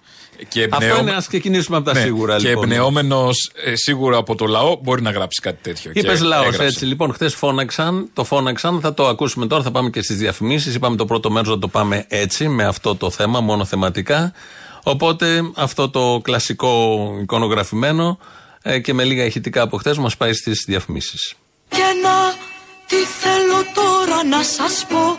Και 0.47 0.67
Αυτό 0.71 0.85
εμπνεώ- 0.85 1.01
είναι, 1.01 1.11
ας 1.11 1.27
ξεκινήσουμε 1.27 1.77
από 1.77 1.85
τα 1.85 1.93
Ναι, 1.93 1.99
σίγουρα 2.01 2.37
Και 2.37 2.47
λοιπόν. 2.47 2.63
εμπνεωμένο 2.63 3.29
σίγουρα 3.73 4.17
από 4.17 4.35
το 4.35 4.45
λαό 4.45 4.75
μπορεί 4.81 5.01
να 5.01 5.11
γράψει 5.11 5.41
κάτι 5.41 5.57
τέτοιο. 5.61 5.91
Είπε 5.93 6.13
Και 6.13 6.23
λαός 6.23 6.45
έγραψε. 6.45 6.63
έτσι. 6.63 6.85
Λοιπόν, 6.85 7.13
χθες 7.13 7.33
φώναξαν, 7.35 8.09
το 8.13 8.23
φώναξαν, 8.23 8.79
θα 8.81 8.93
το 8.93 9.07
ακούσουμε 9.07 9.47
τώρα, 9.47 9.63
θα 9.63 9.71
πάμε 9.71 9.89
και 9.89 10.01
στις 10.01 10.17
διαφημίσεις. 10.17 10.75
Είπαμε 10.75 10.95
το 10.95 11.05
πρώτο 11.05 11.29
μέρος 11.31 11.49
να 11.49 11.59
το 11.59 11.67
πάμε 11.67 12.05
έτσι, 12.07 12.47
με 12.47 12.63
αυτό 12.65 12.95
το 12.95 13.09
θέμα, 13.09 13.39
μόνο 13.39 13.65
θεματικά. 13.65 14.33
Οπότε 14.83 15.41
αυτό 15.55 15.89
το 15.89 16.19
κλασικό 16.23 16.99
εικονογραφημένο 17.21 18.19
ε, 18.61 18.79
και 18.79 18.93
με 18.93 19.03
λίγα 19.03 19.25
ηχητικά 19.25 19.61
από 19.61 19.77
χθες 19.77 19.97
μας 19.97 20.17
πάει 20.17 20.33
στις 20.33 20.63
διαφημίσεις. 20.67 21.33
Και 21.69 21.77
να 22.03 22.33
τι 22.87 22.95
θέλω 22.95 23.63
τώρα 23.73 24.23
να 24.23 24.43
σας 24.43 24.85
πω; 24.89 25.17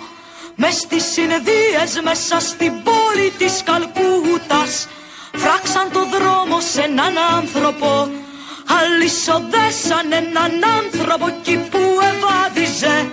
Μες 0.56 0.74
στις 0.74 1.04
συνεδρίες 1.12 2.00
μέσα 2.04 2.40
στην 2.40 2.72
πόλη 2.84 3.30
της 3.38 3.62
Καλκούτας 3.64 4.88
Φράξαν 5.42 5.88
το 5.92 6.02
δρόμο 6.14 6.60
σε 6.60 6.80
έναν 6.80 7.14
άνθρωπο 7.36 8.08
Αλυσοδέσαν 8.78 10.12
έναν 10.12 10.52
άνθρωπο 10.78 11.26
εκεί 11.26 11.56
που 11.70 11.82
ευάδιζε 12.10 13.10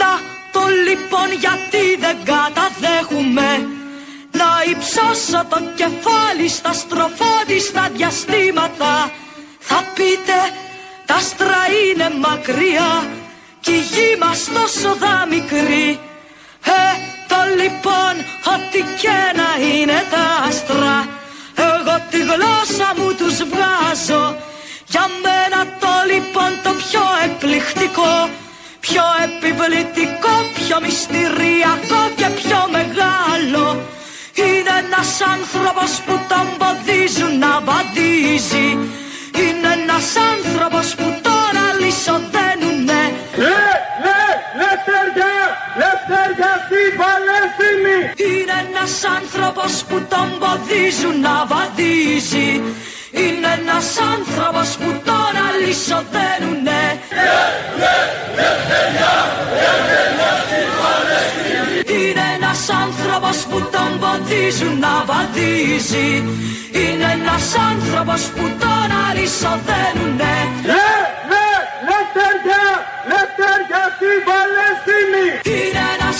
Να 0.00 0.10
το 0.52 0.62
λοιπόν 0.86 1.28
γιατί 1.44 1.84
δεν 2.04 2.16
καταδέχουμε 2.30 3.50
Να 4.40 4.50
υψώσω 4.72 5.44
το 5.48 5.58
κεφάλι 5.76 6.48
στα 6.48 6.72
στροφόδιστα 6.72 7.90
διαστήματα. 7.96 9.10
Θα 9.58 9.84
πείτε 9.94 10.38
τα 11.06 11.14
άστρα 11.14 11.62
είναι 11.82 12.10
μακριά 12.18 12.92
κι 13.60 13.72
η 13.72 13.78
γη 13.92 14.16
μας 14.20 14.44
τόσο 14.54 14.94
δα 14.94 15.26
μικρή 15.30 15.98
Ε, 16.64 16.90
το 17.28 17.36
λοιπόν 17.62 18.14
ό,τι 18.54 18.80
και 19.00 19.18
να 19.40 19.66
είναι 19.66 20.04
τα 20.10 20.46
άστρα 20.48 21.08
Εγώ 21.68 21.94
τη 22.10 22.18
γλώσσα 22.30 22.88
μου 22.96 23.08
τους 23.18 23.36
βγάζω. 23.50 24.24
Για 24.92 25.06
μένα 25.24 25.60
το 25.80 25.92
λοιπόν 26.10 26.50
το 26.64 26.70
πιο 26.82 27.04
εκπληκτικό 27.24 28.30
Πιο 28.80 29.02
επιβλητικό, 29.26 30.34
πιο 30.54 30.76
μυστηριακό 30.84 32.02
και 32.16 32.28
πιο 32.40 32.60
μεγάλο 32.76 33.64
Είναι 34.34 34.74
ένας 34.84 35.20
άνθρωπος 35.34 35.90
που 36.06 36.14
τον 36.30 36.46
ποδίζουν 36.58 37.38
να 37.38 37.60
βαδίζει. 37.60 38.68
Είναι 39.42 39.70
ένας 39.82 40.06
άνθρωπος 40.32 40.94
που 40.94 41.10
τον 45.78 46.30
αλυσοδένουνε 46.52 47.96
Είναι 48.26 48.54
ένας 48.66 48.92
άνθρωπος 49.18 49.84
που 49.88 49.96
τον 50.12 50.28
ποδίζουν 50.40 51.20
να 51.20 51.46
βαδίζει. 51.50 52.50
Είναι 53.10 53.50
ένας 53.60 53.88
άνθρωπος 54.14 54.68
που 54.80 54.90
τον 55.04 55.32
αλυσοδένουνε 55.46 56.82
Είναι 61.96 62.24
ένας 62.36 62.62
άνθρωπος 62.84 63.36
που 63.50 63.58
τον 63.74 63.90
ποδίζουν 64.00 64.78
να 64.78 64.94
βαδίζει. 65.08 66.08
Είναι 66.72 67.08
ένας 67.18 67.46
άνθρωπος 67.70 68.22
που 68.22 68.44
τον 68.62 68.88
αλυσοδένουνε 69.08 70.34
Είναι 75.44 75.80
ένας 75.98 76.19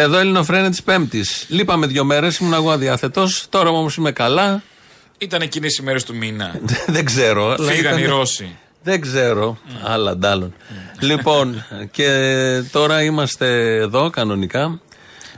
Εδώ 0.00 0.18
Ελληνοφρένε 0.18 0.70
της 0.70 0.82
Πέμπτης. 0.82 1.44
Λείπαμε 1.48 1.86
δύο 1.86 2.04
μέρες, 2.04 2.38
ήμουν 2.38 2.52
εγώ 2.52 2.70
αδιάθετο. 2.70 3.26
Τώρα 3.48 3.68
όμως 3.70 3.96
είμαι 3.96 4.12
καλά. 4.12 4.62
Ήταν 5.18 5.40
εκείνε 5.40 5.66
οι 5.80 5.82
μέρες 5.82 6.04
του 6.04 6.14
μήνα. 6.16 6.60
Δεν 6.86 7.04
ξέρω. 7.04 7.44
αλλά 7.50 7.70
Φύγαν 7.70 7.78
ήταν- 7.92 7.98
οι 7.98 8.06
Ρώσοι. 8.06 8.56
Δεν 8.82 9.00
ξέρω. 9.00 9.58
Άλλα 9.82 10.10
αντάλλων. 10.10 10.54
λοιπόν, 11.00 11.64
και 11.90 12.08
τώρα 12.72 13.02
είμαστε 13.02 13.76
εδώ 13.76 14.10
κανονικά. 14.10 14.80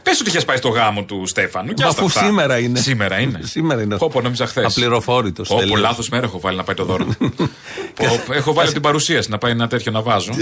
Πες 0.03 0.21
ότι 0.21 0.29
είχες 0.31 0.45
πάει 0.45 0.57
στο 0.57 0.69
γάμο 0.69 1.03
του 1.03 1.27
Στέφανου. 1.27 1.73
Και 1.73 1.83
Μα 1.83 1.89
άστα 1.89 2.01
αφού 2.03 2.09
αυτά. 2.19 2.25
σήμερα 2.27 2.59
είναι. 2.59 2.79
Σήμερα 2.81 3.19
είναι. 3.21 3.41
Σήμερα 3.55 3.83
είναι. 3.83 3.97
Πω, 3.97 4.09
πω, 4.09 4.21
νόμιζα 4.21 4.47
χθε. 4.47 4.65
Απληροφόρητος. 4.65 5.51
Όπω 5.51 5.77
λάθος 5.77 6.09
μέρα 6.09 6.25
έχω 6.25 6.41
βάλει 6.41 6.57
να 6.57 6.65
πάει 6.65 6.75
το 6.77 6.85
δώρο. 6.85 7.07
Πω, 8.27 8.33
έχω 8.33 8.53
βάλει 8.53 8.73
την 8.73 8.83
παρουσίαση 8.83 9.31
να 9.31 9.39
πάει 9.39 9.51
ένα 9.51 9.69
τέτοιο 9.69 9.93
να 9.97 10.03
βάζω. 10.03 10.33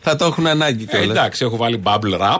Θα 0.00 0.16
το 0.16 0.24
έχουν 0.24 0.46
ανάγκη 0.46 0.82
Ε, 0.82 0.86
κιόλας. 0.86 1.08
εντάξει, 1.16 1.44
έχω 1.44 1.56
βάλει 1.56 1.82
bubble 1.84 2.18
wrap, 2.20 2.38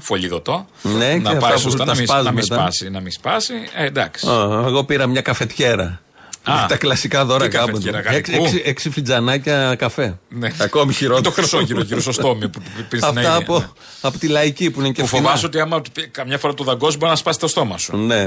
φωλιδωτό. 0.00 0.66
Ναι, 0.82 1.12
και 1.12 1.18
να 1.20 1.28
αυτά 1.30 1.40
πάει 1.40 1.52
που 1.52 1.58
σωστά, 1.60 1.78
τα 1.78 1.84
να 1.84 1.94
μην, 1.94 2.06
σπάς 2.06 2.24
να 2.24 2.30
μην 2.32 2.42
μετά. 2.48 2.54
σπάσει. 2.60 2.90
Να 2.90 3.00
μην 3.00 3.12
σπάσει. 3.12 3.54
Ε, 3.76 3.84
εντάξει. 3.86 4.28
Ω, 4.28 4.64
Εγώ 4.66 4.84
πήρα 4.84 5.06
μια 5.06 5.20
καφετιέρα. 5.20 6.00
Α, 6.44 6.66
τα 6.68 6.76
κλασικά 6.76 7.24
δώρα 7.24 7.44
τι 7.48 7.50
κάπου. 7.56 7.66
καφετιέρα, 7.66 7.98
Έξι, 7.98 8.30
γαλλικού; 8.32 8.44
έξι, 8.44 8.62
έξι 8.68 8.90
φιτζανάκια 8.90 9.74
καφέ. 9.78 10.18
Ναι. 10.28 10.50
Ακόμη 10.58 10.92
χειρότερο. 10.92 11.22
Το 11.24 11.30
χρυσό 11.30 11.60
γύρω 11.60 11.80
γύρω 11.82 12.00
στο 12.00 12.12
στόμιο 12.12 12.48
που 12.50 12.62
πήρε 12.88 13.02
στην 13.02 13.18
Αυτά 13.18 13.32
Αίγυπτο. 13.34 13.54
από, 13.56 13.72
από 14.00 14.18
τη 14.18 14.28
λαϊκή 14.28 14.70
που 14.70 14.80
είναι 14.80 14.90
και 14.90 15.00
Που 15.00 15.06
φθηνά. 15.06 15.22
φοβάσαι 15.22 15.46
ότι 15.46 15.60
άμα 15.60 15.80
του 15.80 15.90
πει- 15.92 16.08
καμιά 16.08 16.38
φορά 16.38 16.54
το 16.54 16.64
δαγκώσει 16.64 16.96
μπορεί 16.96 17.10
να 17.10 17.16
σπάσει 17.16 17.38
το 17.38 17.48
στόμα 17.48 17.78
σου. 17.78 17.96
Ναι. 17.96 18.22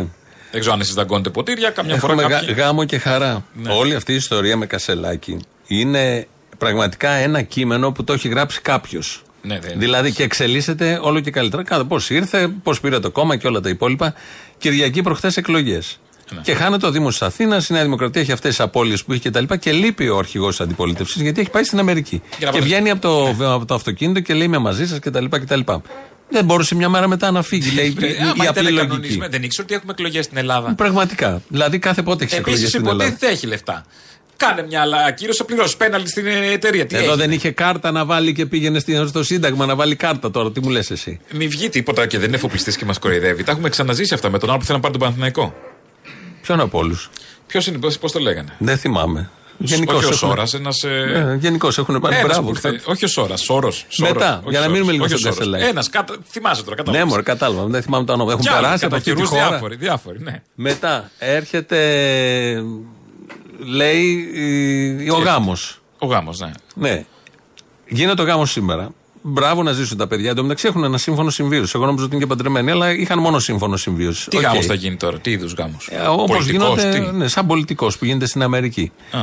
Δεν 0.51 0.60
ξέρω 0.60 0.73
αν 0.73 0.80
εσείς 0.82 0.93
δαγκώνετε 0.93 1.30
ποτήρια, 1.30 1.69
καμιά 1.69 1.95
Έχουμε 1.95 2.13
φορά 2.15 2.28
γα- 2.28 2.39
κάποιοι. 2.39 2.56
γάμο 2.58 2.84
και 2.86 2.97
χαρά. 2.97 3.45
Ναι. 3.54 3.73
Όλη 3.73 3.95
αυτή 3.95 4.12
η 4.12 4.15
ιστορία 4.15 4.58
με 4.58 4.65
Κασελάκη 4.65 5.38
είναι 5.67 6.28
πραγματικά 6.58 7.10
ένα 7.10 7.41
κείμενο 7.41 7.91
που 7.91 8.04
το 8.04 8.13
έχει 8.13 8.28
γράψει 8.28 8.62
κάποιος. 8.62 9.21
Ναι, 9.41 9.60
δεν 9.60 9.71
είναι. 9.71 9.80
Δηλαδή 9.80 10.12
και 10.12 10.23
εξελίσσεται 10.23 10.99
όλο 11.01 11.19
και 11.19 11.32
καλύτερα. 11.32 11.63
Κάθε 11.63 11.84
πώς 11.84 12.10
ήρθε, 12.10 12.47
πώς 12.63 12.80
πήρε 12.80 12.99
το 12.99 13.12
κόμμα 13.12 13.36
και 13.36 13.47
όλα 13.47 13.60
τα 13.60 13.69
υπόλοιπα. 13.69 14.13
Κυριακή 14.58 15.01
προχθές 15.01 15.38
εκλογές. 15.38 15.99
Ναι. 16.34 16.40
Και 16.42 16.54
χάνεται 16.54 16.86
ο 16.86 16.92
Δήμος 16.92 17.12
της 17.18 17.22
Αθήνας, 17.28 17.70
η 17.70 17.74
Νέα 17.74 17.84
Δημοκρατία 17.84 18.22
έχει 18.22 18.32
αυτές 18.32 18.50
τις 18.56 18.60
απώλειες 18.66 19.04
που 19.04 19.12
έχει 19.12 19.22
και 19.22 19.30
τα 19.30 19.40
λοιπά 19.40 19.58
και 19.58 19.72
λείπει 19.72 20.10
ο 20.10 20.18
αρχηγός 20.18 20.50
της 20.56 20.66
αντιπολίτευσης 20.66 21.22
γιατί 21.22 21.42
έχει 21.42 21.50
πάει 21.50 21.64
στην 21.64 21.80
Αμερική. 21.80 22.22
Για 22.38 22.46
να 22.46 22.52
Και 22.52 22.60
βάλει- 22.60 22.64
βγαίνει 22.64 22.90
από 22.90 23.02
το, 23.02 23.36
από 23.54 23.66
το 23.66 23.74
αυτοκίνητο 23.74 24.20
και 24.20 24.34
λέει 24.34 24.46
Είμαι 24.46 24.58
μαζί 24.58 24.88
σας 24.88 25.00
κτλ. 25.00 25.26
κτλ. 25.30 25.60
Δεν 26.30 26.46
μπορούσε 26.46 26.76
μια 26.76 26.90
μέρα 26.90 27.08
μετά 27.08 27.32
να 27.32 27.42
φύγει, 27.42 27.76
λέει 27.76 27.96
Ε, 28.02 28.08
η, 28.08 28.16
άμα 28.22 28.30
η 28.30 28.34
ήταν 28.36 28.48
απλή 28.48 28.70
λογική. 28.72 28.88
κανονισμένο, 28.88 29.32
Δεν 29.32 29.44
ήξερα 29.44 29.64
ότι 29.64 29.74
έχουμε 29.76 29.92
εκλογές 29.92 30.26
στην 30.26 30.38
Ελλάδα. 30.38 30.74
Πραγματικά. 30.76 31.42
Δηλαδή 31.48 31.80
κάθε 31.80 32.02
πότε 32.02 32.24
έχει 32.24 32.36
εκλογές 32.36 32.60
Επίση 32.62 32.76
στην 32.78 32.88
Ελλάδα. 32.88 33.04
υποτίθεται 33.06 33.32
έχει 33.34 33.48
λεφτά. 33.48 33.86
Κάνε 34.38 34.64
μια 34.68 34.82
άλλα 34.82 34.98
ακύρωση, 35.06 35.44
πληρώσει 35.44 35.78
πέναλτι 35.78 36.10
στην 36.10 36.26
ε, 36.28 36.52
εταιρεία. 36.52 36.86
Τι 36.86 36.96
Εδώ 36.96 37.06
έχει; 37.08 37.16
δεν 37.18 37.32
είχε 37.32 37.52
κάρτα 37.52 37.92
να 37.92 38.06
βάλει 38.06 38.34
και 38.34 38.46
πήγαινε 38.46 38.80
στη- 38.80 39.06
στο 39.08 39.24
Σύνταγμα 39.24 39.66
να 39.66 39.76
βάλει 39.76 39.96
κάρτα 39.96 40.32
τώρα. 40.32 40.52
Τι 40.52 40.60
μου 40.62 40.70
λες 40.70 40.92
εσύ; 40.92 41.20
Μην 41.34 41.50
βγει 41.50 41.70
τίποτα 41.70 42.08
και 42.08 42.18
δεν 42.18 42.28
είναι 42.28 42.36
εφοπλιστής 42.36 42.78
και 42.78 42.86
μας 42.86 43.00
κοροϊδεύει. 43.00 43.44
Τα 43.44 43.52
έχουμε 43.52 43.70
ξαναζήσει 43.70 44.14
αυτά 44.14 44.30
με 44.30 44.40
τον 44.40 44.50
άλλο 44.50 44.58
που 44.58 44.66
θέλει 44.66 44.78
να 44.78 44.82
πάρει 44.84 44.94
τον 44.94 45.02
Παναθηναϊκό. 45.04 45.56
Ποιον 46.46 46.60
από 46.60 46.78
όλους; 46.78 47.10
Ποιος 47.48 47.68
είναι, 47.68 47.78
πώ 48.00 48.12
το 48.12 48.20
λέγανε; 48.20 48.56
Δεν 48.58 48.78
θυμάμαι. 48.78 49.30
Γενικώ 49.58 49.96
όχι 49.96 50.06
ο 50.06 50.12
Σόρας, 50.12 50.54
ένας. 50.54 50.84
Ε, 50.84 51.38
Γενικώ 51.40 51.68
έχουν 51.78 52.00
πάρει 52.00 52.16
μπράβο. 52.24 52.52
όχι 52.86 53.06
ο 53.06 53.08
Σόρας, 53.08 53.42
Σόρος. 53.42 53.86
Μετά, 53.98 54.44
για 54.48 54.60
να 54.60 54.70
μείνουμε 54.70 54.92
λίγο 54.92 55.08
στον 55.08 55.22
Κασελάκη. 55.22 55.64
Ένας, 55.64 55.90
θυμάσαι 56.30 56.64
τώρα, 56.64 56.76
κατάλαβα. 56.76 57.04
Ναι, 57.04 57.10
μωρέ, 57.10 57.22
κατάλαβα. 57.22 57.66
Δεν 57.66 57.82
θυμάμαι 57.82 58.06
το 58.06 58.14
όνομα. 58.14 58.32
Έχουν 58.32 58.46
περάσει 58.52 58.86
από 58.86 58.96
αυτή 58.96 59.14
τη 59.14 59.24
χώρα. 59.24 59.48
διάφοροι, 59.48 59.76
διάφοροι, 59.76 60.22
ναι. 60.22 60.42
Μετά 60.56 61.12
έρχεται. 61.18 61.78
Λέει 63.66 64.30
ε, 65.06 65.12
ο 65.12 65.18
γάμος. 65.18 65.82
Ο 65.98 66.06
γάμος, 66.06 66.40
ναι. 66.40 66.52
Ναι. 66.76 67.06
Γίνεται 67.88 68.22
ο 68.22 68.26
γάμος 68.26 68.52
σήμερα. 68.52 68.90
Μπράβο 69.28 69.64
να 69.64 69.72
ζήσουν 69.72 69.98
τα 69.98 70.08
παιδιά. 70.08 70.30
Εν 70.30 70.36
τω 70.36 70.42
μεταξύ 70.42 70.68
έχουν 70.68 70.84
ένα 70.84 70.98
σύμφωνο 70.98 71.30
συμβίωσης. 71.30 71.74
Εγώ 71.74 71.86
νόμιζα 71.86 72.04
ότι 72.04 72.16
είναι 72.16 72.24
και 72.24 72.30
παντρεμένοι, 72.30 72.72
αλλά 72.72 72.94
είχαν 72.94 73.20
μόνο 73.20 73.40
σύμφωνο 73.40 73.78
συμβίωσης. 73.78 74.26
Τι 74.26 74.38
γάμος 74.38 74.66
θα 74.66 74.74
γίνει 74.74 74.96
τώρα, 74.96 75.20
τι 75.20 75.32
είδους 75.32 75.54
γάμος; 75.54 75.90
Όπως 76.10 76.48
γίνονται. 76.48 77.12
Ναι, 77.14 77.28
σαν 77.28 77.48
πολιτικός 77.48 77.98
που 77.98 78.06
γίνεται 78.06 78.26
στην 78.26 78.42
Αμερική. 78.42 78.92
Α. 79.12 79.20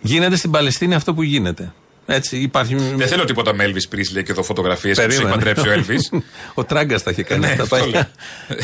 Γίνεται 0.00 0.36
στην 0.36 0.50
Παλαιστίνη 0.50 0.94
αυτό 0.94 1.14
που 1.14 1.22
γίνεται. 1.22 1.72
Έτσι, 2.06 2.36
υπάρχει. 2.38 2.74
Δεν 2.74 3.08
θέλω 3.08 3.24
τίποτα 3.24 3.54
με 3.54 3.64
Elvis 3.66 3.94
Presley 3.94 4.22
και 4.24 4.30
εδώ 4.30 4.42
φωτογραφίες 4.42 4.96
που 4.96 5.06
Περίμενε. 5.06 5.28
έχει 5.28 5.38
παντρέψει 5.38 5.68
ο 5.68 5.72
Elvis. 5.74 6.18
ο 6.60 6.64
Τράγκας 6.64 7.02
τα 7.02 7.10
είχε 7.10 7.22
κάνει 7.22 7.40
Ναι, 7.40 7.46
αυτά 7.46 7.62
αυτό 7.62 7.76
παλιά. 7.76 8.10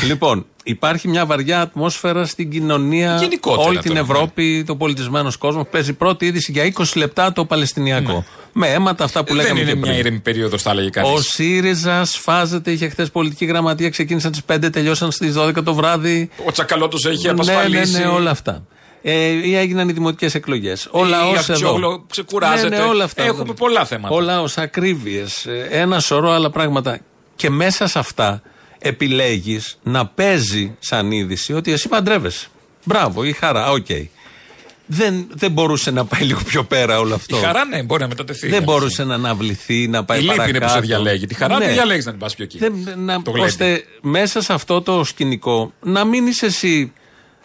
λοιπόν, 0.07 0.45
υπάρχει 0.63 1.07
μια 1.07 1.25
βαριά 1.25 1.61
ατμόσφαιρα 1.61 2.25
στην 2.25 2.49
κοινωνία. 2.51 3.17
Γενικότερα 3.19 3.67
όλη 3.67 3.79
την 3.79 3.93
τώρα, 3.93 4.05
ναι. 4.05 4.13
Ευρώπη, 4.13 4.63
το 4.67 4.75
πολιτισμένο 4.75 5.31
κόσμος. 5.39 5.65
Παίζει 5.71 5.93
πρώτη 5.93 6.25
είδηση 6.25 6.51
για 6.51 6.73
20 6.73 6.83
λεπτά 6.95 7.33
το 7.33 7.45
Παλαιστινιακό. 7.45 8.25
Με 8.53 8.67
αίματα 8.67 9.03
αυτά 9.03 9.23
που 9.23 9.33
Ναι. 9.33 9.43
Δεν 9.43 9.55
λέγαμε 9.55 9.61
είναι 9.61 9.69
και 9.71 9.75
μια 9.77 9.85
πριν. 9.87 9.99
ήρεμη 9.99 10.19
περίοδος, 10.19 10.61
θα 10.61 10.71
έλεγε 10.71 10.89
κανείς. 10.89 11.11
Ο 11.11 11.21
ΣΥΡΙΖΑ 11.21 12.05
σφάζεται, 12.05 12.71
είχε 12.71 12.89
χθες 12.89 13.11
πολιτική 13.11 13.45
γραμματεία, 13.45 13.89
ξεκίνησαν 13.89 14.33
στι 14.33 14.43
5, 14.53 14.69
τελειώσαν 14.71 15.11
στις 15.11 15.33
12 15.37 15.63
το 15.63 15.73
βράδυ. 15.73 16.29
Ο 16.45 16.51
Τσακαλώτος 16.51 17.05
έχει 17.05 17.25
Ναι, 17.25 17.29
απασφαλίσει. 17.31 17.91
ναι, 17.91 17.99
ναι, 17.99 18.05
όλα 18.05 18.29
αυτά. 18.31 18.63
Ε, 19.01 19.13
ή 19.27 19.55
έγιναν 19.55 19.89
οι 19.89 19.91
δημοτικές 19.91 20.35
εκλογές. 20.35 20.87
Ο 20.91 21.03
λαός 21.03 21.37
εδώ. 21.49 21.53
Αυτιόγλου 21.53 22.05
ξεκουράζεται. 22.09 22.69
Ναι, 22.69 22.77
ναι, 22.77 22.83
όλα 22.83 23.03
αυτά. 23.03 23.23
Έχουμε 23.23 23.53
πολλά 23.53 23.85
θέματα. 23.85 24.15
Ο 24.15 24.19
λαός, 24.19 24.57
ακρίβειες, 24.57 25.47
ένα 25.69 25.99
σωρό 25.99 26.31
άλλα 26.31 26.49
πράγματα. 26.49 26.99
Και 27.35 27.49
μέσα 27.49 27.87
σε 27.87 27.99
αυτά 27.99 28.41
επιλέγεις 28.79 29.77
να 29.83 30.05
παίζει 30.07 30.75
σαν 30.79 31.11
είδηση 31.11 31.53
ότι 31.53 31.71
εσύ 31.71 31.87
παντρεύεσαι. 31.87 32.47
Μπράβο, 32.83 33.23
η 33.23 33.31
χαρά, 33.31 33.71
οκ. 33.71 33.85
Δεν, 34.93 35.27
δεν 35.33 35.51
μπορούσε 35.51 35.91
να 35.91 36.05
πάει 36.05 36.21
λίγο 36.21 36.39
πιο 36.45 36.63
πέρα 36.63 36.99
όλο 36.99 37.13
αυτό. 37.15 37.37
Η 37.37 37.39
χαρά, 37.39 37.65
ναι, 37.65 37.83
μπορεί 37.83 38.01
να 38.01 38.07
μετατεθεί. 38.07 38.47
δεν 38.49 38.63
μπορούσε 38.63 39.03
να 39.03 39.13
αναβληθεί, 39.13 39.87
να 39.87 40.03
πάει 40.05 40.17
Η 40.17 40.21
λύπη 40.21 40.35
παρακάτω. 40.35 40.57
είναι 40.57 40.65
που 40.67 40.71
σε 40.73 40.79
διαλέγει. 40.79 41.25
Τη 41.25 41.33
χαρά 41.35 41.57
Ναι. 41.57 41.65
τη 41.65 41.71
διαλέγεις 41.71 42.05
να 42.05 42.11
την 42.11 42.19
πας 42.19 42.35
πιο 42.35 42.43
εκεί. 42.43 42.57
Δεν, 42.57 42.73
να, 42.97 43.21
Το 43.21 43.31
γλέντι. 43.31 43.47
ώστε 43.49 43.83
μέσα 44.01 44.41
σε 44.41 44.53
αυτό 44.53 44.81
το 44.81 45.03
σκηνικό 45.03 45.73
να 45.81 46.03
μην 46.05 46.27
είσαι 46.27 46.45
εσύ 46.45 46.91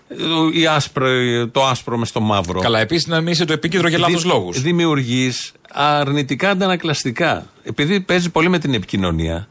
ε, 0.09 0.59
η 0.61 0.67
άσπρο, 0.67 1.09
το 1.53 1.67
άσπρο 1.67 1.97
μες 1.99 2.09
στο 2.09 2.21
μαύρο. 2.21 2.61
Καλά, 2.61 2.79
επίσης 2.81 3.07
να 3.07 3.21
μην 3.21 3.33
είσαι 3.33 3.45
το 3.45 3.53
επίκεντρο 3.53 3.89
για 3.89 3.99
λάθος 3.99 4.25
λόγους. 4.25 4.61
Δημιουργείς 4.61 5.53
αρνητικά 5.73 6.51
αντανακλαστικά. 6.51 7.47
Επειδή 7.63 8.01
παίζει 8.01 8.31
πολύ 8.31 8.49
με 8.49 8.59
την 8.59 8.75
επικοινωνία. 8.75 9.49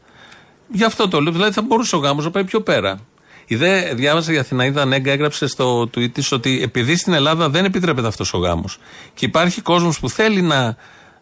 Γι' 0.72 0.84
αυτό 0.84 1.08
το 1.08 1.20
λέω. 1.20 1.32
Δηλαδή 1.32 1.52
θα 1.52 1.62
μπορούσε 1.62 1.96
ο 1.96 1.98
γάμος 1.98 2.24
να 2.24 2.30
πάει 2.30 2.44
πιο 2.44 2.60
πέρα. 2.60 2.98
Η 3.46 3.56
δε 3.56 3.94
διάβασα 3.94 4.32
η 4.32 4.38
Αθηναίδα 4.38 4.84
Νέγκα, 4.84 5.12
έγραψε 5.12 5.46
στο 5.46 5.82
tweet 5.82 6.12
της 6.12 6.32
ότι 6.32 6.60
επειδή 6.62 6.96
στην 6.96 7.12
Ελλάδα 7.12 7.48
δεν 7.48 7.64
επιτρέπεται 7.64 8.06
αυτός 8.06 8.34
ο 8.34 8.38
γάμος 8.38 8.78
και 9.14 9.24
υπάρχει 9.24 9.60
κόσμος 9.60 10.00
που 10.00 10.08
θέλει 10.08 10.42
να 10.42 10.76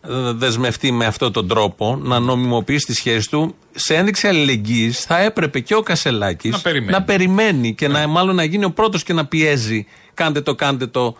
ε, 0.08 0.32
δεσμευτεί 0.32 0.92
με 0.92 1.04
αυτόν 1.04 1.32
τον 1.32 1.48
τρόπο, 1.48 1.98
να 2.02 2.18
νομιμοποιήσει 2.18 2.86
τη 2.86 2.94
σχέση 2.94 3.30
του, 3.30 3.54
σε 3.74 3.94
ένδειξη 3.94 4.28
αλληλεγγύης 4.28 5.00
θα 5.00 5.18
έπρεπε 5.18 5.60
και 5.60 5.74
ο 5.74 5.82
Κασελάκης 5.82 6.52
Να 6.52 6.58
περιμένει. 6.58 7.04
περιμένει 7.04 7.74
και 7.74 7.88
να, 7.88 8.06
μάλλον 8.06 8.34
να 8.34 8.44
γίνει 8.44 8.64
ο 8.64 8.70
πρώτος 8.70 9.02
και 9.02 9.12
να 9.12 9.26
πιέζει. 9.26 9.86
Κάντε 10.14 10.40
το, 10.40 10.54
κάντε 10.54 10.86
το. 10.86 11.16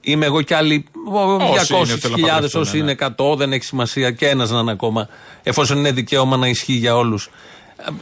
Είμαι 0.00 0.26
εγώ 0.26 0.42
κι 0.42 0.54
άλλοι 0.54 0.84
Όσοι 1.12 1.74
είναι, 1.74 1.84
200.000, 1.94 1.98
θέλουν 1.98 2.20
να 2.20 2.28
παντρευτούν, 2.28 2.60
όσοι 2.60 2.82
ναι. 2.82 2.90
είναι 2.90 3.14
100, 3.16 3.36
δεν 3.36 3.52
έχει 3.52 3.64
σημασία 3.64 4.10
και 4.10 4.28
ένας 4.28 4.50
να 4.50 4.58
είναι 4.58 4.70
ακόμα, 4.70 5.08
εφόσον 5.42 5.78
είναι 5.78 5.92
δικαίωμα 5.92 6.36
να 6.36 6.48
ισχύει 6.48 6.72
για 6.72 6.96
όλους. 6.96 7.30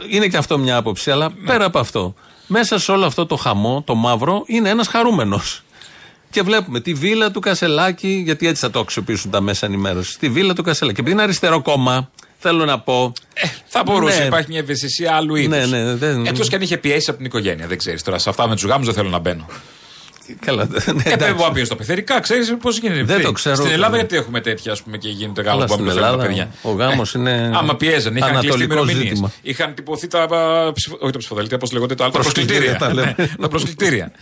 Είναι 0.08 0.26
και 0.28 0.36
αυτό 0.36 0.58
μια 0.58 0.76
άποψη, 0.76 1.10
αλλά 1.10 1.28
Ναι. 1.28 1.46
πέρα 1.46 1.64
από 1.64 1.78
αυτό, 1.78 2.14
μέσα 2.46 2.78
σε 2.78 2.92
όλο 2.92 3.06
αυτό 3.06 3.26
το 3.26 3.36
χαμό, 3.36 3.82
το 3.86 3.94
μαύρο, 3.94 4.42
είναι 4.46 4.68
ένας 4.68 4.86
χαρούμενος. 4.88 5.62
Και 6.30 6.42
βλέπουμε 6.42 6.80
τη 6.80 6.94
βίλα 6.94 7.30
του 7.30 7.40
Κασελάκη, 7.40 8.22
γιατί 8.24 8.46
έτσι 8.46 8.60
θα 8.60 8.70
το 8.70 8.78
αξιοποιήσουν 8.80 9.30
τα 9.30 9.40
μέσα 9.40 9.66
ενημέρωσης. 9.66 10.16
Τη 10.16 10.28
βίλα 10.28 10.54
του 10.54 10.62
Κασελάκη. 10.62 10.94
Και 10.94 11.00
επειδή 11.00 11.14
είναι 11.16 11.24
αριστερό 11.24 11.62
κόμμα, 11.62 12.10
θέλω 12.38 12.64
να 12.64 12.78
πω. 12.80 13.12
Θα 13.66 13.82
μπορούσε, 13.82 14.18
Ναι. 14.18 14.24
υπάρχει 14.24 14.46
μια 14.50 14.58
ευαισθησία 14.58 15.14
άλλου 15.16 15.34
είδους. 15.34 15.56
Ναι, 15.70 15.82
ναι, 15.82 15.94
δεν- 15.94 16.26
Εκτός 16.26 16.48
και 16.48 16.54
αν 16.56 16.62
είχε 16.62 16.76
πιέσει 16.76 17.06
από 17.08 17.16
την 17.18 17.26
οικογένεια. 17.26 17.66
Δεν 17.66 17.78
ξέρεις 17.78 18.02
τώρα. 18.02 18.18
Σε 18.18 18.28
αυτά 18.28 18.48
με 18.48 18.54
τους 18.54 18.64
γάμους 18.64 18.86
δεν 18.86 18.94
θέλω 18.94 19.08
να 19.08 19.18
μπαίνω. 19.18 19.46
Καλά, 20.40 20.64
ναι, 20.64 20.76
Ε, 20.76 20.90
εντάξει. 20.90 21.16
πρέπει 21.16 21.40
να 21.42 21.52
πει 21.52 21.64
στα 21.64 21.76
πεθερικά, 21.76 22.20
ξέρεις 22.20 22.54
πώς 22.60 22.78
γίνεται. 22.78 23.02
Δεν 23.04 23.16
Τι; 23.16 23.22
το 23.22 23.32
ξέρω 23.32 23.54
Στην 23.54 23.66
ούτε 23.66 23.74
Ελλάδα 23.74 23.96
εγώ. 23.96 24.04
γιατί 24.06 24.16
έχουμε 24.16 24.40
τέτοια 24.40 24.72
ας 24.72 24.82
πούμε, 24.82 24.96
και 24.96 25.08
γίνεται 25.08 25.40
Αλλά 25.40 25.50
γάμο 25.50 25.64
που 25.64 25.72
στην 25.72 25.84
πάμε 25.84 26.00
τα 26.00 26.06
Ελλάδα 26.06 26.22
παιδιά. 26.26 26.48
ο 26.62 26.70
γάμος 26.70 27.14
είναι 27.14 27.50
Άμα 27.54 27.76
πιέζαν, 27.76 28.16
είχαν 28.16 28.28
κλειστεί 28.30 28.46
ανατολικό 28.46 28.72
ημερομηνίες. 28.72 29.08
ζήτημα. 29.08 29.32
Είχαν 29.42 29.74
τυπωθεί 29.74 30.06
τα. 30.06 30.22
α, 30.22 30.72
ψηφο- 30.72 30.98
Όχι 31.02 31.12
τα 31.12 31.18
ψηφοδέλτια, 31.18 31.58
πώς 31.58 31.72
λέγονται 31.72 31.94
τα 31.94 32.04
άλλα. 32.04 32.12
Τα 32.12 32.18
Προσκλητήρια 32.18 32.76
προσκλητήρια. 32.76 32.88
τα 32.88 33.14
λέμε. 33.16 33.30
Ναι, 33.30 33.36
Τα 33.40 33.48
προσκλητήρια. 33.48 34.12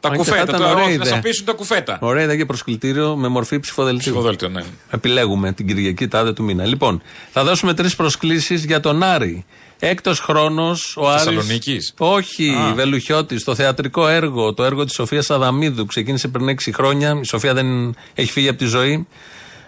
Τα 0.00 0.08
Αν 0.08 0.16
και 0.18 0.24
θα 0.24 0.30
κουφέτα. 0.30 0.42
ήταν 0.48 0.60
τώρα, 0.60 0.70
ωραία 0.72 0.84
όχι, 0.84 0.96
Να 0.96 1.04
ιδέα. 1.04 1.14
σαπίσουν 1.14 1.44
τα 1.44 1.52
κουφέτα. 1.52 1.98
Ωραία, 2.00 2.24
ήταν 2.24 2.36
και 2.36 2.44
προσκλητήριο 2.44 3.16
με 3.16 3.28
μορφή 3.28 3.60
ψηφοδελτίου. 3.60 4.12
Ψηφοδέλτιο, 4.12 4.48
ναι. 4.48 4.62
Επιλέγουμε 4.90 5.52
την 5.52 5.66
Κυριακή 5.66 6.08
τάδε 6.08 6.32
του 6.32 6.42
μήνα. 6.42 6.64
Λοιπόν, 6.64 7.02
θα 7.32 7.44
δώσουμε 7.44 7.74
τρεις 7.74 7.96
προσκλήσεις 7.96 8.64
για 8.64 8.80
τον 8.80 9.02
Άρη. 9.02 9.44
Έκτος 9.78 10.20
χρόνος 10.20 10.96
ο 10.96 11.08
Άρης 11.08 11.22
Θεσσαλονίκης; 11.22 11.94
Όχι, 11.98 12.50
Α. 12.50 12.74
Βελουχιώτης. 12.74 13.44
Το 13.44 13.54
θεατρικό 13.54 14.08
έργο, 14.08 14.54
το 14.54 14.64
έργο 14.64 14.84
της 14.84 14.94
Σοφίας 14.94 15.30
Αδαμίδου. 15.30 15.86
Ξεκίνησε 15.86 16.28
πριν 16.28 16.48
6 16.48 16.72
χρόνια. 16.72 17.18
Η 17.22 17.24
Σοφία 17.26 17.54
δεν 17.54 17.94
έχει 18.14 18.30
φύγει 18.32 18.48
από 18.48 18.58
τη 18.58 18.64
ζωή. 18.64 19.06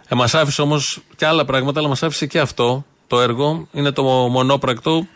Ε, 0.09 0.14
μας 0.14 0.35
άφησε 0.35 0.62
όμως 0.62 1.01
και 1.16 1.27
άλλα 1.27 1.44
πράγματα, 1.44 1.79
αλλά 1.79 1.88
μας 1.88 2.03
άφησε 2.03 2.27
και 2.27 2.38
αυτό 2.40 2.85
το 3.07 3.21
έργο. 3.21 3.68
Είναι 3.73 3.90
το 3.90 4.03
μονόπρακτο 4.03 5.07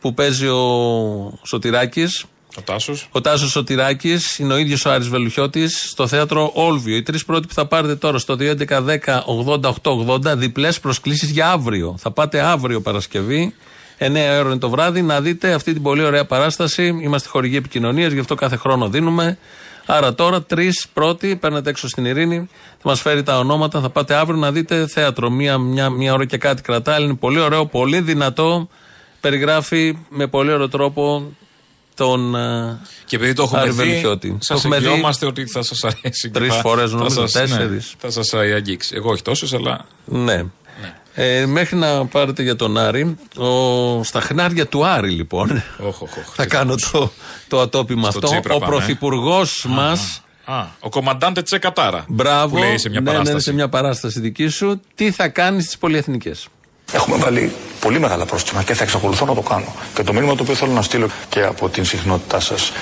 που 0.00 0.14
παίζει 0.14 0.46
ο 0.46 1.38
Σωτηράκης 1.42 2.24
Ο 2.58 2.60
Τάσος. 2.60 3.08
ο 3.12 3.20
Τάσος 3.20 3.50
Σωτηράκης 3.50 4.38
είναι 4.38 4.52
ο 4.52 4.56
ίδιος 4.56 4.84
ο 4.84 4.90
Άρης 4.90 5.08
Βελουχιώτης 5.08 5.88
στο 5.90 6.06
θέατρο 6.06 6.50
Όλβιο. 6.54 6.96
Οι 6.96 7.02
τρεις 7.02 7.24
πρώτοι 7.24 7.46
που 7.46 7.54
θα 7.54 7.66
πάρετε 7.66 7.96
τώρα 7.96 8.18
στο 8.18 8.36
2.11.10.80.880 8.40 10.36
διπλές 10.36 10.80
προσκλήσεις 10.80 11.30
για 11.30 11.50
αύριο. 11.50 11.94
Θα 11.98 12.10
πάτε 12.10 12.40
αύριο 12.40 12.80
Παρασκευή, 12.80 13.54
9 13.98 14.04
ώρα 14.14 14.40
είναι 14.40 14.58
το 14.58 14.70
βράδυ, 14.70 15.02
να 15.02 15.20
δείτε 15.20 15.52
αυτή 15.52 15.72
την 15.72 15.82
πολύ 15.82 16.02
ωραία 16.04 16.24
παράσταση. 16.24 16.86
Είμαστε 17.02 17.28
χορηγοί 17.28 17.56
επικοινωνίας, 17.56 18.12
γι' 18.12 18.18
αυτό 18.20 18.34
κάθε 18.34 18.56
χρόνο 18.56 18.88
δίνουμε. 18.88 19.38
Άρα 19.86 20.14
τώρα 20.14 20.42
τρεις 20.42 20.86
πρώτοι, 20.92 21.36
παίρνετε 21.36 21.70
έξω 21.70 21.88
στην 21.88 22.04
Ειρήνη, 22.04 22.48
θα 22.82 22.88
μας 22.88 23.00
φέρει 23.00 23.22
τα 23.22 23.38
ονόματα, 23.38 23.80
θα 23.80 23.90
πάτε 23.90 24.14
αύριο 24.14 24.38
να 24.38 24.52
δείτε 24.52 24.86
θέατρο. 24.86 25.30
Μία, 25.30 25.58
μια, 25.58 25.90
μια 25.90 26.12
ώρα 26.12 26.24
και 26.24 26.38
κάτι 26.38 26.62
κρατάει, 26.62 27.02
είναι 27.04 27.14
πολύ 27.14 27.40
ωραίο, 27.40 27.66
πολύ 27.66 28.00
δυνατό. 28.00 28.68
Περιγράφει 29.20 29.98
με 30.08 30.26
πολύ 30.26 30.52
ωραίο 30.52 30.68
τρόπο 30.68 31.32
τον. 31.94 32.34
ε, 32.34 32.78
Και 33.04 33.16
επειδή 33.16 33.32
το 33.32 33.42
έχουμε 33.42 33.60
Άρη 33.60 33.70
δει, 33.70 33.76
Βελουχιώτη. 33.76 34.28
Το 34.30 34.36
σας 34.40 34.58
έχουμε 34.58 34.78
δει 34.78 34.84
εγγυόμαστε 34.86 35.26
ότι 35.26 35.46
θα 35.46 35.62
σας 35.62 35.84
αρέσει. 35.84 36.30
και 36.30 36.38
τρεις 36.38 36.54
θα- 36.54 36.60
φορές, 36.60 36.90
θα 36.90 36.96
νομίζω, 36.96 37.26
σας- 37.26 37.34
ναι, 37.34 37.40
τέσσερις. 37.56 37.94
Θα 37.98 38.10
σας 38.10 38.34
αγγίξει. 38.34 38.94
Εγώ 38.96 39.10
όχι 39.10 39.22
τόσες, 39.22 39.52
αλλά. 39.52 39.84
Ναι. 40.04 40.44
Ε, 41.18 41.46
μέχρι 41.46 41.76
να 41.76 42.06
πάρετε 42.06 42.42
για 42.42 42.56
τον 42.56 42.78
Άρη, 42.78 43.16
ο, 43.36 44.02
στα 44.04 44.20
χνάρια 44.20 44.66
του 44.66 44.84
Άρη 44.86 45.10
λοιπόν, 45.10 45.62
Όχ, 45.78 46.02
όχ, 46.02 46.16
όχ. 46.16 46.24
θα 46.34 46.46
κάνω 46.46 46.74
το, 46.92 47.10
το 47.48 47.60
ατόπιμα 47.60 48.10
Στο 48.10 48.18
αυτό. 48.18 48.30
Τσίπρα 48.30 48.54
ο 48.54 48.58
πάμε, 48.58 48.74
ε. 48.74 48.76
πρωθυπουργός 48.78 49.64
μα, 49.68 49.96
Α, 50.44 50.66
ο 50.80 50.88
κομμαντάντε 50.88 51.42
Τσεκατάρα. 51.42 52.04
μπράβο, 52.08 52.54
Που 52.54 52.62
λέει 52.62 52.78
σε 52.78 52.88
μια 52.88 53.00
ναι, 53.00 53.10
ναι, 53.10 53.16
παράσταση. 53.16 53.44
σε 53.44 53.52
μια 53.52 53.68
παράσταση 53.68 54.20
δική 54.20 54.48
σου, 54.48 54.80
τι 54.94 55.10
θα 55.10 55.28
κάνει 55.28 55.62
στις 55.62 55.78
πολυεθνικές; 55.78 56.46
Έχουμε 56.92 57.16
βάλει 57.16 57.52
πολύ 57.80 57.98
μεγάλα 58.00 58.24
πρόστιμα 58.24 58.62
και 58.62 58.74
θα 58.74 58.82
εξακολουθώ 58.84 59.24
να 59.24 59.34
το 59.34 59.40
κάνω. 59.40 59.74
Και 59.94 60.02
το 60.02 60.12
μήνυμα 60.12 60.34
το 60.34 60.42
οποίο 60.42 60.54
θέλω 60.54 60.72
να 60.72 60.82
στείλω 60.82 61.08
και 61.28 61.42
από 61.42 61.68
την 61.68 61.84
συχνότητά 61.84 62.40
σας 62.40 62.72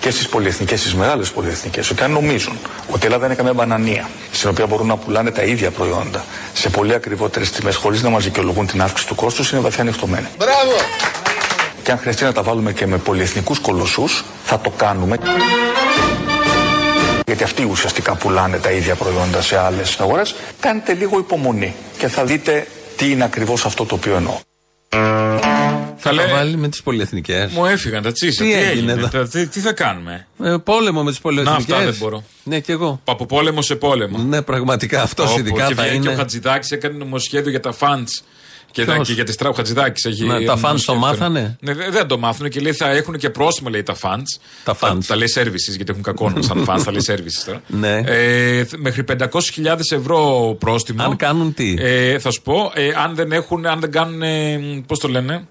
και 0.00 0.10
στις 0.10 0.28
πολυεθνικές, 0.28 0.80
στις 0.80 0.94
μεγάλες 0.94 1.30
πολυεθνικές, 1.30 1.90
ότι 1.90 2.02
αν 2.02 2.10
νομίζουν 2.10 2.58
ότι 2.90 3.02
η 3.02 3.06
Ελλάδα 3.06 3.26
είναι 3.26 3.34
καμία 3.34 3.52
μπανανία, 3.52 4.08
στην 4.32 4.48
οποία 4.50 4.66
μπορούν 4.66 4.86
να 4.86 4.96
πουλάνε 4.96 5.30
τα 5.30 5.42
ίδια 5.42 5.70
προϊόντα 5.70 6.24
σε 6.52 6.68
πολύ 6.68 6.94
ακριβότερες 6.94 7.50
τιμές, 7.50 7.76
χωρίς 7.76 8.02
να 8.02 8.08
μας 8.10 8.24
δικαιολογούν 8.24 8.66
την 8.66 8.82
αύξηση 8.82 9.08
του 9.08 9.14
κόστους, 9.14 9.50
είναι 9.50 9.60
βαθιά 9.60 9.82
ανοιχτωμένοι. 9.82 10.26
Μπράβο! 10.38 10.72
Και 11.82 11.90
αν 11.90 11.98
χρειαστεί 11.98 12.24
να 12.24 12.32
τα 12.32 12.42
βάλουμε 12.42 12.72
και 12.72 12.86
με 12.86 12.96
πολυεθνικούς 12.96 13.58
κολοσσούς, 13.58 14.24
θα 14.44 14.60
το 14.60 14.70
κάνουμε. 14.70 15.18
γιατί 17.26 17.42
αυτοί 17.42 17.64
ουσιαστικά 17.64 18.14
πουλάνε 18.14 18.58
τα 18.58 18.70
ίδια 18.70 18.94
προϊόντα 18.94 19.42
σε 19.42 19.58
άλλες 19.58 20.00
αγορές. 20.00 20.34
Κάντε 20.60 20.94
λίγο 20.94 21.18
υπομονή 21.18 21.74
και 21.98 22.08
θα 22.08 22.24
δείτε 22.24 22.66
τι 22.98 23.10
είναι 23.10 23.24
ακριβώς 23.24 23.64
αυτό 23.64 23.84
το 23.84 23.94
οποίο 23.94 24.16
εννοώ. 24.16 24.38
Θα 25.96 26.12
λέει- 26.12 26.26
βάλει 26.30 26.56
με 26.56 26.68
τις 26.68 26.82
πολυεθνικές. 26.82 27.50
Μου 27.52 27.66
έφυγαν 27.66 28.02
τα 28.02 28.12
τσίσα. 28.12 28.42
Τι 28.44 28.48
Τι, 28.50 28.54
έγινε 28.56 28.70
έγινε, 28.70 28.92
εδώ; 28.92 29.08
τα- 29.08 29.28
τι, 29.28 29.46
τι 29.46 29.60
θα 29.60 29.72
κάνουμε; 29.72 30.26
Ε, 30.42 30.54
πόλεμο 30.64 31.02
με 31.02 31.10
τις 31.10 31.20
πολυεθνικέ. 31.20 31.72
αυτά 31.72 31.84
δεν 31.84 31.94
μπορώ. 31.98 32.24
Ναι, 32.42 32.60
και 32.60 32.72
εγώ. 32.72 33.00
Από 33.04 33.26
πόλεμο 33.26 33.62
σε 33.62 33.74
πόλεμο. 33.76 34.18
Ναι, 34.18 34.42
πραγματικά 34.42 35.02
αυτός 35.02 35.30
Όπου 35.30 35.38
ειδικά 35.38 35.66
και 35.66 35.74
θα 35.74 35.82
βγαίνει 35.82 35.98
και 36.00 36.08
ο 36.08 36.10
είναι. 36.10 36.20
Χατζηδάκης 36.20 36.70
έκανε 36.70 36.96
νομοσχέδιο 36.98 37.50
για 37.50 37.60
τα 37.60 37.72
φαντ. 37.72 38.08
Και, 38.70 38.84
Ποιος; 38.84 39.06
και 39.06 39.12
για 39.12 39.24
τι 39.24 39.34
τράπεζε 39.36 39.56
Χατζηδάκης 39.60 40.04
έχει. 40.04 40.24
Ναι, 40.24 40.40
τα 40.44 40.54
funds 40.54 40.60
νομοσχέδιο. 40.60 40.84
το 40.84 40.94
μάθανε; 40.94 41.56
Ναι, 41.60 41.74
δε- 41.74 41.90
δεν 41.90 42.06
το 42.06 42.18
μάθουν 42.18 42.48
και 42.48 42.60
λέει 42.60 42.72
θα 42.72 42.90
έχουν 42.90 43.16
και 43.18 43.30
πρόστιμο 43.30 43.68
λέει 43.70 43.82
τα 43.82 43.96
funds. 44.02 44.40
Τα 44.64 44.76
funds. 44.80 44.98
Τα, 45.06 45.16
λέει 45.16 45.28
services 45.34 45.74
γιατί 45.76 45.86
έχουν 45.90 46.02
κακό 46.02 46.24
όνομα 46.24 46.42
σαν 46.42 46.64
funds, 46.68 46.82
τα 46.84 46.90
λέει 46.92 47.00
services 47.06 47.42
τώρα. 47.46 47.62
Ναι. 47.66 48.02
Ε, 48.06 48.64
θ- 48.64 48.76
μέχρι 48.78 49.04
500.000 49.08 49.18
ευρώ 49.94 50.56
πρόστιμο. 50.58 51.02
Αν 51.04 51.16
κάνουν 51.16 51.54
τι; 51.54 51.74
Ε, 51.78 52.18
θα 52.18 52.30
σου 52.30 52.42
πω, 52.42 52.70
ε, 52.74 52.88
αν 53.04 53.14
δεν 53.14 53.32
έχουν, 53.32 53.66
αν 53.66 53.80
δεν 53.80 53.90
κάνουν. 53.90 54.22
Ε, 54.22 54.60
Πώς 54.86 54.98
το 54.98 55.08
λένε. 55.08 55.46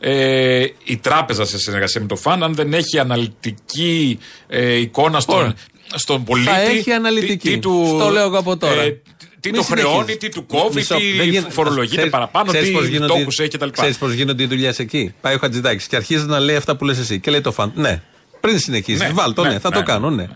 Ε, 0.00 0.64
η 0.84 0.96
τράπεζα 0.96 1.44
σε 1.46 1.58
συνεργασία 1.58 2.00
με 2.00 2.06
το 2.06 2.16
φαν, 2.16 2.42
αν 2.42 2.54
δεν 2.54 2.72
έχει 2.74 2.98
αναλυτική 2.98 4.18
ε, 4.46 4.74
εικόνα 4.74 5.20
στον, 5.20 5.36
Ωραία. 5.36 5.52
στον 5.94 6.24
πολίτη. 6.24 6.48
Θα 6.50 6.60
έχει 6.60 6.90
αναλυτική. 6.92 7.36
Τι, 7.48 7.50
τι 7.54 7.58
του, 7.58 7.94
Στο 7.98 8.08
λέω 8.08 8.24
εγώ 8.26 8.38
από 8.38 8.56
τώρα. 8.56 8.82
ε, 8.82 9.00
τι 9.40 9.50
Μη 9.50 9.56
το 9.56 9.62
χρεώνει, 9.62 9.90
συνεχίζεις. 9.92 10.18
τι 10.18 10.28
του 10.28 10.46
κόβει, 10.46 10.74
Μισό, 10.74 10.96
τι 10.96 11.12
δεν 11.16 11.28
γίν- 11.28 11.50
φορολογείται 11.52 11.94
ξέρεις- 11.94 12.10
παραπάνω, 12.12 12.46
ξέρεις 12.50 12.68
τι 12.68 12.74
πώς 12.74 12.86
γίνονται- 12.86 13.12
τόκους 13.18 13.38
έχει 13.38 13.48
κτλ. 13.48 13.68
Ξέρεις 13.68 13.96
πώς 13.98 14.12
γίνονται 14.12 14.42
οι 14.42 14.46
δουλειές 14.46 14.78
εκεί. 14.78 15.14
Πάει 15.20 15.34
ο 15.34 15.38
Χατζηδάκης 15.38 15.86
και 15.86 15.96
αρχίζει 15.96 16.24
να 16.26 16.38
λέει 16.40 16.56
αυτά 16.56 16.76
που 16.76 16.84
λες 16.84 16.98
εσύ. 16.98 17.20
Και 17.20 17.30
λέει 17.30 17.40
το 17.40 17.52
φαν. 17.52 17.72
Ναι, 17.74 18.02
πριν 18.40 18.58
συνεχίσει, 18.58 18.98
Ναι, 19.06 19.08
βάλ 19.12 19.34
το, 19.34 19.42
ναι, 19.42 19.48
ναι, 19.48 19.58
θα 19.58 19.68
ναι, 19.68 19.74
το 19.74 19.80
ναι, 19.80 19.86
κάνω, 19.86 20.10
ναι. 20.10 20.22
ναι. 20.22 20.28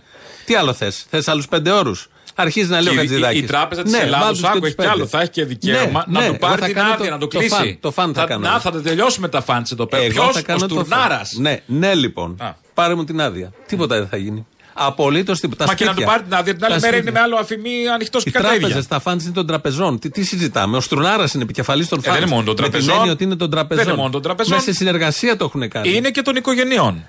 Τι 0.44 0.54
άλλο 0.54 0.72
θες, 0.72 1.04
θες 1.10 1.28
άλλους 1.28 1.48
πέντε 1.48 1.70
ώρου. 1.70 1.92
Αρχίζει 2.34 2.70
να 2.70 2.80
λέει 2.80 2.92
ο 2.92 2.96
Και 2.96 3.02
η- 3.04 3.06
Χατζηδάκης. 3.08 3.40
η, 3.40 3.42
η 3.44 3.46
τράπεζα 3.46 3.82
της 3.82 3.92
Ελλάδος, 3.94 4.42
άκου, 4.44 4.64
έχει 4.66 4.74
κι 4.74 4.86
άλλο. 4.86 5.06
Θα 5.06 5.20
έχει 5.20 5.30
και 5.30 5.44
δικαίωμα 5.44 6.04
Ναι, 6.08 6.18
να 6.18 6.24
ναι, 6.26 6.32
του 6.32 6.38
πάρει 6.38 6.52
εγώ 6.52 6.60
θα 6.60 6.66
την 6.66 6.74
κάνω 6.74 6.92
άδεια, 6.92 7.04
το- 7.04 7.10
να 7.10 7.18
το 7.18 7.26
το 7.26 7.38
κλείσει. 7.38 7.54
φαν, 7.54 7.76
το 7.80 7.90
φαν 7.90 8.14
θα 8.14 8.24
κάνω. 8.24 8.48
Να, 8.48 8.60
θα 8.60 8.70
τα 8.70 8.80
τελειώσουμε 8.82 9.28
τα 9.28 9.42
φαντ 9.42 9.66
εδώ 9.72 9.86
πέρα. 9.86 10.02
Εγώ 10.02 10.12
Ποιο, 10.12 10.32
θα 10.32 10.38
ο 10.38 10.42
κάνω 10.42 10.66
το 10.66 10.74
Στουρνάρας. 10.74 11.30
φαν. 11.34 11.42
Ναι, 11.42 11.60
ναι, 11.66 11.94
λοιπόν. 11.94 12.36
Α. 12.40 12.50
Πάρε 12.74 12.94
μου 12.94 13.04
την 13.04 13.20
άδεια. 13.20 13.52
Τίποτα 13.66 13.96
δεν 13.98 14.08
θα 14.08 14.16
γίνει. 14.16 14.46
Απολύτως 14.74 15.40
τίποτα. 15.40 15.64
Τα 15.64 15.70
Μα 15.70 15.76
και 15.76 15.84
να 15.84 15.90
του 15.90 15.96
σπίτια. 15.96 16.12
πάρει 16.16 16.24
την 16.28 16.34
άδεια 16.38 16.54
την 16.54 16.64
άλλη 16.64 16.74
Τα 16.74 16.80
μέρα 16.80 16.92
σπίτια. 16.92 17.10
είναι 17.10 17.18
με 17.20 17.24
άλλο 17.24 17.36
αφημί 17.36 17.88
ανοιχτός 17.94 18.22
Οι 18.22 18.24
και 18.24 18.30
κατέβια. 18.30 18.58
τράπεζες, 18.58 18.86
τα 18.86 19.00
φαντ 19.00 19.20
είναι 19.20 19.32
των 19.32 19.46
τραπεζών. 19.46 19.98
Τι, 19.98 20.10
τι 20.10 20.24
συζητάμε. 20.24 20.76
Ο 20.76 20.80
Στρουνάρας 20.80 21.34
είναι 21.34 21.42
επικεφαλής 21.42 21.88
των 21.88 21.98
Ε, 21.98 22.02
φαντ. 22.02 22.12
δεν 22.14 22.22
είναι 22.22 22.30
μόνο 22.34 22.44
των 22.44 22.54
Με 22.54 22.60
την 22.62 22.70
τραπεζών. 22.70 22.94
έννοια 22.96 23.12
ότι 23.12 23.24
είναι 23.24 23.36
των 23.36 23.50
τραπεζών. 23.50 23.84
Δεν 23.84 23.92
είναι 23.92 24.02
μόνο 24.02 24.12
των 24.12 24.22
τραπεζών. 24.22 24.52
Μέσα 24.54 24.64
σε 24.70 24.72
συνεργασία 24.76 25.36
το 25.36 25.44
έχουν 25.44 25.68
κάνει. 25.68 25.92
Είναι 25.94 26.10
και 26.10 26.22
των 26.22 26.36
οικογενειών. 26.36 27.04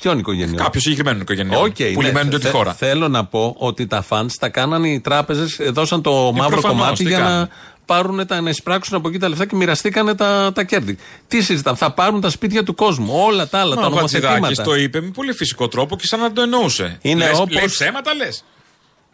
Ποιον 0.00 0.18
οικογενειών; 0.18 0.56
Κάποιο 0.56 0.80
συγκεκριμένο 0.80 1.18
οικογενειών. 1.20 1.64
Οκ, 1.64 1.74
που 1.76 2.00
ναι, 2.00 2.06
λιμένονται 2.06 2.36
τη 2.38 2.42
θε- 2.44 2.52
χώρα. 2.54 2.72
Θέλω 2.74 3.08
να 3.08 3.24
πω 3.24 3.54
ότι 3.58 3.86
τα 3.86 4.04
funds 4.08 4.26
τα 4.40 4.48
κάνανε 4.48 4.88
οι 4.88 5.00
τράπεζες, 5.00 5.58
δώσαν 5.70 6.02
το 6.02 6.32
μαύρο 6.32 6.48
προφανώς, 6.60 6.78
κομμάτι 6.78 6.96
τι 7.02 7.08
για 7.08 7.18
κάνουν. 7.18 7.38
να 7.38 7.48
πάρουν 7.94 8.26
τα, 8.26 8.40
να 8.40 8.50
εισπράξουν 8.50 8.96
από 8.96 9.08
εκεί 9.08 9.18
τα 9.18 9.28
λεφτά 9.28 9.46
και 9.46 9.56
μοιραστήκανε 9.56 10.14
τα, 10.14 10.50
τα 10.54 10.62
κέρδη. 10.64 10.98
Τι 11.28 11.42
συζητάμε, 11.42 11.76
θα 11.76 11.92
πάρουν 11.92 12.20
τα 12.20 12.30
σπίτια 12.30 12.62
του 12.62 12.74
κόσμου. 12.74 13.12
Όλα 13.26 13.48
τα 13.48 13.58
άλλα, 13.60 13.74
Μα 13.74 13.80
τα 13.80 13.86
ο 13.86 13.90
Χατζηδάκης 13.90 14.34
νομοθετήματα. 14.34 14.62
το 14.70 14.74
είπε 14.82 15.00
με 15.00 15.10
πολύ 15.10 15.32
φυσικό 15.32 15.68
τρόπο 15.68 15.96
και 15.96 16.06
σαν 16.06 16.20
να 16.20 16.32
το 16.32 16.42
εννοούσε. 16.42 16.98
Είναι 17.02 17.24
λες, 17.28 17.38
όπως- 17.38 17.54
Λέει 17.54 17.64
ψέματα 17.66 18.14
λες. 18.14 18.44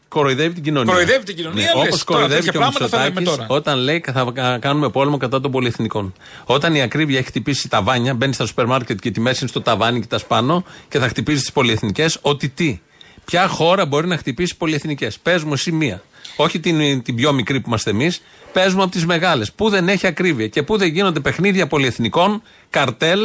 Κοροϊδεύει 0.08 0.54
την 0.54 0.62
κοινωνία. 0.62 0.92
Κοροϊδεύει 0.92 1.24
την 1.24 1.36
κοινωνία, 1.36 1.62
λες. 1.64 1.72
Όπως 1.74 2.04
Τώρα 2.04 2.20
κοροϊδεύει 2.20 2.34
τέτοια 2.34 2.50
και 2.52 2.56
ο 2.56 2.60
πράγματα 2.60 2.88
θα 2.88 2.96
λέμε 2.98 3.08
Μητσοτάκης 3.20 3.46
τώρα. 3.46 3.58
όταν 3.60 3.78
λέει 3.78 4.04
θα 4.12 4.30
κα- 4.34 4.58
κάνουμε 4.58 4.88
πόλεμο 4.90 5.16
κατά 5.16 5.40
των 5.40 5.50
πολυεθνικών. 5.50 6.14
Όταν 6.44 6.74
η 6.74 6.82
ακρίβεια 6.82 7.18
έχει 7.18 7.26
χτυπήσει 7.26 7.68
τα 7.68 7.82
βάνια, 7.82 8.14
μπαίνει 8.14 8.32
στα 8.32 8.46
σούπερ 8.46 8.66
μάρκετ 8.66 8.98
και 9.00 9.10
τη 9.10 9.20
μέση 9.20 9.38
είναι 9.40 9.48
στο 9.48 9.60
ταβάνι 9.62 10.00
και 10.00 10.06
τα 10.06 10.18
σπάνω 10.18 10.64
και 10.88 10.98
θα 10.98 11.08
χτυπήσει 11.08 11.40
τις 11.40 11.52
πολυεθνικές, 11.52 12.18
ότι 12.22 12.48
τι; 12.48 12.80
Ποια 13.24 13.48
χώρα 13.48 13.86
μπορεί 13.86 14.06
να 14.06 14.16
χτυπήσει 14.16 14.56
πολυεθνικές; 14.56 15.18
Πες 15.18 15.42
μου 15.44 15.52
εσύ 15.52 15.72
μία. 15.72 16.02
Όχι 16.36 16.60
την, 16.60 17.02
την 17.02 17.14
πιο 17.14 17.32
μικρή 17.32 17.60
που 17.60 17.64
είμαστε 17.68 17.90
εμείς. 17.90 18.20
Πε 18.52 18.70
μου 18.74 18.82
από 18.82 18.90
τις 18.90 19.06
μεγάλες. 19.06 19.52
Πού 19.52 19.68
δεν 19.68 19.88
έχει 19.88 20.06
ακρίβεια 20.06 20.46
και 20.48 20.62
πού 20.62 20.76
δεν 20.76 20.88
γίνονται 20.88 21.20
παιχνίδια 21.20 21.66
πολυεθνικών, 21.66 22.42
καρτέλ 22.70 23.20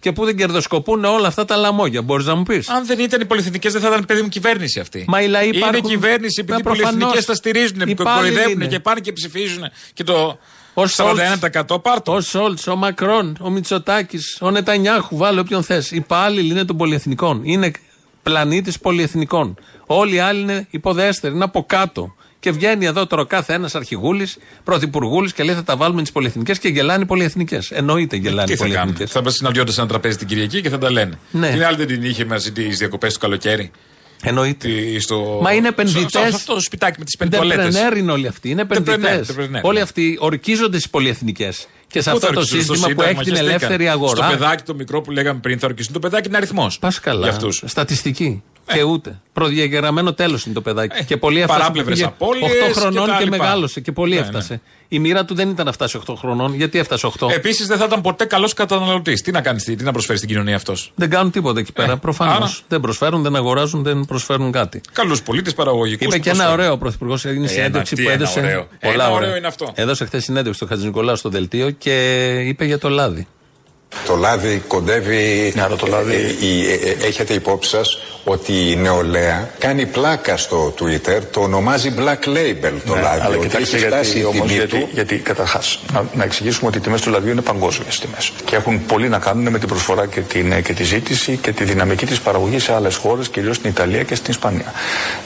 και 0.00 0.12
πού 0.12 0.24
δεν 0.24 0.36
κερδοσκοπούν 0.36 1.04
όλα 1.04 1.26
αυτά 1.28 1.44
τα 1.44 1.56
λαμόγια. 1.56 2.02
Μπορείς 2.02 2.26
να 2.26 2.34
μου 2.34 2.42
πεις; 2.42 2.68
Αν 2.68 2.86
δεν 2.86 2.98
ήταν 2.98 3.20
οι 3.20 3.24
πολυεθνικές, 3.24 3.72
δεν 3.72 3.80
θα 3.82 3.88
ήταν 3.88 4.04
παιδί 4.04 4.22
μου 4.22 4.28
κυβέρνηση 4.28 4.80
αυτή. 4.80 5.04
Μα 5.08 5.22
οι 5.22 5.26
λαοί 5.28 5.46
Είναι 5.46 5.56
υπάρχουν- 5.56 5.88
κυβέρνηση 5.90 6.40
επειδή 6.40 6.52
Μα 6.52 6.58
οι 6.58 6.62
πολυεθνικές 6.62 6.98
προφανώς. 7.00 7.24
τα 7.24 7.34
στηρίζουν, 7.34 7.78
που 7.78 7.88
Υπάλληλοι 7.88 8.14
κοροϊδεύουν 8.16 8.52
είναι. 8.60 8.66
και 8.66 8.80
πάνε 8.80 9.00
και 9.00 9.12
ψηφίζουν. 9.12 9.62
Και 9.92 10.04
το 10.04 10.38
Ο 10.74 10.86
41% 10.86 11.78
πάρτο. 11.82 12.12
Ο 12.14 12.20
Σόλτς, 12.20 12.66
ο 12.66 12.76
Μακρόν, 12.76 13.36
ο 13.40 13.50
Μητσοτάκης, 13.50 14.38
ο 14.40 14.50
Νετανιάχου, 14.50 15.16
βάλε 15.16 15.40
όποιον 15.40 15.62
θες. 15.62 15.90
Οι 15.90 15.96
υπάλληλοι 15.96 16.50
είναι 16.50 16.64
των 16.64 16.76
πολυεθνικών. 16.76 17.40
Είναι 17.44 17.70
πλανήτης 18.22 18.78
πολυεθνικών. 18.78 19.58
Όλοι 19.86 20.14
οι 20.14 20.18
άλλοι 20.18 20.40
είναι 20.40 20.66
υποδέστεροι, 20.70 21.34
είναι 21.34 21.44
από 21.44 21.64
κάτω. 21.64 22.14
Και 22.40 22.50
βγαίνει 22.50 22.84
εδώ 22.86 23.06
τώρα 23.06 23.24
κάθε 23.26 23.52
ένας 23.52 23.74
αρχηγούλης, 23.74 24.36
πρωθυπουργούλης 24.64 25.32
και 25.32 25.42
λέει 25.42 25.54
θα 25.54 25.62
τα 25.64 25.76
βάλουμε 25.76 26.02
τις 26.02 26.12
πολυεθνικές 26.12 26.58
και 26.58 26.68
γελάνε 26.68 27.02
οι 27.02 27.06
πολυεθνικές. 27.06 27.70
Εννοείται 27.70 28.16
γελάνε 28.16 28.46
Τι 28.46 28.52
οι 28.52 28.56
θα 28.56 28.62
κάνουν; 28.68 28.76
πολυεθνικές. 28.78 29.10
Θα 29.22 29.30
συναντιόνται 29.30 29.72
σε 29.72 29.80
ένα 29.80 29.88
τραπέζι 29.88 30.16
την 30.16 30.26
Κυριακή 30.26 30.60
και 30.60 30.68
θα 30.68 30.78
τα 30.78 30.90
λένε. 30.90 31.18
Ναι. 31.30 31.50
Την 31.50 31.64
άλλη 31.64 31.76
δεν 31.76 31.86
την 31.86 32.02
είχε 32.02 32.24
μαζί 32.24 32.52
τις 32.52 32.78
διακοπές 32.78 33.12
του 33.12 33.18
καλοκαίρι. 33.20 33.70
Εννοείται. 34.22 34.68
Τι- 34.68 35.00
Στο... 35.00 35.38
Μα 35.42 35.52
είναι 35.52 35.62
σε- 35.62 35.68
επενδυτές. 35.68 36.10
Σε 36.10 36.34
αυτό 36.34 36.54
το 36.54 36.60
σπιτάκι 36.60 36.98
με 36.98 37.04
τις 37.04 37.16
πέντε 37.16 37.36
τουαλέτε. 37.36 37.68
Entrepreneur 37.72 37.96
είναι 37.96 38.12
όλοι 38.12 38.26
αυτοί. 38.26 38.50
Είναι 38.50 38.60
επενδυτές. 38.62 39.30
entrepreneur, 39.30 39.48
ναι. 39.50 39.60
Όλοι 39.62 39.80
αυτοί 39.80 40.16
ορκίζονται 40.20 40.76
στις 40.78 40.90
πολυεθνικές. 40.90 41.66
Και 41.92 42.00
σε 42.00 42.10
Πού 42.10 42.16
αυτό 42.16 42.26
θα 42.28 42.32
το 42.32 42.38
ορκιστούν 42.40 42.62
στο 42.64 42.74
σύστημα 42.74 42.94
που 42.94 43.00
Σύνταγμα, 43.00 43.20
έχει 43.20 43.30
την 43.30 43.36
χεστήκαν. 43.36 43.48
ελεύθερη 43.66 43.88
αγορά. 43.88 44.24
Στο 44.26 44.36
παιδάκι 44.36 44.62
το 44.62 44.74
μικρό 44.74 45.00
που 45.00 45.10
λέγαμε 45.10 45.40
πριν 45.40 45.58
θα 45.58 45.66
ορκιστούν. 45.66 45.94
Το 45.94 46.00
παιδάκι 46.00 46.28
είναι 46.28 46.36
αριθμό. 46.36 46.70
Πας 46.80 47.00
καλά. 47.00 47.20
Για 47.22 47.30
αυτούς. 47.30 47.62
Στατιστική. 47.66 48.42
Και 48.72 48.82
ούτε. 48.82 49.20
Προδιαγεγραμμένο 49.32 50.12
τέλος 50.12 50.44
είναι 50.44 50.54
το 50.54 50.60
παιδάκι. 50.60 50.96
Ε, 50.98 51.02
και 51.04 51.16
πολύ 51.16 51.40
έφτασε. 51.40 51.58
παράπλευρες 51.58 51.94
πήγε 51.94 52.06
απώλειες 52.08 52.50
8 52.50 52.66
και 52.66 52.72
χρονών 52.80 53.06
τα 53.08 53.16
και, 53.18 53.24
λοιπά. 53.24 53.36
μεγάλωσε. 53.36 53.80
Και 53.80 53.92
πολύ 53.92 54.14
Ναι, 54.14 54.20
έφτασε. 54.20 54.60
Η 54.92 54.98
μοίρα 54.98 55.24
του 55.24 55.34
δεν 55.34 55.48
ήταν 55.50 55.66
να 55.66 55.72
φτάσει 55.72 55.98
8 56.06 56.14
χρονών. 56.18 56.54
Γιατί 56.54 56.78
έφτασε 56.78 57.06
8. 57.20 57.30
Επίσης 57.30 57.66
δεν 57.66 57.78
θα 57.78 57.84
ήταν 57.84 58.00
ποτέ 58.00 58.24
καλός 58.24 58.52
καταναλωτής. 58.54 59.22
Τι 59.22 59.30
να 59.30 59.40
κάνεις, 59.40 59.64
τι 59.64 59.76
να 59.84 59.92
προσφέρει 59.92 60.18
στην 60.18 60.30
κοινωνία 60.30 60.56
αυτός; 60.56 60.92
δεν 60.94 61.10
κάνουν 61.10 61.30
τίποτα 61.30 61.60
εκεί 61.60 61.72
πέρα. 61.72 61.92
Ε, 61.92 61.96
Προφανώς. 61.96 62.36
άρα. 62.36 62.50
Δεν 62.68 62.80
προσφέρουν, 62.80 63.22
δεν 63.22 63.36
αγοράζουν, 63.36 63.82
δεν 63.82 64.04
προσφέρουν 64.04 64.52
κάτι. 64.52 64.80
Καλούς 64.92 65.22
πολίτες 65.22 65.54
παραγωγικούς. 65.54 66.06
Είπε 66.06 66.18
και 66.18 66.30
ένα 66.30 66.52
ωραίο 66.52 66.72
ο 66.72 66.78
Πρωθυπουργός. 66.78 67.24
Έγινε 67.24 67.44
Ε, 67.44 67.48
συνέντευξη 67.48 67.94
ένα, 67.98 68.02
που 68.04 68.08
τι 68.08 68.22
ένα 68.22 68.30
έδωσε. 68.30 68.40
ωραίο. 68.40 68.66
Πολλά 68.80 68.92
Ένα 68.94 69.10
ωραία. 69.10 69.16
ωραίο 69.26 69.36
είναι 69.36 69.46
αυτό. 69.46 69.72
Έδωσε 69.74 70.04
χθες 70.04 70.24
συνέντευξη 70.24 70.58
στο 70.64 70.66
Χατζη 70.66 70.86
Νικολάου 70.86 71.16
στο 71.16 71.28
δελτίο 71.28 71.70
και 71.70 72.24
είπε 72.46 72.64
για 72.64 72.78
το 72.78 72.88
λάδι. 72.88 73.26
Το 74.06 74.16
λάδι 74.16 74.62
κοντεύει. 74.66 75.52
Ναι, 75.54 75.62
αλλά 75.62 75.76
το 75.76 75.86
λάδι- 75.86 76.14
ε, 76.42 76.46
η- 76.46 76.66
ε, 76.70 76.74
ε, 76.90 77.06
έχετε 77.06 77.32
υπόψη 77.34 77.70
σας 77.70 77.98
ότι 78.24 78.70
η 78.70 78.76
νεολαία 78.76 79.50
κάνει 79.58 79.86
πλάκα 79.86 80.36
στο 80.36 80.74
Twitter, 80.80 81.20
το 81.30 81.40
ονομάζει 81.40 81.92
black 81.98 82.28
label 82.28 82.72
το 82.86 82.94
Ναι, 82.94 83.00
λάδι. 83.00 83.20
αλλά 83.20 83.36
ότι 83.36 83.46
κοιτάξτε 83.46 83.76
έχει 83.76 83.86
φτάσει 83.86 84.10
γιατί, 84.10 84.18
η 84.20 84.24
όμως, 84.24 84.40
τιμή 84.46 84.52
γιατί, 84.58 84.78
του. 84.78 84.88
γιατί 84.92 85.16
καταρχάς 85.16 85.78
να, 85.92 86.04
να 86.14 86.24
εξηγήσουμε 86.24 86.68
ότι 86.68 86.78
οι 86.78 86.80
τιμές 86.80 87.00
του 87.00 87.10
λαδιού 87.10 87.30
είναι 87.30 87.40
παγκόσμιες 87.40 87.98
τιμές 87.98 88.32
και 88.44 88.56
έχουν 88.56 88.86
πολύ 88.86 89.08
να 89.08 89.18
κάνουν 89.18 89.48
με 89.48 89.58
την 89.58 89.68
προσφορά 89.68 90.06
και, 90.06 90.20
την, 90.20 90.62
και 90.62 90.72
τη 90.72 90.84
ζήτηση 90.84 91.36
και 91.42 91.52
τη 91.52 91.64
δυναμική 91.64 92.06
της 92.06 92.20
παραγωγής 92.20 92.62
σε 92.62 92.72
άλλες 92.74 92.96
χώρες, 92.96 93.28
κυρίως 93.28 93.56
στην 93.56 93.70
Ιταλία 93.70 94.02
και 94.02 94.14
στην 94.14 94.30
Ισπανία. 94.30 94.72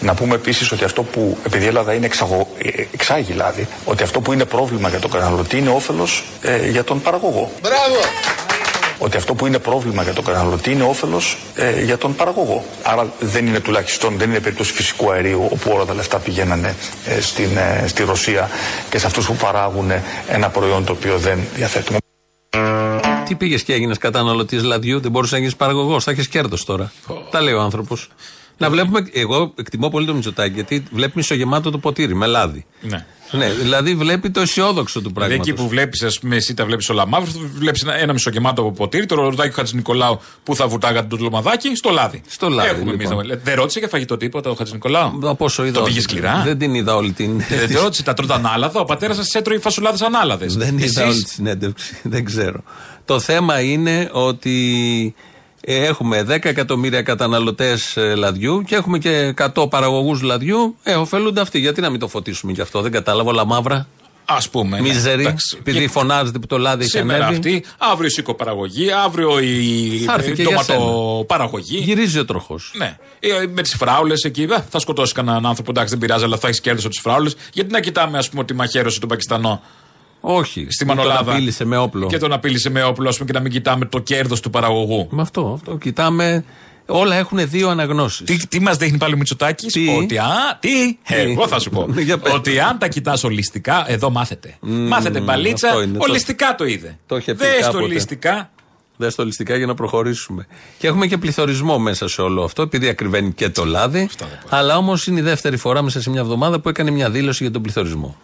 Να 0.01 0.15
πούμε 0.15 0.35
επίσης 0.35 0.73
ότι 0.73 0.85
αυτό 0.85 1.03
που, 1.03 1.39
επειδή 1.47 1.65
η 1.65 1.69
Ελλάδα 1.69 1.93
είναι 1.93 2.07
εξαγω, 2.07 2.49
ε, 2.59 2.83
εξάγει 2.93 3.33
λάδι, 3.33 3.69
ότι 3.85 4.03
αυτό 4.03 4.21
που 4.21 4.33
είναι 4.33 4.45
πρόβλημα 4.45 4.89
για 4.89 4.99
τον 4.99 5.11
καταναλωτή 5.11 5.59
είναι 5.59 5.71
όφελος 5.71 6.25
ε, 6.43 6.69
για 6.69 6.85
τον 6.85 7.01
παραγωγό. 7.01 7.53
Ότι 9.05 9.17
αυτό 9.17 9.35
που 9.35 9.47
είναι 9.47 9.59
πρόβλημα 9.59 10.03
για 10.03 10.13
τον 10.13 10.25
καταναλωτή 10.25 10.71
είναι 10.71 10.83
όφελος 10.83 11.39
ε, 11.55 11.83
για 11.83 11.99
τον 11.99 12.15
παραγωγό. 12.15 12.65
Άρα 12.83 13.13
δεν 13.21 13.47
είναι 13.47 13.61
τουλάχιστον, 13.61 14.17
δεν 14.17 14.31
είναι 14.31 14.41
περίπτωση 14.41 14.73
φυσικού 14.73 15.11
αερίου 15.11 15.49
όπου 15.51 15.71
όλα 15.71 15.85
τα 15.85 15.95
λεφτά 15.95 16.19
πηγαίνανε 16.19 16.75
ε, 17.07 17.21
στην, 17.21 17.57
ε, 17.57 17.85
στη 17.87 18.03
Ρωσία 18.03 18.51
και 18.91 18.99
σε 18.99 19.07
αυτούς 19.07 19.27
που 19.27 19.35
παράγουν 19.35 19.91
ένα 20.29 20.49
προϊόν 20.49 20.85
το 20.85 20.93
οποίο 20.93 21.19
δεν 21.19 21.39
διαθέτουμε. 21.55 21.99
Τι 23.25 23.35
πήγες 23.35 23.63
και 23.63 23.73
έγινες 23.73 23.99
καταναλωτής 23.99 24.63
λαδιού, 24.63 25.01
δεν 25.01 25.11
μπορούσες 25.11 25.33
να 25.33 25.39
γίνεις 25.39 25.57
παραγωγός. 25.57 26.05
Θα 26.05 26.11
έχεις 26.11 26.29
κέρδος 26.29 26.65
τώρα. 26.65 26.93
Τα 27.31 27.41
λέει 27.41 27.55
ο 27.55 27.61
άνθρωπος. 27.61 28.09
Να 28.59 28.71
βλέπουμε, 28.71 29.09
εγώ 29.13 29.53
εκτιμώ 29.57 29.89
πολύ 29.89 30.07
το 30.07 30.15
Μητσοτάκη 30.15 30.55
γιατί 30.55 30.85
βλέπει 30.93 31.13
μισογεμάτο 31.15 31.71
το 31.71 31.79
ποτήρι 31.79 32.15
με 32.15 32.27
λάδι. 32.27 32.67
Ναι. 32.81 33.07
Ναι, 33.31 33.49
δηλαδή 33.53 33.95
βλέπει 33.95 34.31
το 34.31 34.41
αισιόδοξο 34.41 35.01
του 35.01 35.09
Δηλαδή 35.15 35.29
πράγματος. 35.29 35.49
εκεί 35.53 35.63
που 35.63 35.69
βλέπεις, 35.69 36.03
ας 36.03 36.19
πούμε, 36.19 36.37
εσύ 36.37 36.55
τα 36.55 36.65
βλέπεις 36.65 36.89
όλα 36.89 37.07
μαύρα, 37.07 37.31
βλέπεις 37.55 37.83
ένα, 37.83 37.95
ένα 37.95 38.13
μισογεμάτο 38.13 38.61
από 38.63 38.73
ποτήρι, 38.73 39.07
το 39.07 39.15
ροδάκι 39.15 39.49
του 39.49 39.55
Χατζη 39.55 39.77
Νικολάου 39.77 40.21
που 40.43 40.55
θα 40.57 40.67
βουτάγατε 40.69 41.07
το 41.07 41.17
τλωμαδάκι 41.17 41.75
στο 41.75 41.91
λάδι. 41.91 42.23
Στο 42.29 42.49
λάδι, 42.49 42.69
Έχουμε 42.69 42.93
εμείς 42.93 43.09
λοιπόν. 43.09 43.27
να- 43.27 43.37
Δεν 43.43 43.55
ρώτησε 43.55 43.79
για 43.79 43.89
φαγητό 43.89 44.17
τίποτα 44.17 44.51
ο 44.51 44.55
Χατζη 44.55 44.73
Νικολάου. 44.73 45.19
Από 45.23 45.45
όσο 45.45 45.65
είδα. 45.65 45.73
Το 45.73 45.81
όχι. 45.81 45.89
πήγε 45.89 46.01
σκληρά; 46.01 46.43
Δεν 46.45 46.59
την 46.59 46.75
είδα 46.75 46.97
όλη 46.97 47.13
την. 47.13 47.43
Δεν 47.49 47.67
τη 47.69 47.75
ρώτησε, 47.83 48.03
τα 48.03 48.15
τρώτα 48.15 48.35
ανάλαδα. 48.35 48.81
Ο 48.81 48.85
πατέρας 48.85 49.17
σας 49.17 49.35
έτρωγε 49.35 49.61
φασουλάδε 49.61 50.05
ανάλαδες. 50.05 50.57
Δεν 50.57 50.79
είδα 50.79 51.05
όλη 51.07 51.23
τη 51.23 51.31
συνέντευξη. 51.31 51.97
Δεν 52.03 52.25
ξέρω. 52.25 52.63
Το 53.05 53.21
θέμα 53.21 53.61
είναι 53.61 54.09
ότι 54.13 55.15
ε, 55.17 55.34
έχουμε 55.67 56.23
10 56.29 56.45
εκατομμύρια 56.45 57.03
καταναλωτές 57.03 57.97
λαδιού 58.17 58.63
και 58.67 58.75
έχουμε 58.75 58.99
και 58.99 59.35
100 59.55 59.71
παραγωγούς 59.71 60.23
λαδιού. 60.23 60.77
Ε, 60.83 60.95
ωφελούνται 60.95 61.41
αυτοί. 61.41 61.59
Γιατί 61.59 61.81
να 61.81 61.91
μην 61.91 62.01
το 62.01 62.09
φωτίσουμε 62.09 62.53
κι 62.53 62.61
αυτό. 62.61 62.81
Δεν 62.81 62.93
κατάλαβα 62.93 63.31
όλα 63.31 63.45
μαύρα. 63.45 63.87
Α 64.27 64.39
πούμε. 64.51 64.81
ναι, 64.81 64.89
Μίζερη, 64.89 65.23
εντάξει. 65.23 65.57
επειδή 65.61 65.81
Και 65.81 65.89
φωνάζετε 65.89 66.39
που 66.39 66.47
το 66.47 66.59
λάδι 66.59 66.83
έχει 66.83 66.91
Σήμερα 66.91 67.27
ανέβει. 67.27 67.37
αυτή, 67.37 67.65
αύριο 67.79 68.07
η 68.07 68.11
σικοπαραγωγή, 68.11 68.93
αύριο 69.05 69.39
η 69.39 70.03
Θα 70.07 70.13
έρθει 70.15 70.33
και 70.33 70.43
για 70.43 70.65
ντοματοπαραγωγή. 70.67 71.77
Γυρίζει 71.79 72.19
ο 72.19 72.25
τροχός. 72.25 72.73
Ναι. 72.77 72.97
Ε, 73.21 73.47
Με 73.55 73.63
τις 73.63 73.75
φράουλες 73.75 74.23
εκεί, 74.25 74.43
ε, 74.43 74.57
θα 74.71 74.79
σκοτώσει 74.79 75.13
κανέναν 75.13 75.47
άνθρωπο, 75.47 75.71
εντάξει 75.71 75.91
δεν 75.91 75.99
πειράζει, 75.99 76.25
αλλά 76.25 76.37
θα 76.37 76.47
έχεις 76.49 76.61
κέρδος 76.61 76.85
από 76.85 76.93
τις 76.93 77.03
φράουλες. 77.03 77.37
Γιατί 77.53 77.73
να 77.73 77.81
κοιτάμε, 77.81 78.19
ας 78.19 78.29
πούμε, 78.29 78.45
τη 78.45 78.55
μαχαίρωση 78.55 79.01
του 79.01 79.07
Πακιστανό 79.07 79.63
Όχι. 80.27 80.67
στη 80.71 80.85
Τον 80.87 80.97
Μανολάδα. 80.97 81.33
απείλησε 81.33 81.65
με 81.65 81.77
όπλο. 81.77 82.07
Και 82.07 82.19
τον 82.19 82.33
απείλησε 82.33 82.71
με 82.71 82.83
όπλο, 82.83 83.09
ας 83.09 83.17
πούμε, 83.17 83.27
και 83.31 83.37
να 83.37 83.43
μην 83.43 83.53
κοιτάμε 83.53 83.85
το 83.85 83.99
κέρδος 83.99 84.41
του 84.41 84.51
παραγωγού. 84.51 85.07
Με 85.11 85.23
αυτό, 85.23 85.53
αυτό. 85.55 85.77
Κοιτάμε. 85.77 86.45
Όλα 86.87 87.17
έχουν 87.17 87.49
δύο 87.49 87.69
αναγνώσεις. 87.69 88.27
Τι, 88.27 88.47
τι 88.47 88.61
μας 88.61 88.77
δείχνει 88.77 88.99
πάλι 88.99 89.15
ο 89.15 89.17
Μητσοτάκης, 89.17 89.73
Τι; 89.73 89.89
Ότι 90.03 90.19
α, 90.19 90.27
τι, 90.61 90.99
εγώ 91.05 91.49
θα 91.49 91.59
σου 91.59 91.71
πω. 91.71 91.87
Για 92.05 92.19
πες. 92.19 92.33
ότι 92.33 92.61
αν 92.61 92.79
τα 92.79 92.89
κοιτάς 92.89 93.25
ολιστικά, 93.25 93.85
εδώ 93.91 94.11
μάθετε. 94.11 94.57
μάθετε 94.61 95.21
μπαλίτσα, 95.21 95.69
αυτό 95.69 95.83
είναι, 95.83 95.99
το- 95.99 96.05
ολιστικά 96.09 96.55
το 96.55 96.65
είδε. 96.65 96.99
το 97.07 97.17
είχε 97.17 97.35
πει 97.35 97.45
Δες 97.45 97.57
το 97.57 97.63
κάποτε. 97.63 97.85
ολιστικά. 97.85 98.51
Δεν 98.97 99.11
στο 99.11 99.25
ληστικά 99.25 99.57
για 99.57 99.67
να 99.67 99.75
προχωρήσουμε. 99.75 100.47
Και 100.79 100.87
έχουμε 100.87 101.07
και 101.07 101.19
πληθωρισμό 101.19 101.79
μέσα 101.79 102.09
σε 102.09 102.21
όλο 102.23 102.43
αυτό, 102.45 102.63
επειδή 102.63 102.89
ακριβένει 102.89 103.33
και 103.33 103.49
το 103.49 103.65
λάδι. 103.65 104.09
Αλλά 104.49 104.77
όμως 104.77 105.07
είναι 105.07 105.19
η 105.21 105.23
δεύτερη 105.23 105.57
φορά 105.57 105.83
μέσα 105.83 106.01
σε 106.01 106.11
μια 106.11 106.21
εβδομάδα 106.21 106.61
που 106.61 106.69
έκανε 106.69 106.91
μια 106.91 107.11
δήλωση 107.11 107.43
για 107.43 107.53
τον 107.53 107.63
πληθωρισμό. 107.63 108.17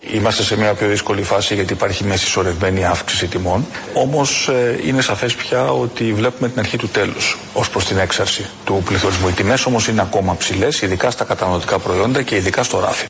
Είμαστε 0.00 0.42
σε 0.42 0.56
μια 0.56 0.74
πιο 0.74 0.88
δύσκολη 0.88 1.22
φάση 1.22 1.54
γιατί 1.54 1.72
υπάρχει 1.72 2.04
μια 2.04 2.16
συσσωρευμένη 2.16 2.84
αύξηση 2.84 3.26
τιμών. 3.26 3.66
Όμως 3.94 4.50
είναι 4.84 5.00
σαφές 5.00 5.34
πια 5.34 5.72
ότι 5.72 6.12
βλέπουμε 6.12 6.48
την 6.48 6.58
αρχή 6.58 6.76
του 6.76 6.88
τέλους 6.88 7.38
ως 7.52 7.70
προς 7.70 7.84
την 7.84 7.98
έξαρση 7.98 8.46
του 8.64 8.82
πληθωρισμού. 8.84 9.28
Οι 9.28 9.32
τιμές 9.32 9.66
όμως 9.66 9.88
είναι 9.88 10.00
ακόμα 10.00 10.36
ψηλές, 10.36 10.82
ειδικά 10.82 11.10
στα 11.10 11.24
καταναλωτικά 11.24 11.78
προϊόντα 11.78 12.22
και 12.22 12.36
ειδικά 12.36 12.62
στο 12.62 12.80
ράφι. 12.80 13.06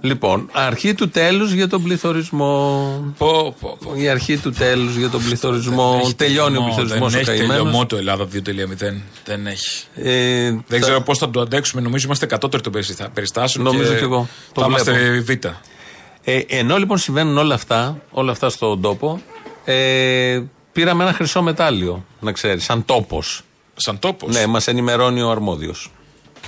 Λοιπόν, 0.00 0.48
αρχή 0.52 0.94
του 0.94 1.08
τέλους 1.08 1.52
για 1.52 1.68
τον 1.68 1.82
πληθωρισμό. 1.82 3.14
Πω, 3.18 3.54
πω, 3.60 3.78
πω. 3.84 3.92
Η 3.96 4.08
αρχή 4.08 4.36
του 4.38 4.50
τέλους 4.52 4.96
για 4.96 5.08
τον 5.08 5.24
πληθωρισμό. 5.24 5.98
Έχει 6.02 6.14
Τελειώνει 6.14 6.56
ο 6.56 6.58
τελειωμό, 6.60 6.74
πληθωρισμός 6.74 7.08
ο 7.08 7.10
Δεν 7.10 7.20
έχει 7.20 7.30
καημένος. 7.38 7.56
τελειωμό 7.56 7.86
το 7.86 7.96
Ελλάδα 7.96 8.24
2.0. 8.24 9.02
Δεν 9.24 9.46
έχει. 9.46 9.84
Ε, 9.94 10.50
Δεν 10.50 10.62
θα- 10.68 10.78
ξέρω 10.78 11.00
πώς 11.00 11.18
θα 11.18 11.30
το 11.30 11.40
αντέξουμε. 11.40 11.82
Νομίζω 11.82 12.04
είμαστε 12.06 12.26
κατώτεροι 12.26 12.62
των 12.62 12.72
περιστα- 12.72 13.08
περιστάσεων. 13.14 13.64
Νομίζω 13.64 13.94
κι 13.94 14.02
εγώ. 14.02 14.28
Το 14.52 14.60
Θα 14.60 14.66
είμαστε 14.66 14.92
βλέπω. 14.92 15.24
β. 15.24 15.54
Ε, 16.24 16.38
ενώ 16.48 16.76
λοιπόν 16.76 16.98
συμβαίνουν 16.98 17.38
όλα 17.38 17.54
αυτά, 17.54 18.02
όλα 18.10 18.32
αυτά 18.32 18.48
στον 18.48 18.80
τόπο, 18.80 19.20
ε, 19.64 20.40
πήραμε 20.72 21.02
ένα 21.04 21.12
χρυσό 21.12 21.42
μετάλλιο, 21.42 22.04
να 22.20 22.32
ξέρεις, 22.32 22.64
σαν 22.64 22.84
τόπος. 22.84 23.42
Σαν 23.76 23.98
τόπος; 23.98 24.34
Ναι, 24.34 24.46
μας 24.46 24.66
ενημερώνει 24.66 25.20
ο 25.22 25.30
αρμόδιος. 25.30 25.90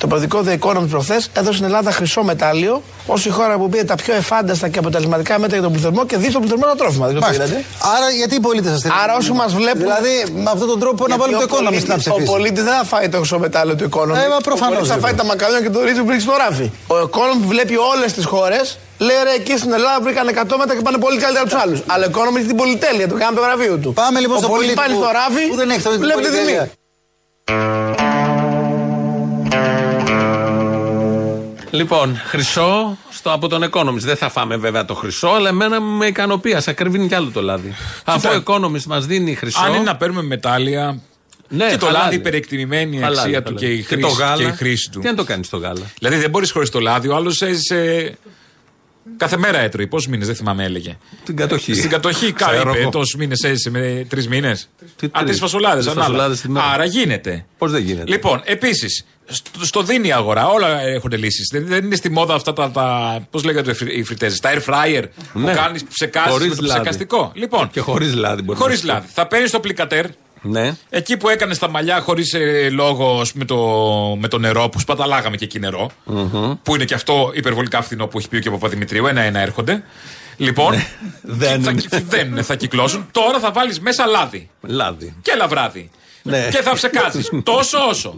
Το 0.02 0.08
περιοδικό 0.08 0.42
The 0.46 0.54
Economist 0.58 0.88
προχθές 0.90 1.30
έδωσε 1.32 1.52
στην 1.52 1.64
Ελλάδα 1.64 1.90
χρυσό 1.92 2.22
μετάλλιο 2.22 2.82
ως 3.06 3.26
η 3.26 3.30
χώρα 3.30 3.56
που 3.58 3.68
πήρε 3.68 3.84
τα 3.84 3.94
πιο 3.94 4.14
εφάνταστα 4.14 4.68
και 4.68 4.78
αποτελεσματικά 4.78 5.38
μέτρα 5.38 5.54
για 5.56 5.62
τον 5.64 5.72
πληθωρισμό 5.72 6.04
και 6.06 6.16
δει 6.16 6.28
τον 6.32 6.40
πληθωρισμό 6.40 6.68
τα 6.72 6.76
τρόφιμα. 6.82 7.06
Δεν 7.06 7.14
το 7.14 7.20
Μάλιστα. 7.20 7.44
πήρατε. 7.44 7.64
Άρα 7.96 8.08
γιατί 8.10 8.34
οι 8.34 8.40
πολίτες 8.40 8.70
σας 8.70 8.78
στέλνουν. 8.80 9.00
Άρα 9.02 9.12
όσοι 9.20 9.32
μας 9.32 9.50
βλέπουν. 9.60 9.80
Δηλαδή 9.88 10.14
με 10.44 10.50
αυτόν 10.54 10.68
τον 10.72 10.78
τρόπο 10.80 11.00
να 11.12 11.16
βάλουν 11.16 11.34
το 11.34 11.38
Γιατί 11.38 11.54
ο 11.54 11.56
economy 11.56 11.76
στην 11.82 11.86
πολίτης- 11.88 12.02
ψηφίσει. 12.10 12.28
Ο 12.28 12.32
πολίτης 12.32 12.62
δεν 12.68 12.74
θα 12.78 12.84
φάει 12.92 13.08
το 13.08 13.16
χρυσό 13.16 13.38
μετάλλιο 13.46 13.74
του 13.78 13.84
Economist. 13.92 14.20
Ε, 14.24 14.28
μα 14.34 14.38
προφανώς, 14.50 14.60
Ο 14.60 14.66
πολίτης 14.66 14.88
θα 14.92 14.94
βέβαια. 14.94 15.04
φάει 15.04 15.14
τα 15.20 15.24
μακαρόνια 15.30 15.60
και 15.64 15.70
το 15.76 15.80
ρύζι 15.86 16.00
που 16.02 16.08
βρίσκει 16.10 16.24
στο 16.28 16.36
ράφι. 16.44 16.66
Ο 16.94 16.96
Economist 17.08 17.44
βλέπει 17.52 17.76
όλες 17.92 18.10
τις 18.16 18.24
χώρες. 18.32 18.64
Λέει 19.06 19.16
ρε, 19.26 19.32
εκεί 19.40 19.54
στην 19.62 19.72
Ελλάδα 19.78 19.96
βρήκαν 20.06 20.24
100 20.28 20.54
μέτρα 20.60 20.74
και 20.76 20.82
πάνε 20.88 20.98
πολύ 21.04 21.16
καλύτερα 21.24 21.42
από 21.46 21.50
τους 21.52 21.60
άλλους. 21.62 21.78
Αλλά 21.92 22.02
ο 22.06 22.10
Economist 22.14 22.44
την 22.52 22.56
πολυτέλεια, 22.62 23.06
το 23.12 23.16
κάνει 23.22 23.34
το 23.38 23.42
γραφείο 23.46 23.74
του. 23.82 23.90
Πάμε 24.02 24.18
λοιπόν 24.24 24.36
ο 24.36 24.40
στο 24.42 24.48
πολίτης 24.54 24.74
πολίτη 24.74 24.80
πάλι 24.82 24.92
που- 24.94 25.02
στο 25.04 25.10
ράφι. 25.20 25.42
που 25.52 25.56
δεν 25.60 25.68
έχει 25.74 25.82
το- 25.86 25.90
την 25.94 26.00
βλέπει 26.06 26.20
τη 26.26 26.30
τιμή. 26.36 26.56
Λοιπόν, 31.74 32.20
χρυσό 32.24 32.98
στο, 33.10 33.32
από 33.32 33.48
τον 33.48 33.70
Economist. 33.70 33.98
Δεν 33.98 34.16
θα 34.16 34.28
φάμε 34.30 34.56
βέβαια 34.56 34.84
το 34.84 34.94
χρυσό, 34.94 35.28
αλλά 35.28 35.48
εμένα 35.48 35.80
με 35.80 36.06
ικανοποιεί. 36.06 36.54
Α 36.54 36.62
ακριβίνει 36.66 37.08
κι 37.08 37.14
άλλο 37.14 37.30
το 37.30 37.42
λάδι. 37.42 37.74
Αφού 38.04 38.28
ο 38.28 38.42
Economist 38.46 38.82
μας 38.82 39.06
δίνει 39.06 39.34
χρυσό. 39.34 39.60
Αν 39.64 39.74
είναι 39.74 39.82
να 39.82 39.96
παίρνουμε 39.96 40.22
μετάλλια. 40.22 41.00
Ναι, 41.48 41.68
και 41.68 41.76
το 41.76 41.86
χαλάλι. 41.86 42.04
λάδι 42.04 42.16
υπερεκτιμημένη 42.16 42.96
η 42.96 43.00
Χαλάλι, 43.00 43.36
αξία 43.36 43.42
του 43.42 43.54
χαλάλι. 43.58 43.84
και 43.86 43.94
η, 43.94 43.98
το 43.98 44.08
χρήση, 44.08 44.22
γάλα. 44.22 44.36
και 44.36 44.42
η 44.42 44.52
χρήση 44.52 44.90
του. 44.90 45.00
Τι 45.00 45.06
να 45.06 45.14
το 45.14 45.24
κάνεις 45.24 45.48
το 45.48 45.56
γάλα; 45.56 45.90
Δηλαδή 45.98 46.16
δεν 46.16 46.30
μπορείς 46.30 46.50
χωρίς 46.50 46.70
το 46.70 46.80
λάδι. 46.80 47.08
Ο 47.08 47.14
άλλος 47.14 47.42
έζησε. 47.42 48.12
Κάθε 49.16 49.36
μέρα 49.36 49.58
έτρωγε. 49.58 49.86
Πόσους 49.88 50.08
μήνες, 50.08 50.26
δεν 50.26 50.36
θυμάμαι, 50.36 50.64
έλεγε. 50.64 50.96
Την 51.24 51.36
κατοχή. 51.36 51.74
Στην 51.74 51.90
κατοχή, 51.90 52.32
Ξέρω 52.32 52.50
κάτι 52.56 52.68
είπε. 52.68 52.78
εγώ. 52.80 52.90
Τόσους 52.90 53.14
μήνες 53.14 53.42
έζησε 53.42 53.70
με 53.70 54.06
τρεις 54.08 54.28
μήνες. 54.28 54.68
Τι 54.96 55.06
Α, 55.06 55.10
τρεις; 55.10 55.24
τρεις 55.24 55.38
φασολάδες. 55.38 55.84
Τρεις 55.84 55.96
φασολάδες 55.96 56.40
τη 56.40 56.48
μέρα. 56.48 56.66
Άρα 56.66 56.84
γίνεται. 56.84 57.44
Πώς 57.58 57.70
δεν 57.70 57.82
γίνεται. 57.82 58.10
Λοιπόν, 58.10 58.40
επίσης, 58.44 59.06
στο, 59.26 59.64
στο 59.66 59.82
δίνει 59.82 60.08
η 60.08 60.12
αγορά, 60.12 60.46
όλα 60.48 60.80
έχουν 60.80 61.10
λύσεις. 61.12 61.48
Δεν, 61.52 61.66
δεν 61.66 61.84
είναι 61.84 61.96
στη 61.96 62.10
μόδα 62.10 62.34
αυτά 62.34 62.52
τα. 62.52 62.70
τα 62.70 63.18
Πώς 63.30 63.44
λέγονται 63.44 63.74
οι 63.96 64.02
φρυτέζε, 64.02 64.40
τα 64.40 64.50
air 64.54 64.58
fryer 64.68 65.02
Ναι. 65.32 65.50
που 65.50 65.56
κάνεις 65.56 65.84
ψεκάσει 65.84 66.28
Χωρίς 66.30 66.48
με 66.48 66.54
το 66.54 66.62
λάδι. 66.62 66.80
ψεκαστικό. 66.80 67.30
Λοιπόν, 67.34 67.70
Και 67.70 67.80
χωρίς 67.80 68.14
λάδι 68.14 68.42
μπορείς 68.42 68.60
χωρί 68.60 68.72
να 68.72 68.78
σου 68.78 68.86
πει. 68.86 68.92
λάδι. 68.92 69.06
Θα 69.12 69.26
παίρνεις 69.26 69.50
το 69.50 69.60
πλικατέρ, 69.60 70.04
Ναι. 70.42 70.76
Εκεί 70.90 71.16
που 71.16 71.28
έκανες 71.28 71.58
τα 71.58 71.68
μαλλιά 71.68 72.00
χωρίς 72.00 72.34
λόγος 72.70 73.20
ας 73.20 73.32
πούμε, 73.32 73.44
το, 73.44 73.56
με 74.20 74.28
το 74.28 74.38
νερό, 74.38 74.68
που 74.68 74.80
σπαταλάγαμε 74.80 75.36
και 75.36 75.44
εκεί 75.44 75.58
νερό, 75.58 75.90
Που 76.62 76.74
είναι 76.74 76.84
και 76.84 76.94
αυτό 76.94 77.30
υπερβολικά 77.34 77.82
φθηνό 77.82 78.06
που 78.06 78.18
έχει 78.18 78.28
πει 78.28 78.40
και 78.40 78.48
ο 78.48 78.52
Παπαδημητρίου. 78.52 79.06
Ένα-ένα 79.06 79.38
έρχονται. 79.40 79.82
Λοιπόν, 80.36 80.74
Ναι. 80.74 80.86
Δεν 81.22 81.62
θα, 81.62 81.70
είναι. 81.70 81.82
δεν 82.08 82.26
είναι, 82.28 82.42
θα 82.42 82.56
κυκλώσουν. 82.56 83.08
Τώρα 83.10 83.38
θα 83.38 83.52
βάλεις 83.52 83.80
μέσα 83.80 84.06
λάδι 84.06 84.48
Λάδι. 84.60 85.14
και 85.22 85.34
λαβράδι. 85.36 85.90
Ναι. 86.22 86.48
Και 86.50 86.62
θα 86.62 86.74
ψεκάζεις. 86.74 87.30
τόσο 87.42 87.78
όσο. 87.88 88.16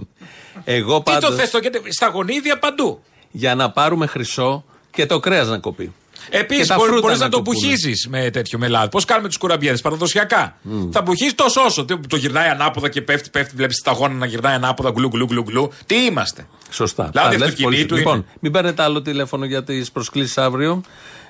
Εγώ 0.65 0.97
Τι 0.99 1.05
το 1.05 1.11
πάντως, 1.21 1.35
θες, 1.37 1.51
το 1.51 1.59
στα 1.89 2.07
γονίδια 2.09 2.59
παντού. 2.59 3.03
για 3.31 3.55
να 3.55 3.71
πάρουμε 3.71 4.07
χρυσό 4.07 4.65
και 4.91 5.07
το 5.07 5.21
κρέας 5.21 5.49
να 5.49 5.59
κοπεί. 5.59 5.93
Και 6.31 6.37
Επίση, 6.37 6.69
τα 6.69 6.77
μπορεί 6.77 6.91
φρούτα 6.91 7.11
να, 7.11 7.17
να 7.17 7.29
το 7.29 7.37
κοπούνε. 7.37 7.59
μπουχίζεις 7.61 8.07
με 8.11 8.31
τέτοιο 8.31 8.59
με 8.59 8.69
λάδι. 8.69 8.89
Πώς 8.89 9.05
κάνουμε 9.05 9.29
τους 9.29 9.37
κουραμπιέδε 9.37 9.77
παραδοσιακά. 9.79 10.57
Θα 10.91 11.03
μπουχίζεις 11.03 11.35
τόσο 11.35 11.61
όσο. 11.61 11.85
Τι- 11.85 11.99
Το 12.09 12.17
γυρνάει 12.17 12.49
ανάποδα 12.49 12.89
και 12.89 13.03
πέφτει, 13.03 13.31
πέφτει. 13.31 13.57
Βλέπεις 13.57 13.81
τα 13.81 13.93
γόνα 13.93 14.15
να 14.15 14.27
γυρνάει 14.27 14.55
ανάποδα. 14.55 14.93
Γλου, 14.97 15.11
γλου, 15.13 15.27
γλου, 15.31 15.45
γλου. 15.49 15.71
Τι 15.87 16.05
είμαστε. 16.05 16.47
Σωστά. 16.71 17.11
Λάδι 17.15 17.29
Τα 17.37 17.39
λες 17.45 17.49
αυτοκινήτου 17.49 17.87
πολύ- 17.87 17.89
είναι. 17.89 17.97
Λοιπόν, 17.99 18.27
μην 18.41 18.53
παίρνετε 18.53 18.83
άλλο 18.83 19.03
τηλέφωνο 19.03 19.45
για 19.45 19.65
τις 19.65 19.91
προσκλήσεις 19.91 20.39
αύριο. 20.39 20.83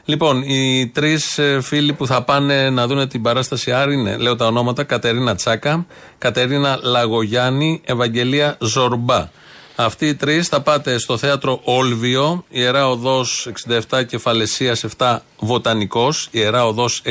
Λοιπόν, 0.06 0.42
οι 0.42 0.90
τρεις 0.94 1.40
φίλοι 1.60 1.92
που 1.92 2.06
θα 2.06 2.22
πάνε 2.22 2.70
να 2.70 2.86
δουν 2.86 3.08
την 3.08 3.22
παράσταση 3.22 3.72
Άρη 3.72 3.94
είναι, 3.94 4.16
λέω 4.16 4.36
τα 4.36 4.46
ονόματα, 4.46 4.84
Κατερίνα 4.84 5.34
Τσάκα, 5.34 5.86
Κατερίνα 6.18 6.78
Λαγογιάννη, 6.82 7.80
Ευαγγελία 7.84 8.56
Ζορμπά. 8.60 9.28
Αυτοί 9.76 10.06
οι 10.06 10.14
τρεις 10.14 10.48
θα 10.48 10.60
πάτε 10.60 10.98
στο 10.98 11.16
θέατρο 11.16 11.60
Όλβιο, 11.64 12.44
Ιερά 12.48 12.88
Οδός 12.88 13.48
67, 13.90 14.04
Κεφαλαισίας 14.04 14.84
7, 14.98 15.18
Βοτανικός, 15.38 16.28
Ιερά 16.30 16.66
Οδός 16.66 17.02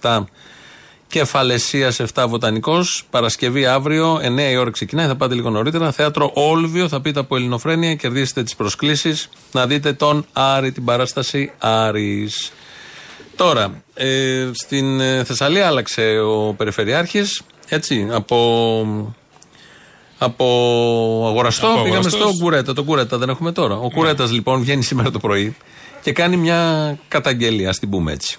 67, 0.00 0.24
Κεφαλαισίας 1.08 2.00
7 2.14 2.24
Βοτανικός. 2.28 3.04
Παρασκευή 3.10 3.66
αύριο, 3.66 4.20
9 4.22 4.50
η 4.50 4.56
ώρα 4.56 4.70
ξεκινάει. 4.70 5.06
Θα 5.06 5.16
πάτε 5.16 5.34
λίγο 5.34 5.50
νωρίτερα. 5.50 5.92
Θέατρο 5.92 6.30
Όλβιο, 6.34 6.88
θα 6.88 7.00
πείτε 7.00 7.20
από 7.20 7.36
Ελληνοφρένεια. 7.36 7.94
Κερδίσετε 7.94 8.42
τις 8.42 8.56
προσκλήσεις 8.56 9.28
να 9.52 9.66
δείτε 9.66 9.92
τον 9.92 10.26
Άρη, 10.32 10.72
την 10.72 10.84
παράσταση 10.84 11.52
Άρης. 11.58 12.52
Τώρα, 13.36 13.82
ε, 13.94 14.50
στην 14.52 15.00
ε, 15.00 15.24
Θεσσαλία 15.24 15.66
άλλαξε 15.66 16.18
ο 16.18 16.54
Περιφερειάρχης, 16.56 17.42
έτσι, 17.68 18.08
από, 18.10 18.36
από 20.18 20.44
αγοραστό 21.28 21.66
Από 21.66 21.74
πήγαμε 21.82 21.94
αγοραστός. 21.96 22.30
στο 22.30 22.42
Κουρέτα. 22.44 22.72
Τον 22.72 22.84
Κουρέτα 22.84 23.18
δεν 23.18 23.28
έχουμε 23.28 23.52
τώρα. 23.52 23.76
Ο 23.76 23.90
Κουρέτας 23.90 24.30
λοιπόν 24.32 24.60
βγαίνει 24.60 24.82
σήμερα 24.82 25.10
το 25.10 25.18
πρωί 25.18 25.56
και 26.02 26.12
κάνει 26.12 26.36
μια 26.36 26.98
καταγγελία, 27.08 27.68
ας 27.68 27.78
την 27.78 27.90
πούμε 27.90 28.12
έτσι. 28.12 28.38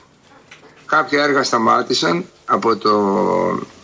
Κάποια 0.85 1.23
έργα 1.23 1.43
σταμάτησαν 1.43 2.25
από, 2.49 2.75
το, 2.77 2.93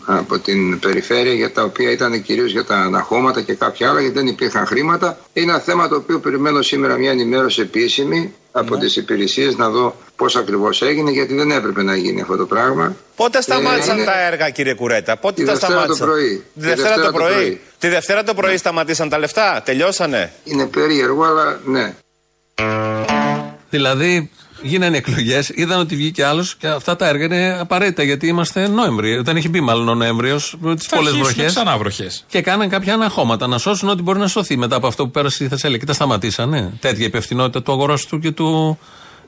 από 0.05 0.39
την 0.39 0.79
περιφέρεια 0.79 1.33
για 1.33 1.51
τα 1.51 1.63
οποία 1.63 1.91
ήταν 1.91 2.23
κυρίως 2.23 2.51
για 2.51 2.65
τα 2.65 2.75
αναχώματα 2.75 3.41
και 3.41 3.53
κάποια 3.53 3.89
άλλα 3.89 3.99
γιατί 4.01 4.15
δεν 4.15 4.27
υπήρχαν 4.27 4.65
χρήματα. 4.65 5.17
Είναι 5.33 5.51
ένα 5.51 5.59
θέμα 5.59 5.87
το 5.87 5.95
οποίο 5.95 6.19
περιμένω 6.19 6.61
σήμερα 6.61 6.97
μια 6.97 7.11
ενημέρωση 7.11 7.61
επίσημη 7.61 8.33
από 8.51 8.77
τις 8.77 8.95
υπηρεσίες 8.95 9.55
να 9.55 9.69
δω 9.69 9.95
πώς 10.15 10.35
ακριβώς 10.35 10.81
έγινε 10.81 11.11
γιατί 11.11 11.35
δεν 11.35 11.51
έπρεπε 11.51 11.83
να 11.83 11.95
γίνει 11.95 12.21
αυτό 12.21 12.35
το 12.37 12.45
πράγμα. 12.45 12.95
Πότε 13.15 13.41
σταμάτησαν 13.41 13.97
Ε, 13.97 14.01
είναι- 14.01 14.11
τα 14.11 14.19
έργα, 14.25 14.49
κύριε 14.49 14.73
Κουρέτα, 14.73 15.17
πότε 15.17 15.33
Τη 15.41 15.45
τα 15.47 15.51
Δευτέρα 15.53 15.85
το 15.85 15.93
σταμάτησαν; 15.93 16.07
πρωί. 16.07 16.43
Τη 16.53 16.59
Δευτέρα, 16.67 17.01
το 17.05 17.11
πρωί. 17.11 17.59
Τη 17.79 17.87
Δευτέρα 17.87 18.23
το 18.23 18.33
πρωί 18.33 18.57
σταματήσαν 18.57 19.09
τα 19.09 19.17
λεφτά, 19.19 19.61
τελειώσανε; 19.65 20.31
Είναι 20.43 20.65
περίεργο 20.65 21.23
αλλά 21.23 21.59
ναι. 21.65 21.93
Δηλαδή, 23.69 24.29
γίνανε 24.63 24.97
εκλογές, 24.97 25.51
είδαν 25.55 25.79
ότι 25.79 25.95
βγήκε 25.95 26.25
άλλος 26.25 26.55
και 26.55 26.67
αυτά 26.67 26.95
τα 26.95 27.07
έργα 27.07 27.25
είναι 27.25 27.57
απαραίτητα 27.59 28.03
γιατί 28.03 28.27
είμαστε 28.27 28.67
Νοέμβρη. 28.67 29.21
Δεν 29.21 29.35
έχει 29.35 29.49
μπει 29.49 29.61
μάλλον 29.61 29.89
ο 29.89 29.95
Νοέμβριος 29.95 30.55
με 30.59 30.75
τις 30.75 30.85
Θα 30.87 30.95
πολλές 30.95 31.11
αρχίσουν 31.13 31.33
βροχές. 31.33 31.53
ξανά 31.53 31.77
βροχές. 31.77 32.25
Και 32.27 32.41
κάναν 32.41 32.69
κάποια 32.69 32.93
αναχώματα 32.93 33.47
να 33.47 33.57
σώσουν 33.57 33.89
ό,τι 33.89 34.01
μπορεί 34.01 34.19
να 34.19 34.27
σωθεί 34.27 34.57
μετά 34.57 34.75
από 34.75 34.87
αυτό 34.87 35.03
που 35.03 35.11
πέρασε 35.11 35.35
στη 35.35 35.47
Θεσσαλία. 35.47 35.77
Και 35.77 35.85
τα 35.85 35.93
σταματήσανε. 35.93 36.73
Τέτοια 36.79 37.05
υπευθυνότητα 37.05 37.61
του 37.61 37.71
αγοραστού 37.71 38.19
και 38.19 38.31
του 38.31 38.79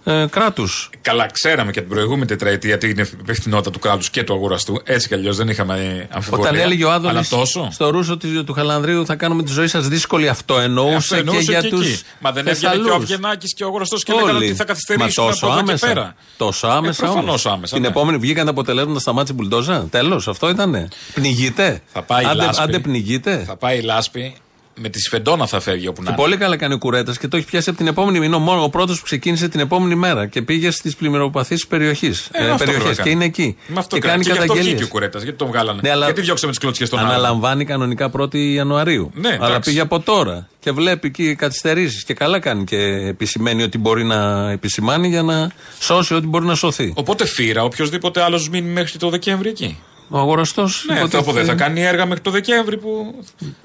ε, 0.08 0.26
κράτους. 0.30 0.90
Καλά, 1.02 1.26
ξέραμε 1.32 1.72
και 1.72 1.80
την 1.80 1.90
προηγούμενη 1.90 2.26
τετραετία 2.26 2.78
την 2.78 2.90
υπευθυνότητα 3.20 3.72
του 3.72 3.80
κράτους 3.80 4.10
και 4.10 4.24
του 4.24 4.34
αγοραστού. 4.34 4.82
Έτσι 4.84 5.08
κι 5.08 5.14
αλλιώς 5.14 5.38
δεν 5.38 5.50
είχαμε 5.50 6.08
αμφιβολία. 6.12 6.50
Όταν 6.50 6.62
έλεγε 6.62 6.84
ο 6.86 6.92
Άδωνης 6.92 7.16
Αλλά 7.34 7.42
τόσο; 7.44 7.70
στο 7.72 7.90
Ρούσο 7.90 8.18
της- 8.18 8.44
του 8.46 8.54
Χαλανδρίου 8.54 9.06
θα 9.06 9.16
κάνουμε 9.16 9.44
τη 9.44 9.52
ζωή 9.52 9.68
σας 9.68 9.88
δύσκολη, 9.88 10.28
αυτό 10.30 10.60
εννοούσε, 10.60 10.96
Αυτό 10.96 11.16
εννοούσε 11.16 11.40
και 11.40 11.52
για 11.52 11.62
και 11.62 11.70
τους. 11.70 11.92
εκεί. 11.94 12.02
Μα 12.20 12.32
δεν 12.32 12.48
έβγαινε 12.48 12.76
και 12.76 12.90
ο 12.90 12.94
Αβγενάκη 12.94 13.48
και 13.48 13.64
ο 13.64 13.68
αγοραστός 13.68 14.04
και 14.04 14.14
λέγανε 14.14 14.38
ότι 14.38 14.56
θα 14.56 14.64
καθυστερήσουμε 14.64 15.12
Μα 15.18 15.24
από 15.24 15.32
τόσο 15.32 15.46
εδώ 15.48 15.56
και 15.56 15.62
άμεσα. 15.62 15.88
πέρα. 15.88 16.16
Τόσο 16.38 16.68
άμεσα. 16.68 17.04
Ε, 17.04 17.08
προφανώς 17.08 17.28
όμως. 17.46 17.46
άμεσα, 17.46 17.74
Την 17.74 17.82
ναι. 17.82 17.88
επόμενη 17.88 18.18
βγήκαν 18.18 18.46
τα 18.46 18.52
αποτελέσματα, 18.52 19.00
σταμάτησε 19.00 19.34
η 19.34 19.36
μπουλντόζα. 19.40 19.88
Τέλος, 19.90 20.28
αυτό 20.28 20.50
ήτανε. 20.50 20.88
Πνιγείτε. 21.14 21.82
Θα 21.94 22.02
πάει 22.02 22.24
η 22.24 22.28
άντε, 22.28 22.44
λάσπη. 22.46 22.62
άντε 22.64 22.80
πνιγείτε. 22.80 23.44
Θα 23.48 23.56
πάει 23.56 23.78
η 23.78 23.82
λάσπη 23.82 24.36
με 24.78 24.90
τη 24.90 25.00
σφεντόνα 25.00 25.48
θα 25.48 25.60
φεύγει 25.60 25.88
όπου 25.88 26.02
να 26.02 26.08
Και 26.08 26.14
είναι. 26.14 26.22
πολύ 26.22 26.38
καλά 26.38 26.58
κάνει 26.58 26.74
ο 26.74 26.78
Κουρέτας 26.78 27.18
και 27.18 27.28
το 27.28 27.38
έχει 27.38 27.46
πιάσει 27.46 27.70
από 27.70 27.78
την 27.78 27.88
επόμενη 27.88 28.20
μήνα. 28.20 28.38
Μόνο 28.38 28.64
ο 28.64 28.70
πρώτος 28.70 28.98
που 29.00 29.04
ξεκίνησε 29.06 29.48
την 29.50 29.60
επόμενη 29.60 29.96
μέρα 29.96 30.26
και 30.28 30.42
πήγε 30.42 30.72
στις 30.72 30.96
πλημμυροπαθείς 30.96 31.68
περιοχέ. 31.68 32.08
Ε, 32.08 32.12
αυτό 32.12 32.24
πρέπει 32.32 32.50
να 32.50 32.58
περιοχές 32.58 32.90
και 32.96 33.02
κάνει. 33.02 33.12
είναι 33.12 33.26
εκεί. 33.26 33.58
Με 33.68 33.80
αυτό 33.80 33.96
και 33.96 34.02
κάνει. 34.02 34.12
κάνει 34.14 34.24
Και 34.24 34.30
γι' 34.32 34.38
αυτό 34.38 34.42
καταγγελίες. 34.48 34.74
βγήκε 34.76 34.90
ο 34.90 34.94
Κουρέτας. 34.94 35.22
Γιατί 35.24 35.38
τον 35.38 35.48
βγάλανε. 35.48 35.80
Ναι, 35.84 35.90
αλλά- 35.92 36.06
Γιατί 36.06 36.22
διώξαμε 36.22 36.52
τις 36.52 36.60
κλωτσιές 36.62 36.90
των 36.90 37.00
άλλων. 37.00 37.12
Αναλαμβάνει 37.12 37.66
κανονικά 37.66 38.10
1η 38.10 38.54
Ιανουαρίου. 38.54 39.12
Ναι, 39.16 39.30
αλλά 39.40 39.48
εντάξει. 39.48 39.70
πήγε 39.70 39.82
από 39.82 40.00
τώρα 40.00 40.48
και 40.60 40.72
βλέπει 40.72 41.08
εκεί 41.08 41.36
καθυστερήσεις. 41.36 42.04
Και 42.04 42.14
καλά 42.14 42.40
κάνει 42.40 42.64
και 42.64 42.78
επισημαίνει 43.08 43.64
ότι 43.64 43.78
μπορεί 43.78 44.04
να 44.04 44.50
επισημάνει 44.52 45.08
για 45.08 45.22
να 45.22 45.52
σώσει 45.80 46.14
ό,τι 46.14 46.28
μπορεί 46.28 46.46
να 46.46 46.56
σωθεί. 46.56 46.94
Οπότε 46.96 47.26
φύρα, 47.26 47.64
οποιοδήποτε 47.64 48.22
άλλος 48.22 48.50
μείνει 48.50 48.70
μέχρι 48.70 48.98
το 48.98 49.10
Δεκέμβρη 49.10 49.50
εκεί. 49.50 49.78
Ο 50.10 50.18
αγοραστός. 50.20 50.86
Ναι, 50.90 51.00
αυτό 51.00 51.24
που 51.24 51.32
δεν 51.32 51.46
θα 51.46 51.54
κάνει 51.54 51.84
έργα 51.84 52.06
μέχρι 52.06 52.24
το 52.24 52.32
Δεκέμβρη 52.32 52.78
που 52.78 53.16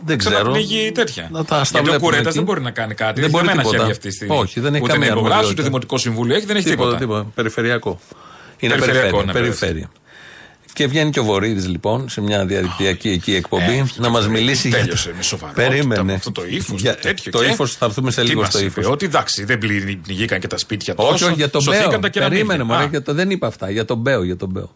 Δεν 0.07 0.18
ξέρω. 0.18 0.34
ξαναπνίγει 0.34 0.93
τέτοια. 0.93 1.28
Να 1.32 1.45
τα- 1.45 1.45
στα 1.45 1.57
Γιατί 1.62 1.78
ο 1.78 1.82
βλέπουμε 1.82 1.99
Κουρέτας 1.99 2.26
εκεί. 2.26 2.34
δεν 2.34 2.45
μπορεί 2.45 2.61
να 2.61 2.70
κάνει 2.70 2.95
κάτι. 2.95 3.12
Δεν 3.20 3.22
Δεν 3.22 3.30
μπορεί 3.30 3.45
μπορεί 3.45 3.57
να 3.57 3.62
τίποτα. 3.62 3.78
χέρια 3.78 3.93
αυτή 3.93 4.09
τη 4.09 4.14
στιγμή. 4.14 4.36
Όχι, 4.36 4.61
δεν 4.61 4.74
έχει 4.74 4.82
ούτε 4.82 4.93
καμία 4.93 5.07
να 5.09 5.12
υπογράψει, 5.12 5.38
ούτε 5.38 5.47
αρμοδιότητα. 5.47 5.62
δημοτικό 5.62 5.99
συμβούλιο 5.99 6.34
έχει, 6.36 6.47
δεν 6.47 6.57
έχει 6.57 6.68
τίποτα. 6.70 6.97
τίποτα. 6.97 7.26
Περιφερειακό. 7.34 8.01
Είναι 8.59 8.72
Περιφερειακό, 8.74 9.16
περιφέρεια. 9.16 9.32
ναι, 9.41 9.47
περιφέρεια. 9.47 9.91
Και 10.72 10.86
βγαίνει 10.86 11.11
και 11.11 11.20
ο 11.20 11.24
Βορύδης 11.24 11.68
λοιπόν 11.68 12.09
σε 12.09 12.20
μια 12.20 12.45
διαδικτυακή 12.47 13.09
εκεί 13.11 13.34
εκπομπή 13.34 13.84
να 13.97 14.09
μας 14.09 14.28
μιλήσει 14.28 14.68
για. 14.68 14.78
Τέλειωσε 14.78 15.09
το- 15.09 15.14
με 15.16 15.22
σοβαρότητα. 15.22 15.68
Περίμενε. 15.68 16.03
με 16.03 16.12
Αυτό 16.12 16.32
το 16.32 16.43
ύφος. 16.49 16.80
Για- 16.80 16.95
τέτοιο. 16.97 17.32
το 17.32 17.38
και- 17.45 17.51
ύφος, 17.51 17.74
θα 17.74 17.84
έρθουμε 17.86 18.11
σε 18.11 18.20
Τι 18.20 18.26
λίγο 18.28 18.41
μας 18.41 18.49
στο 18.49 18.59
είπε, 18.59 18.80
ύφος. 18.80 18.93
Ότι 18.93 19.05
εντάξει, 19.07 19.45
δεν 19.45 19.59
πλη- 19.59 19.97
πνιγήκαν 19.97 20.41
και 20.41 20.47
τα 20.47 20.59
σπίτια 20.59 20.95
τόσο. 20.95 21.09
Όχι, 21.14 21.24
όχι, 21.24 21.32
για 21.34 21.51
τον 21.51 21.61
σωθήκαν 21.61 21.88
Μπέο. 21.91 21.99
τα 21.99 22.09
κεραμίδια. 22.09 22.45
Περίμενε, 22.45 22.68
μωρέ, 22.72 22.84
Α, 22.84 22.88
για 22.91 23.03
το, 23.03 23.14
δεν 23.14 23.30
είπα 23.30 23.47
αυτά. 23.47 23.70
Για 23.70 23.84
τον 23.84 23.99
Μπέο, 23.99 24.22
για 24.22 24.36
τον 24.36 24.49
Μπέο. 24.49 24.70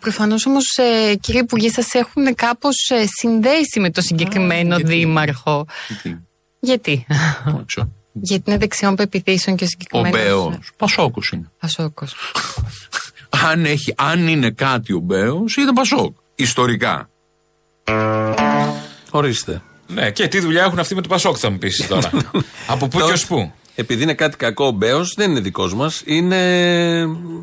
Προφανώς 0.00 0.46
όμως, 0.46 0.64
ε, 0.76 1.14
κύριε 1.14 1.40
Υπουργέ, 1.40 1.70
σας 1.70 1.92
έχουν 1.92 2.34
κάπως 2.34 2.74
συνδέσει 3.20 3.80
με 3.80 3.90
το 3.90 4.00
συγκεκριμένο 4.00 4.76
δήμαρχο. 4.76 5.66
Γιατί; 6.60 7.06
γιατί; 8.12 8.40
Είναι 8.46 8.58
δεξιών 8.58 8.94
πεπιθήσεων 8.94 9.56
και 9.56 9.64
ο 9.64 9.66
Ο 9.66 9.70
συγκεκριμένο. 9.70 10.16
Μπέος. 10.16 10.58
Πασόκος 10.76 11.30
είναι. 11.30 11.50
Πασόκος. 11.60 12.14
Αν, 13.28 13.64
έχει, 13.64 13.94
αν 13.96 14.28
είναι 14.28 14.50
κάτι 14.50 14.92
ο 14.92 14.98
Μπέος, 14.98 15.56
είναι 15.56 15.72
Πασόκ. 15.72 16.14
Ιστορικά. 16.34 17.08
Ορίστε. 19.10 19.62
Ναι, 19.86 20.10
και 20.10 20.28
τι 20.28 20.40
δουλειά 20.40 20.64
έχουν 20.64 20.78
αυτοί 20.78 20.94
με 20.94 21.02
το 21.02 21.08
Πασόκ, 21.08 21.36
θα 21.38 21.50
μου 21.50 21.58
πεις 21.58 21.86
τώρα. 21.86 22.10
Από 22.66 22.88
πού 22.88 22.98
και 22.98 23.12
ως 23.12 23.26
πού; 23.26 23.52
Επειδή 23.80 24.02
είναι 24.02 24.14
κάτι 24.14 24.36
κακό 24.36 24.66
ο 24.66 24.70
Μπέος, 24.70 25.14
δεν 25.14 25.30
είναι 25.30 25.40
δικός 25.40 25.74
μας, 25.74 26.02
είναι 26.04 26.36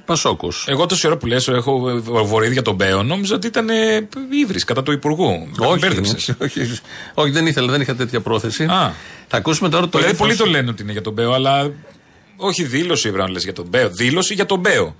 Πασόκος. 0.05 0.65
Εγώ 0.69 0.86
τόση 0.86 1.07
ώρα 1.07 1.17
που 1.17 1.25
λες, 1.25 1.47
έχω 1.47 1.89
ε, 1.89 1.93
βορείδι 2.23 2.53
για 2.53 2.61
τον 2.61 2.75
Μπέο, 2.75 3.03
νόμιζα 3.03 3.36
ότι 3.36 3.47
ήταν 3.47 3.67
ύβρις 4.41 4.63
κατά 4.63 4.83
του 4.83 4.91
Υπουργού. 4.91 5.29
Με 5.59 5.65
Όχι, 5.67 5.79
μπέρδεψες. 5.79 6.36
όχι, 6.41 6.61
όχι, 6.61 6.79
όχι, 7.13 7.31
δεν 7.31 7.45
ήθελα, 7.47 7.71
δεν 7.71 7.81
είχα 7.81 7.95
τέτοια 7.95 8.21
πρόθεση. 8.21 8.63
Α. 8.63 8.93
Θα 9.27 9.38
ακούσουμε 9.38 9.69
τώρα 9.69 9.83
το 9.83 9.97
Δηλαδή, 9.97 10.13
ύφος. 10.15 10.27
πολλοί 10.27 10.38
το 10.39 10.45
λένε 10.45 10.69
ότι 10.69 10.83
είναι 10.83 10.91
για 10.91 11.01
τον 11.01 11.13
Μπέο, 11.13 11.33
αλλά 11.33 11.71
όχι 12.36 12.63
δήλωση 12.63 13.09
πρέπει 13.09 13.23
να 13.23 13.29
λες 13.31 13.43
για 13.43 13.53
τον 13.53 13.65
Μπέο. 13.69 13.89
Δήλωση 13.89 14.33
για 14.33 14.45
τον 14.45 14.59
Μπέο. 14.59 14.95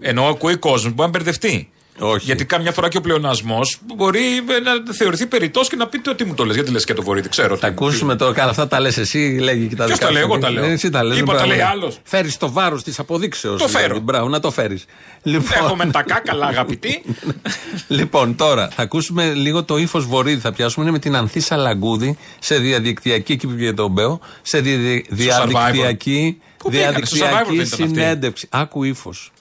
Ενώ 0.00 0.26
ακούει 0.26 0.56
κόσμο 0.56 0.88
που 0.88 0.94
μπορεί 0.94 1.10
να 1.10 1.18
μπερδευτεί. 1.18 1.68
Όχι. 1.98 2.24
Γιατί 2.24 2.44
κάμια 2.44 2.72
φορά 2.72 2.88
και 2.88 2.96
ο 2.96 3.00
πλεονασμός 3.00 3.78
μπορεί 3.96 4.20
ε, 4.36 4.40
να 4.86 4.92
θεωρηθεί 4.94 5.26
περιττός 5.26 5.68
και 5.68 5.76
να 5.76 5.86
πείτε 5.86 6.10
ότι 6.10 6.24
μου 6.24 6.34
το 6.34 6.44
λες. 6.44 6.54
Γιατί 6.54 6.70
λες 6.70 6.84
και 6.84 6.94
το 6.94 7.02
βορείδι, 7.02 7.28
ξέρω. 7.28 7.56
Θα 7.56 7.66
ακούσουμε 7.66 8.16
τώρα, 8.16 8.32
καλά, 8.32 8.50
αυτά 8.50 8.68
τα 8.68 8.80
λες 8.80 8.96
εσύ, 8.98 9.38
λέγει 9.40 9.66
και 9.66 9.76
τα 9.76 9.84
Ποιος 9.84 9.96
δικά 9.98 10.06
τα 10.10 10.12
λέει, 10.12 10.22
σου. 10.22 10.28
εγώ 10.30 10.38
τα 10.38 10.50
λέω. 10.50 10.64
Ε, 10.64 10.70
Εσύ 10.72 10.90
τα 10.90 11.04
λες, 11.04 11.16
Είπα, 11.16 11.24
μπράβο. 11.32 11.40
τα 11.40 11.46
λέει 11.46 11.60
άλλος. 11.60 11.98
Φέρεις 12.02 12.36
το 12.36 12.52
βάρος 12.52 12.82
της 12.82 12.98
αποδείξεως. 12.98 13.60
Το 13.62 13.68
φέρω. 13.68 13.98
Μπράβο, 13.98 14.28
να 14.28 14.40
το 14.40 14.50
φέρεις. 14.50 14.84
Λοιπόν, 15.22 15.64
Έχουμε 15.64 15.86
τα 15.86 16.02
κάκαλα, 16.02 16.46
αγαπητοί. 16.46 17.02
λοιπόν, 17.88 18.36
τώρα 18.36 18.68
θα 18.74 18.82
ακούσουμε 18.82 19.32
λίγο 19.34 19.64
το 19.64 19.76
ύφος 19.76 20.06
Βορύδη. 20.06 20.40
Θα 20.40 20.52
πιάσουμε 20.52 20.84
είναι 20.84 20.92
με 20.92 20.98
την 21.00 21.16
Ανθίσα 21.16 21.56
Λαγκούδη 21.56 22.16
σε 22.38 22.58
διαδικτυακή, 22.58 23.32
εκεί 23.32 23.46
που 23.46 23.54
πήγε 23.54 23.72
τον 23.72 23.90
Μπέο, 23.90 24.20
σε 24.42 24.60
δι- 24.60 25.06
διαδικτυακή, 25.10 26.38
Πού 26.56 26.70
πήγανε, 26.70 26.98
στο 27.04 27.16
Survivor 27.16 27.20
διαδικτυακή 27.20 27.56
δεν 27.56 27.64
ήταν 27.66 27.80
αυτή; 27.80 27.94
συνέντευξη. 27.94 28.46
Άκου 28.50 28.84
ύφος. 28.84 29.32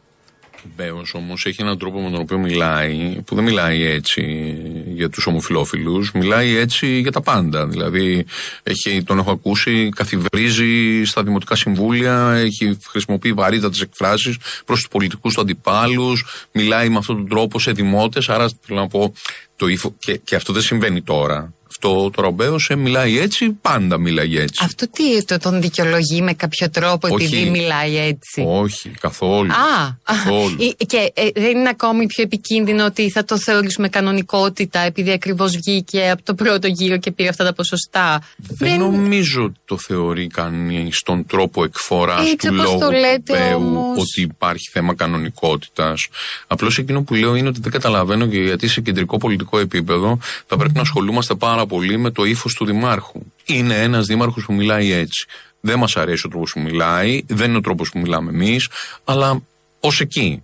Ο 0.65 0.69
Μπέος 0.75 1.13
όμως 1.13 1.45
έχει 1.45 1.61
έναν 1.61 1.77
τρόπο 1.77 2.01
με 2.01 2.09
τον 2.09 2.19
οποίο 2.19 2.37
μιλάει, 2.37 3.21
που 3.25 3.35
δεν 3.35 3.43
μιλάει 3.43 3.83
έτσι 3.83 4.53
για 4.87 5.09
τους 5.09 5.25
ομοφυλόφιλους, 5.25 6.11
μιλάει 6.11 6.55
έτσι 6.55 6.99
για 6.99 7.11
τα 7.11 7.21
πάντα. 7.21 7.67
Δηλαδή, 7.67 8.25
έχει, 8.63 9.03
τον 9.03 9.17
έχω 9.19 9.31
ακούσει, 9.31 9.89
καθιβρίζει 9.95 11.03
στα 11.05 11.23
δημοτικά 11.23 11.55
συμβούλια, 11.55 12.31
έχει 12.31 12.77
χρησιμοποιεί 12.87 13.33
βαρύτατες 13.33 13.81
εκφράσεις 13.81 14.37
προς 14.65 14.79
τους 14.79 14.87
πολιτικούς 14.87 15.33
του 15.33 15.41
αντιπάλους, 15.41 16.25
μιλάει 16.51 16.89
με 16.89 16.97
αυτόν 16.97 17.15
τον 17.15 17.27
τρόπο 17.27 17.59
σε 17.59 17.71
δημότες. 17.71 18.29
Άρα, 18.29 18.49
θέλω 18.61 18.79
να 18.79 18.87
πω, 18.87 19.13
το 19.55 19.67
ύφο, 19.67 19.95
και, 19.99 20.17
και 20.17 20.35
αυτό 20.35 20.53
δεν 20.53 20.61
συμβαίνει 20.61 21.01
τώρα. 21.01 21.53
Αυτό 21.85 22.09
τώρα 22.09 22.27
ο 22.27 22.31
Μπέο 22.31 22.55
μιλάει 22.77 23.19
έτσι, 23.19 23.49
πάντα 23.61 23.97
μιλάει 23.97 24.37
έτσι. 24.37 24.63
Αυτό 24.65 24.89
τι 24.89 25.25
το, 25.25 25.37
τον 25.37 25.61
δικαιολογεί 25.61 26.21
με 26.21 26.33
κάποιο 26.33 26.69
τρόπο 26.69 27.07
Όχι. 27.11 27.25
επειδή 27.25 27.49
μιλάει 27.49 27.97
έτσι; 27.97 28.43
Όχι, 28.47 28.89
καθόλου. 28.89 29.51
Α, 29.51 29.97
Καθόλου. 30.03 30.57
Ε, 30.79 30.85
και 30.85 31.11
ε, 31.13 31.27
δεν 31.33 31.57
είναι 31.57 31.69
ακόμη 31.69 32.05
πιο 32.05 32.23
επικίνδυνο 32.23 32.85
ότι 32.85 33.09
θα 33.09 33.25
το 33.25 33.37
θεωρήσουμε 33.37 33.87
κανονικότητα 33.89 34.79
επειδή 34.79 35.11
ακριβώς 35.11 35.51
βγήκε 35.55 36.09
από 36.09 36.23
το 36.23 36.33
πρώτο 36.33 36.67
γύρο 36.67 36.97
και 36.97 37.11
πήρε 37.11 37.29
αυτά 37.29 37.43
τα 37.43 37.53
ποσοστά; 37.53 38.21
Δεν 38.37 38.79
νομίζω 38.79 39.43
ότι 39.43 39.59
το 39.65 39.77
θεωρεί 39.77 40.27
κανεί 40.27 40.89
στον 40.91 41.25
τρόπο 41.25 41.63
εκφοράς 41.63 42.31
Έτσι 42.31 42.47
του 42.47 42.55
όπως 42.57 42.65
λόγου 42.65 42.79
το 42.79 42.85
του 42.87 42.91
λέτε 42.93 43.33
Μπέου 43.33 43.57
όμως. 43.57 43.97
ότι 43.97 44.21
υπάρχει 44.21 44.69
θέμα 44.71 44.95
κανονικότητας. 44.95 46.07
Απλώς 46.47 46.77
εκείνο 46.77 47.01
που 47.01 47.13
λέω 47.13 47.35
είναι 47.35 47.47
ότι 47.47 47.59
δεν 47.59 47.71
καταλαβαίνω 47.71 48.25
και 48.27 48.37
γιατί 48.39 48.67
σε 48.67 48.81
κεντρικό 48.81 49.17
πολιτικό 49.17 49.59
επίπεδο 49.59 50.17
θα 50.47 50.57
πρέπει 50.57 50.73
να 50.75 50.81
ασχολούμαστε 50.81 51.35
πάρα 51.35 51.65
πολύ 51.65 51.71
με 51.79 52.11
το 52.11 52.23
ύφος 52.23 52.53
του 52.53 52.65
Δημάρχου. 52.65 53.19
Είναι 53.45 53.81
ένας 53.81 54.05
Δήμαρχος 54.05 54.45
που 54.45 54.53
μιλάει 54.53 54.91
έτσι. 54.91 55.25
Δεν 55.59 55.79
μας 55.79 55.97
αρέσει 55.97 56.25
ο 56.25 56.29
τρόπος 56.29 56.51
που 56.51 56.59
μιλάει, 56.59 57.23
δεν 57.27 57.49
είναι 57.49 57.57
ο 57.57 57.61
τρόπος 57.61 57.89
που 57.89 57.99
μιλάμε 57.99 58.29
εμείς, 58.29 58.69
αλλά 59.03 59.41
ως 59.79 60.01
εκεί. 60.01 60.43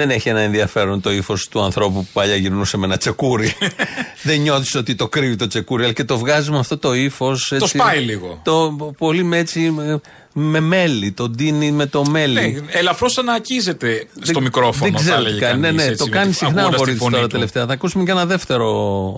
Δεν 0.00 0.10
έχει 0.10 0.28
ένα 0.28 0.40
ενδιαφέρον 0.40 1.00
το 1.00 1.12
ύφος 1.12 1.48
του 1.48 1.60
ανθρώπου 1.62 2.04
που 2.04 2.08
παλιά 2.12 2.36
γυρνούσε 2.36 2.76
με 2.76 2.86
ένα 2.86 2.96
τσεκούρι. 2.96 3.52
Δεν 4.22 4.40
νιώθεις 4.40 4.74
ότι 4.74 4.94
το 4.94 5.08
κρύβει 5.08 5.36
το 5.36 5.46
τσεκούρι, 5.46 5.84
αλλά 5.84 5.92
και 5.92 6.04
το 6.04 6.18
βγάζει 6.18 6.50
με 6.50 6.58
αυτό 6.58 6.78
το 6.78 6.94
ύφος. 6.94 7.52
Το 7.58 7.66
σπάει 7.66 7.98
λίγο. 8.00 8.40
Το 8.44 8.76
πολύ 8.98 9.22
με 9.22 9.38
έτσι. 9.38 9.60
με- 9.70 10.00
Με 10.32 10.60
μέλι, 10.60 11.12
το 11.12 11.28
ντύνει 11.28 11.70
με 11.72 11.86
το 11.86 12.04
μέλι. 12.10 12.34
Ναι, 12.64 12.78
ελαφρώς 12.78 13.18
ανακίζεται 13.18 14.06
στο 14.22 14.40
μικρόφωνο. 14.40 14.90
Δεν 14.90 14.92
θα 14.92 14.98
ξέρω 14.98 15.16
τι 15.16 15.26
έλεγε 15.26 15.40
κάνει. 15.40 15.60
Ναι, 15.60 15.66
κανείς, 15.66 15.82
ναι, 15.84 15.88
έτσι, 15.90 15.98
το 15.98 16.04
με 16.10 16.16
κάνει 16.16 16.30
τη- 16.30 16.36
συχνά 16.36 16.48
ο 16.54 16.66
ακούγοντας 16.66 16.72
τη 16.72 16.76
Βορύδης 16.78 17.00
φωνή 17.02 17.14
τώρα 17.14 17.26
του. 17.26 17.32
τελευταία. 17.32 17.66
Θα 17.66 17.72
ακούσουμε 17.72 18.04
και 18.04 18.10
ένα 18.10 18.26
δεύτερο 18.26 18.68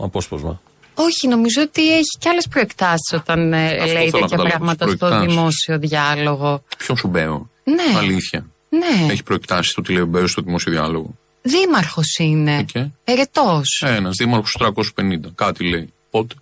απόσπασμα. 0.04 0.60
Όχι, 0.94 1.28
νομίζω 1.28 1.62
ότι 1.62 1.92
έχει 1.92 2.16
και 2.18 2.28
άλλες 2.28 2.46
προεκτάσεις 2.50 3.12
όταν 3.12 3.52
ε, 3.52 3.66
Αυτό 3.66 3.76
λέει 3.76 3.86
θέλω 3.86 3.94
να 3.94 4.02
τέτοια 4.10 4.20
καταλάβω, 4.20 4.48
πράγματα 4.48 4.84
τις 4.84 4.94
στο 4.94 5.06
προεκτάσεις. 5.06 5.34
δημόσιο 5.34 5.78
διάλογο. 5.78 6.62
Ποιο 6.78 6.96
σου 6.96 7.08
Μπέο. 7.08 7.50
Ναι. 7.64 7.98
Αλήθεια. 7.98 8.46
Ναι, 8.78 9.12
Έχει 9.12 9.22
προεκτάσει 9.22 9.74
το 9.74 9.82
τι 9.82 9.92
λέει 9.92 10.02
ο 10.02 10.06
Μπέο 10.06 10.26
στο 10.26 10.42
δημόσιο 10.42 10.72
διάλογο. 10.72 11.14
δήμαρχος 11.42 12.16
είναι. 12.18 12.64
Και; 12.72 12.86
Ερετός. 13.04 13.82
ένας 13.86 14.16
δήμαρχος 14.16 14.56
350. 14.58 15.32
Κάτι 15.34 15.64
λέει. 15.68 15.92
Πότε; 16.10 16.34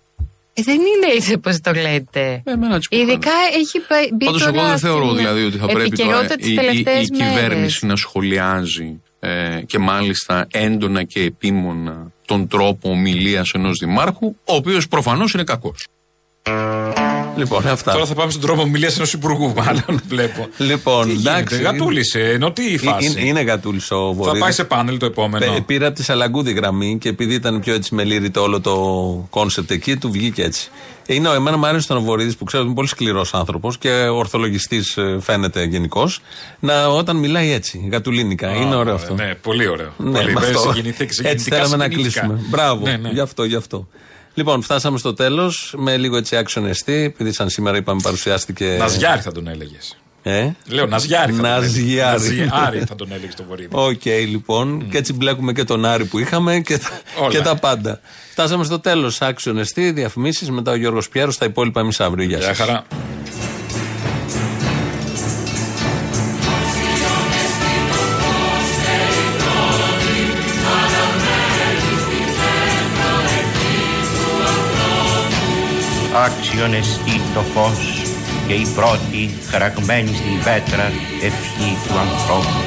Ε, 0.53 0.61
δεν 0.61 0.75
είναι 0.75 1.13
έτσι 1.15 1.33
όπως 1.33 1.59
το 1.61 1.71
λέτε. 1.71 2.41
Εμένα 2.45 2.75
έτσι 2.75 2.89
μου 2.91 3.01
Ειδικά 3.01 3.31
έχει 3.53 3.77
μπει- 3.79 4.13
μπει 4.15 4.25
Πάντως, 4.25 4.41
εγώ 4.41 4.51
τώρα 4.55 4.67
δεν 4.69 4.77
θεωρώ 4.77 5.05
στην 5.05 5.17
δηλαδή 5.17 5.43
ότι 5.43 5.57
θα 5.57 5.65
πρέπει 5.65 5.89
τώρα 5.89 6.19
επικαιρότητα 6.19 6.35
τις 6.35 6.47
η, 6.47 6.51
η, 6.53 6.55
τελευταίες 6.55 7.07
η 7.07 7.09
κυβέρνηση 7.11 7.49
μέρες. 7.51 7.81
να 7.81 7.95
σχολιάζει 7.95 9.01
ε, 9.19 9.61
και 9.67 9.79
μάλιστα 9.79 10.47
έντονα 10.51 11.03
και 11.03 11.21
επίμονα 11.21 12.11
τον 12.25 12.47
τρόπο 12.47 12.89
ομιλίας 12.89 13.51
ενός 13.53 13.77
δημάρχου, 13.79 14.25
ο 14.45 14.55
οποίος 14.55 14.87
προφανώς 14.87 15.33
είναι 15.33 15.43
κακός. 15.43 15.87
Λοιπόν, 17.43 17.67
αυτά. 17.67 17.91
Τώρα 17.91 18.05
θα 18.05 18.13
πάμε 18.13 18.31
στον 18.31 18.43
τρόπο 18.43 18.61
ομιλίας 18.61 18.95
ενός 18.95 19.13
υπουργού, 19.13 19.53
μάλλον 19.57 20.01
βλέπω. 20.07 20.47
Λοιπόν, 20.57 21.05
Τι 21.05 21.11
γίνεται, 21.13 21.29
εντάξει. 21.39 21.61
γατούλησε, 21.61 22.19
ενώ 22.19 22.51
τι 22.51 22.71
η 22.71 22.77
φάση. 22.77 23.09
Είναι, 23.11 23.21
είναι 23.27 23.41
γατούλης 23.41 23.91
ο 23.91 23.95
Θα 24.07 24.13
Βορύδης. 24.13 24.39
πάει 24.41 24.51
σε 24.51 24.63
πάνελ 24.63 24.97
το 24.97 25.05
επόμενο. 25.05 25.45
Πε- 25.53 25.61
Πήρε 25.61 25.85
από 25.85 25.95
τη 25.95 26.03
Σαλαγκούδη 26.03 26.51
γραμμή 26.53 26.97
και 27.01 27.09
επειδή 27.09 27.33
ήταν 27.33 27.59
πιο 27.59 27.73
έτσι 27.73 27.95
μελίρρυτο 27.95 28.41
όλο 28.41 28.61
το 28.61 28.75
concept 29.29 29.71
εκεί, 29.71 29.95
του 29.97 30.11
βγήκε 30.11 30.43
έτσι. 30.43 30.69
Είναι 31.05 31.27
ο 31.27 31.33
εμένα 31.33 31.57
μου 31.57 31.65
άρεσε 31.65 31.87
τον 31.87 32.03
Βορίδης 32.03 32.35
που 32.35 32.43
ξέρω 32.43 32.61
ότι 32.63 32.71
είναι 32.71 32.79
πολύ 32.81 32.87
σκληρός 32.91 33.33
άνθρωπος 33.33 33.77
και 33.77 33.89
ορθολογιστής 33.91 34.97
φαίνεται 35.19 35.63
γενικώς. 35.63 36.21
Να 36.59 36.87
όταν 36.87 37.15
μιλάει 37.15 37.51
έτσι, 37.51 37.87
γατουλίνικα. 37.91 38.51
είναι 38.55 38.75
ωραίο 38.75 38.93
αυτό. 38.93 39.13
Ναι, 39.13 39.35
πολύ 39.41 39.67
ωραίο. 39.67 39.93
Ναι, 39.97 40.11
πολύ. 40.19 40.33
με 40.33 40.39
Βέβαια, 40.39 40.55
αυτό. 40.55 40.71
συγκινηθήκα- 40.73 41.03
Έτσι 41.03 41.15
συγκινητικά 41.15 41.55
θέλαμε 41.55 41.75
να 41.75 41.83
συγκινήθηκα. 41.83 42.19
κλείσουμε. 42.19 42.47
Μπράβο. 42.49 42.85
Ναι, 42.85 42.97
ναι. 42.97 43.09
Γι' 43.09 43.19
αυτό, 43.19 43.43
γι' 43.43 43.55
αυτό. 43.55 43.87
Λοιπόν, 44.33 44.61
φτάσαμε 44.61 44.97
στο 44.97 45.13
τέλος 45.13 45.73
με 45.77 45.97
λίγο 45.97 46.17
έτσι 46.17 46.35
άξιον 46.35 46.65
εστί, 46.65 46.93
επειδή 46.93 47.31
σαν 47.33 47.49
σήμερα 47.49 47.77
είπαμε 47.77 48.01
παρουσιάστηκε. 48.03 48.75
Ναζιάρη 48.79 49.21
θα 49.21 49.31
τον 49.31 49.47
έλεγες. 49.47 49.95
Ε; 50.23 50.49
Λέω 50.67 50.85
Ναζιάρη. 50.85 51.31
θα 51.31 51.37
τον 51.41 51.45
έλεγες. 51.45 51.71
Ναζιάρη. 51.75 52.35
Ναζιάρη 52.35 52.79
θα 52.79 52.95
τον 52.95 53.11
έλεγες 53.11 53.33
στο 53.33 53.43
Βορίδη. 53.43 53.67
Οκ, 53.71 54.05
λοιπόν. 54.05 54.89
Και 54.89 54.97
έτσι 54.97 55.13
μπλέκουμε 55.13 55.53
και 55.53 55.63
τον 55.63 55.85
Άρη 55.85 56.05
που 56.05 56.19
είχαμε 56.19 56.59
και 56.59 56.77
τα, 56.77 56.89
Όλα. 57.19 57.29
και 57.29 57.39
τα 57.41 57.55
πάντα. 57.55 57.99
Φτάσαμε 58.31 58.63
στο 58.63 58.79
τέλος. 58.79 59.21
Άξιον 59.21 59.57
εστί, 59.57 59.91
διαφημίσεις. 59.91 60.49
Μετά 60.49 60.71
ο 60.71 60.75
Γιώργος 60.75 61.09
Πιέρος. 61.09 61.37
Τα 61.37 61.45
υπόλοιπα 61.45 61.79
εμείς 61.79 61.99
αύριο. 61.99 62.25
Γεια 62.25 62.37
Γεια 62.37 62.85
άξιον 76.25 76.73
εστί 76.73 77.21
το 77.33 77.41
φως 77.53 78.01
και 78.47 78.53
η 78.53 78.67
πρώτη 78.75 79.29
χαραγμένη 79.49 80.07
στην 80.15 80.37
πέτρα 80.43 80.85
ευχή 81.21 81.77
του 81.87 81.97
ανθρώπου. 81.97 82.59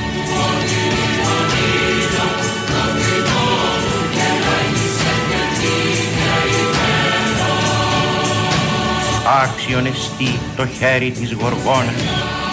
Άξιον 9.42 9.86
εστί 9.86 10.38
το 10.56 10.66
χέρι 10.66 11.10
της 11.10 11.32
γοργόνας 11.32 12.02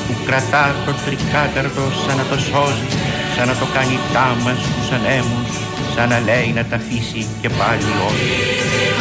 που 0.07 0.13
κρατά 0.25 0.75
το 0.85 0.93
τρικάταρτο 1.05 1.81
σαν 2.05 2.17
να 2.17 2.23
το 2.23 2.37
σώζει, 2.39 2.87
σαν 3.35 3.47
να 3.47 3.55
το 3.55 3.65
κάνει 3.73 3.99
τάμα 4.13 4.53
στους 4.63 4.91
ανέμους, 4.91 5.51
σαν 5.95 6.09
να 6.09 6.19
λέει 6.19 6.51
να 6.55 6.65
τα 6.65 6.75
αφήσει 6.75 7.27
και 7.41 7.49
πάλι 7.49 7.89
όχι. 8.07 9.00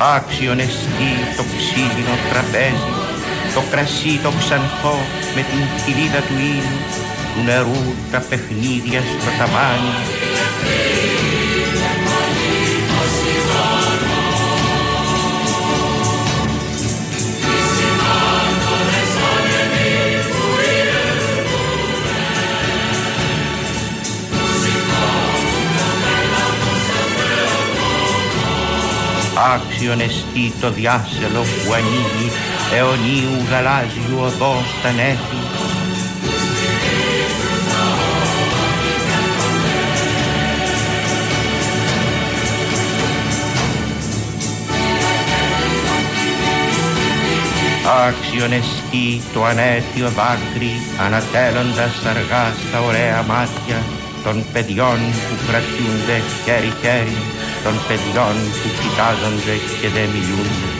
Άξιον 0.00 0.58
εστί 0.58 1.12
το 1.36 1.44
ξύλινο 1.56 2.14
τραπέζι, 2.30 2.92
το 3.54 3.62
κρασί 3.70 4.20
το 4.22 4.32
ξανθό 4.38 4.98
με 5.34 5.42
την 5.48 5.62
κοιλίδα 5.80 6.20
του 6.26 6.36
ήλιου, 6.52 6.78
του 7.32 7.42
νερού 7.44 7.94
τα 8.10 8.20
παιχνίδια 8.28 9.00
στο 9.00 9.30
ταβάνι. 9.38 9.94
Άξιον 29.48 30.00
εστί 30.00 30.52
το 30.60 30.70
διάσελο 30.70 31.42
που 31.42 31.72
ανοίγει 31.72 32.28
αιωνίου 32.74 33.46
γαλάζιου 33.50 34.18
οδός 34.18 34.64
στα 34.78 34.90
νέφη. 34.90 35.40
Άξιον 48.06 48.52
εστί 48.52 49.22
το 49.32 49.44
ανέτιο 49.44 50.08
δάκρυ 50.08 50.72
ανατέλλοντας 51.06 51.94
αργά 52.06 52.54
στα 52.68 52.80
ωραία 52.80 53.22
μάτια 53.22 53.78
των 54.24 54.44
παιδιών 54.52 54.98
που 54.98 55.34
κρατιούνται 55.46 56.22
χέρι-χέρι 56.44 57.16
των 57.64 57.74
παιδιών 57.88 58.34
που 58.60 58.68
κοιτάζονται 58.80 59.54
και 59.80 59.88
δεν 59.88 60.08
μιλούν. 60.14 60.79